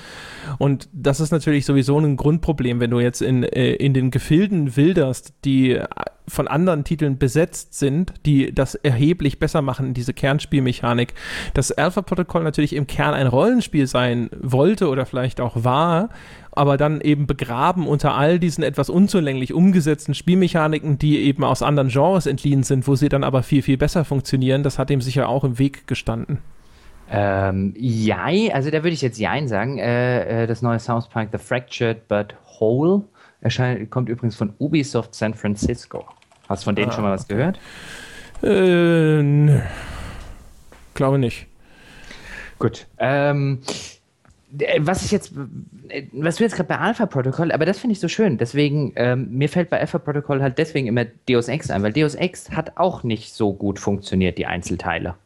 [0.59, 4.77] Und das ist natürlich sowieso ein Grundproblem, wenn du jetzt in, äh, in den Gefilden
[4.77, 5.81] wilderst, die
[6.29, 11.15] von anderen Titeln besetzt sind, die das erheblich besser machen, diese Kernspielmechanik.
[11.55, 16.11] Das Alpha-Protokoll natürlich im Kern ein Rollenspiel sein wollte oder vielleicht auch war,
[16.53, 21.89] aber dann eben begraben unter all diesen etwas unzulänglich umgesetzten Spielmechaniken, die eben aus anderen
[21.89, 24.63] Genres entliehen sind, wo sie dann aber viel, viel besser funktionieren.
[24.63, 26.39] Das hat dem sicher auch im Weg gestanden.
[27.09, 29.79] Ähm, Jai, also da würde ich jetzt Jein sagen.
[29.79, 33.03] Äh, äh, das neue South Park, The Fractured But Whole,
[33.41, 36.05] erscheint, kommt übrigens von Ubisoft San Francisco.
[36.49, 37.59] Hast du von denen ah, schon mal was gehört?
[38.43, 39.61] Äh, nö.
[40.95, 41.47] Glaube nicht.
[42.59, 42.87] Gut.
[42.99, 43.61] Ähm,
[44.79, 45.33] was ich jetzt,
[46.13, 48.39] was du jetzt gerade bei Alpha Protocol, aber das finde ich so schön.
[48.39, 52.15] Deswegen, ähm, mir fällt bei Alpha Protocol halt deswegen immer Deus Ex ein, weil Deus
[52.15, 55.17] Ex hat auch nicht so gut funktioniert, die Einzelteile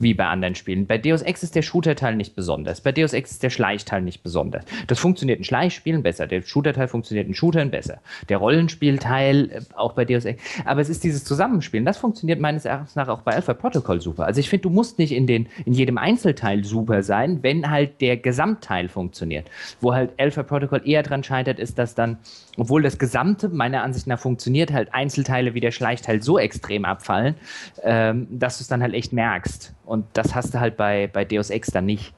[0.00, 0.86] wie bei anderen Spielen.
[0.86, 2.80] Bei Deus Ex ist der Shooter-Teil nicht besonders.
[2.80, 4.64] Bei Deus Ex ist der Schleichteil nicht besonders.
[4.86, 6.26] Das funktioniert in Schleichspielen besser.
[6.26, 8.00] Der Shooter-Teil funktioniert in Shootern besser.
[8.28, 10.42] Der Rollenspielteil äh, auch bei Deus Ex.
[10.64, 11.84] Aber es ist dieses Zusammenspielen.
[11.84, 14.24] Das funktioniert meines Erachtens nach auch bei Alpha Protocol super.
[14.24, 18.00] Also ich finde, du musst nicht in, den, in jedem Einzelteil super sein, wenn halt
[18.00, 19.50] der Gesamtteil funktioniert.
[19.80, 22.18] Wo halt Alpha Protocol eher dran scheitert, ist, dass dann,
[22.56, 27.34] obwohl das Gesamte meiner Ansicht nach funktioniert, halt Einzelteile wie der Schleichteil so extrem abfallen,
[27.82, 29.74] ähm, dass du es dann halt echt merkst.
[29.90, 32.14] Und das hast du halt bei, bei Deus Ex dann nicht.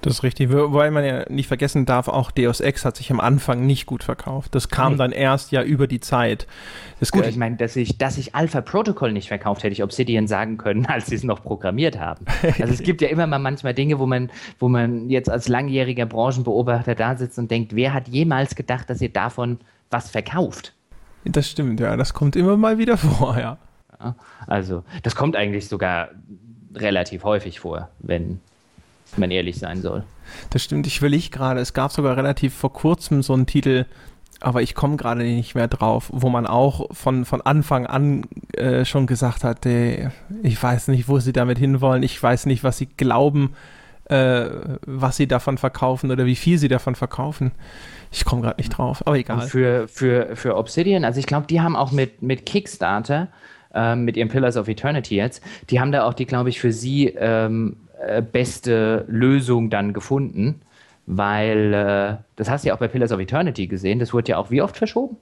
[0.00, 3.20] Das ist richtig, wobei man ja nicht vergessen darf, auch Deus Ex hat sich am
[3.20, 4.56] Anfang nicht gut verkauft.
[4.56, 4.98] Das kam okay.
[4.98, 6.48] dann erst ja über die Zeit.
[6.98, 10.26] Das gut, ich meine, dass ich, dass ich Alpha Protocol nicht verkauft hätte ich Obsidian
[10.26, 12.24] sagen können, als sie es noch programmiert haben.
[12.60, 16.06] Also es gibt ja immer mal manchmal Dinge, wo man, wo man jetzt als langjähriger
[16.06, 19.58] Branchenbeobachter da sitzt und denkt, wer hat jemals gedacht, dass ihr davon
[19.90, 20.74] was verkauft?
[21.24, 23.58] Das stimmt, ja, das kommt immer mal wieder vor, ja
[24.46, 26.10] also, das kommt eigentlich sogar
[26.80, 28.40] relativ häufig vor, wenn
[29.16, 30.04] man ehrlich sein soll.
[30.50, 31.60] Das stimmt, ich will ich gerade.
[31.60, 33.86] Es gab sogar relativ vor kurzem so einen Titel,
[34.40, 38.84] aber ich komme gerade nicht mehr drauf, wo man auch von, von Anfang an äh,
[38.84, 40.10] schon gesagt hat, ey,
[40.42, 43.54] ich weiß nicht, wo sie damit hinwollen, ich weiß nicht, was sie glauben,
[44.04, 44.46] äh,
[44.86, 47.52] was sie davon verkaufen oder wie viel sie davon verkaufen.
[48.10, 49.40] Ich komme gerade nicht drauf, aber egal.
[49.40, 53.28] Und für, für, für Obsidian, also ich glaube, die haben auch mit, mit Kickstarter
[53.74, 56.72] ähm, mit ihren Pillars of Eternity jetzt, die haben da auch die, glaube ich, für
[56.72, 60.62] sie ähm, äh, beste Lösung dann gefunden,
[61.06, 64.38] weil äh, das hast du ja auch bei Pillars of Eternity gesehen, das wurde ja
[64.38, 65.16] auch wie oft verschoben?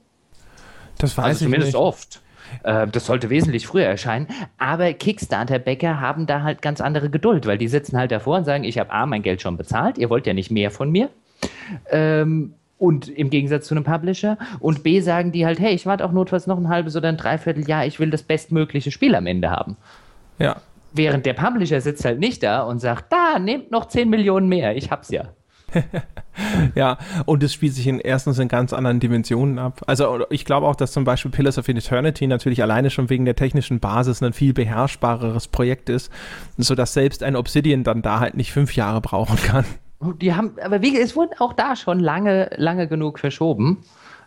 [0.97, 1.81] Das weiß also ich zumindest nicht.
[1.81, 2.21] oft.
[2.63, 4.27] Äh, das sollte wesentlich früher erscheinen.
[4.57, 8.63] Aber Kickstarter-Bäcker haben da halt ganz andere Geduld, weil die sitzen halt davor und sagen,
[8.63, 11.09] ich habe A, mein Geld schon bezahlt, ihr wollt ja nicht mehr von mir.
[11.91, 14.37] Ähm, und im Gegensatz zu einem Publisher.
[14.59, 17.17] Und B sagen die halt, hey, ich warte auch notfalls noch ein halbes oder ein
[17.17, 19.77] Dreivierteljahr, ich will das bestmögliche Spiel am Ende haben.
[20.39, 20.57] Ja.
[20.93, 24.75] Während der Publisher sitzt halt nicht da und sagt, da, nehmt noch 10 Millionen mehr,
[24.75, 25.25] ich hab's ja.
[26.75, 29.81] ja, und es spielt sich in erstens in ganz anderen Dimensionen ab.
[29.85, 33.35] Also ich glaube auch, dass zum Beispiel Pillars of Eternity natürlich alleine schon wegen der
[33.35, 36.11] technischen Basis ein viel beherrschbareres Projekt ist,
[36.57, 39.65] sodass selbst ein Obsidian dann da halt nicht fünf Jahre brauchen kann.
[39.99, 43.83] Die haben, aber wie, es wurde auch da schon lange, lange genug verschoben.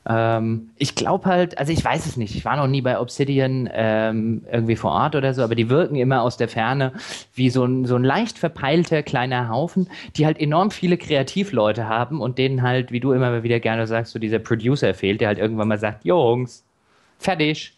[0.08, 3.68] Ähm, ich glaube halt, also ich weiß es nicht, ich war noch nie bei Obsidian
[3.72, 6.92] ähm, irgendwie vor Ort oder so, aber die wirken immer aus der Ferne
[7.34, 12.20] wie so ein, so ein leicht verpeilter kleiner Haufen, die halt enorm viele Kreativleute haben
[12.20, 15.38] und denen halt, wie du immer wieder gerne sagst, so dieser Producer fehlt, der halt
[15.38, 16.64] irgendwann mal sagt, Jungs,
[17.18, 17.74] fertig.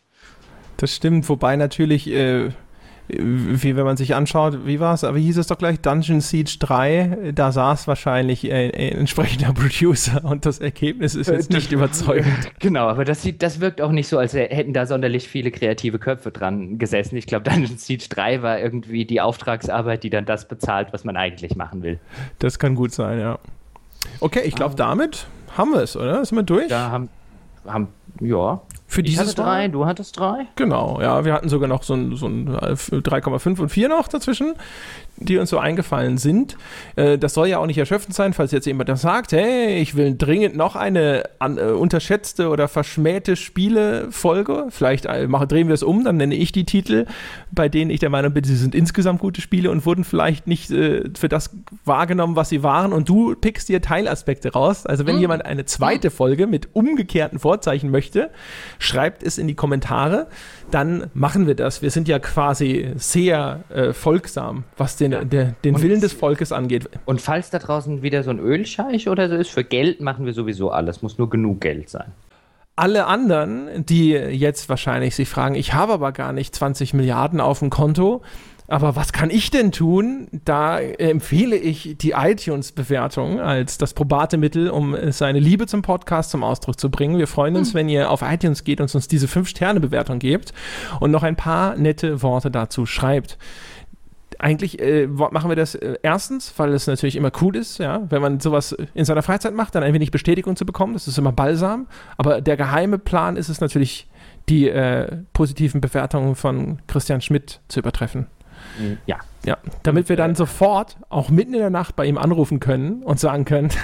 [0.76, 2.50] Das stimmt, wobei natürlich äh,
[3.08, 6.56] wie wenn man sich anschaut, wie war es, aber hieß es doch gleich Dungeon Siege
[6.58, 12.32] 3, da saß wahrscheinlich ein, ein entsprechender Producer und das Ergebnis ist jetzt nicht überzeugend.
[12.60, 15.98] Genau, aber das, sieht, das wirkt auch nicht so, als hätten da sonderlich viele kreative
[15.98, 17.16] Köpfe dran gesessen.
[17.16, 21.16] Ich glaube, Dungeon Siege 3 war irgendwie die Auftragsarbeit, die dann das bezahlt, was man
[21.16, 21.98] eigentlich machen will.
[22.38, 23.38] Das kann gut sein, ja.
[24.20, 25.26] Okay, ich glaube, damit
[25.56, 26.24] haben wir es, oder?
[26.24, 26.68] Sind wir durch?
[26.68, 27.08] Da haben,
[27.66, 27.88] haben
[28.20, 28.60] ja,
[28.92, 30.46] für dieses ich hatte drei, du hattest drei?
[30.56, 34.06] Genau, ja, wir hatten sogar noch so ein, so ein 3,5 äh, und 4 noch
[34.06, 34.52] dazwischen.
[35.16, 36.56] Die uns so eingefallen sind.
[36.96, 39.94] Äh, das soll ja auch nicht erschöpfend sein, falls jetzt jemand das sagt, hey, ich
[39.94, 44.66] will dringend noch eine an, äh, unterschätzte oder verschmähte Spielefolge.
[44.70, 47.06] Vielleicht äh, drehen wir es um, dann nenne ich die Titel,
[47.50, 50.70] bei denen ich der Meinung bin, sie sind insgesamt gute Spiele und wurden vielleicht nicht
[50.70, 51.50] äh, für das
[51.84, 52.92] wahrgenommen, was sie waren.
[52.92, 54.86] Und du pickst dir Teilaspekte raus.
[54.86, 55.22] Also wenn mhm.
[55.22, 58.30] jemand eine zweite Folge mit umgekehrten Vorzeichen möchte,
[58.78, 60.28] schreibt es in die Kommentare.
[60.72, 61.82] Dann machen wir das.
[61.82, 65.24] Wir sind ja quasi sehr äh, folgsam, was den, ja.
[65.24, 66.88] der, den Willen des Volkes angeht.
[67.04, 70.32] Und falls da draußen wieder so ein Ölscheich oder so ist, für Geld machen wir
[70.32, 71.02] sowieso alles.
[71.02, 72.12] Muss nur genug Geld sein
[72.74, 77.58] alle anderen, die jetzt wahrscheinlich sich fragen, ich habe aber gar nicht 20 Milliarden auf
[77.58, 78.22] dem Konto,
[78.72, 80.28] aber was kann ich denn tun?
[80.46, 86.42] Da empfehle ich die iTunes-Bewertung als das probate Mittel, um seine Liebe zum Podcast zum
[86.42, 87.18] Ausdruck zu bringen.
[87.18, 87.74] Wir freuen uns, hm.
[87.74, 90.54] wenn ihr auf iTunes geht und uns diese 5-Sterne-Bewertung gebt
[91.00, 93.36] und noch ein paar nette Worte dazu schreibt
[94.38, 98.20] eigentlich äh, machen wir das äh, erstens, weil es natürlich immer cool ist, ja, wenn
[98.20, 100.94] man sowas in seiner Freizeit macht, dann ein wenig Bestätigung zu bekommen.
[100.94, 101.86] Das ist immer balsam.
[102.16, 104.08] Aber der geheime Plan ist es natürlich,
[104.48, 108.26] die äh, positiven Bewertungen von Christian Schmidt zu übertreffen.
[108.78, 108.98] Mhm.
[109.06, 109.16] Ja.
[109.44, 113.18] Ja, damit wir dann sofort auch mitten in der Nacht bei ihm anrufen können und
[113.18, 113.70] sagen können,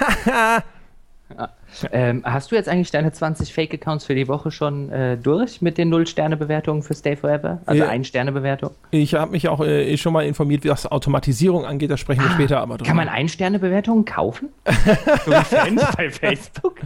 [1.37, 1.49] Ja.
[1.91, 5.77] Ähm, hast du jetzt eigentlich deine 20 Fake-Accounts für die Woche schon äh, durch mit
[5.77, 7.61] den Null-Sterne-Bewertungen für Stay Forever?
[7.65, 7.89] Also ja.
[7.89, 8.71] Ein-Sterne-Bewertung?
[8.91, 11.91] Ich habe mich auch äh, schon mal informiert, wie das Automatisierung angeht.
[11.91, 12.87] Da sprechen wir ah, später aber drüber.
[12.87, 14.49] Kann man Ein-Sterne-Bewertungen kaufen?
[14.63, 16.77] bei Facebook?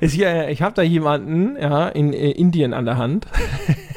[0.00, 3.26] ich, äh, ich habe da jemanden ja, in äh, Indien an der Hand.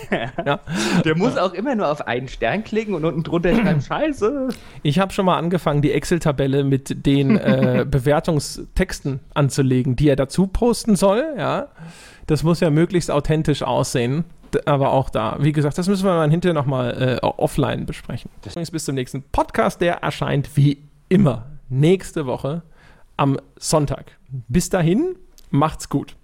[0.45, 0.59] ja.
[1.03, 4.49] Der muss auch immer nur auf einen Stern klicken und unten drunter schreiben Scheiße.
[4.83, 10.47] Ich habe schon mal angefangen, die Excel-Tabelle mit den äh, Bewertungstexten anzulegen, die er dazu
[10.47, 11.23] posten soll.
[11.37, 11.67] Ja.
[12.27, 14.25] Das muss ja möglichst authentisch aussehen.
[14.65, 18.31] Aber auch da, wie gesagt, das müssen wir dann hinterher nochmal äh, offline besprechen.
[18.71, 22.63] Bis zum nächsten Podcast, der erscheint wie immer nächste Woche
[23.15, 24.17] am Sonntag.
[24.47, 25.15] Bis dahin,
[25.51, 26.15] macht's gut.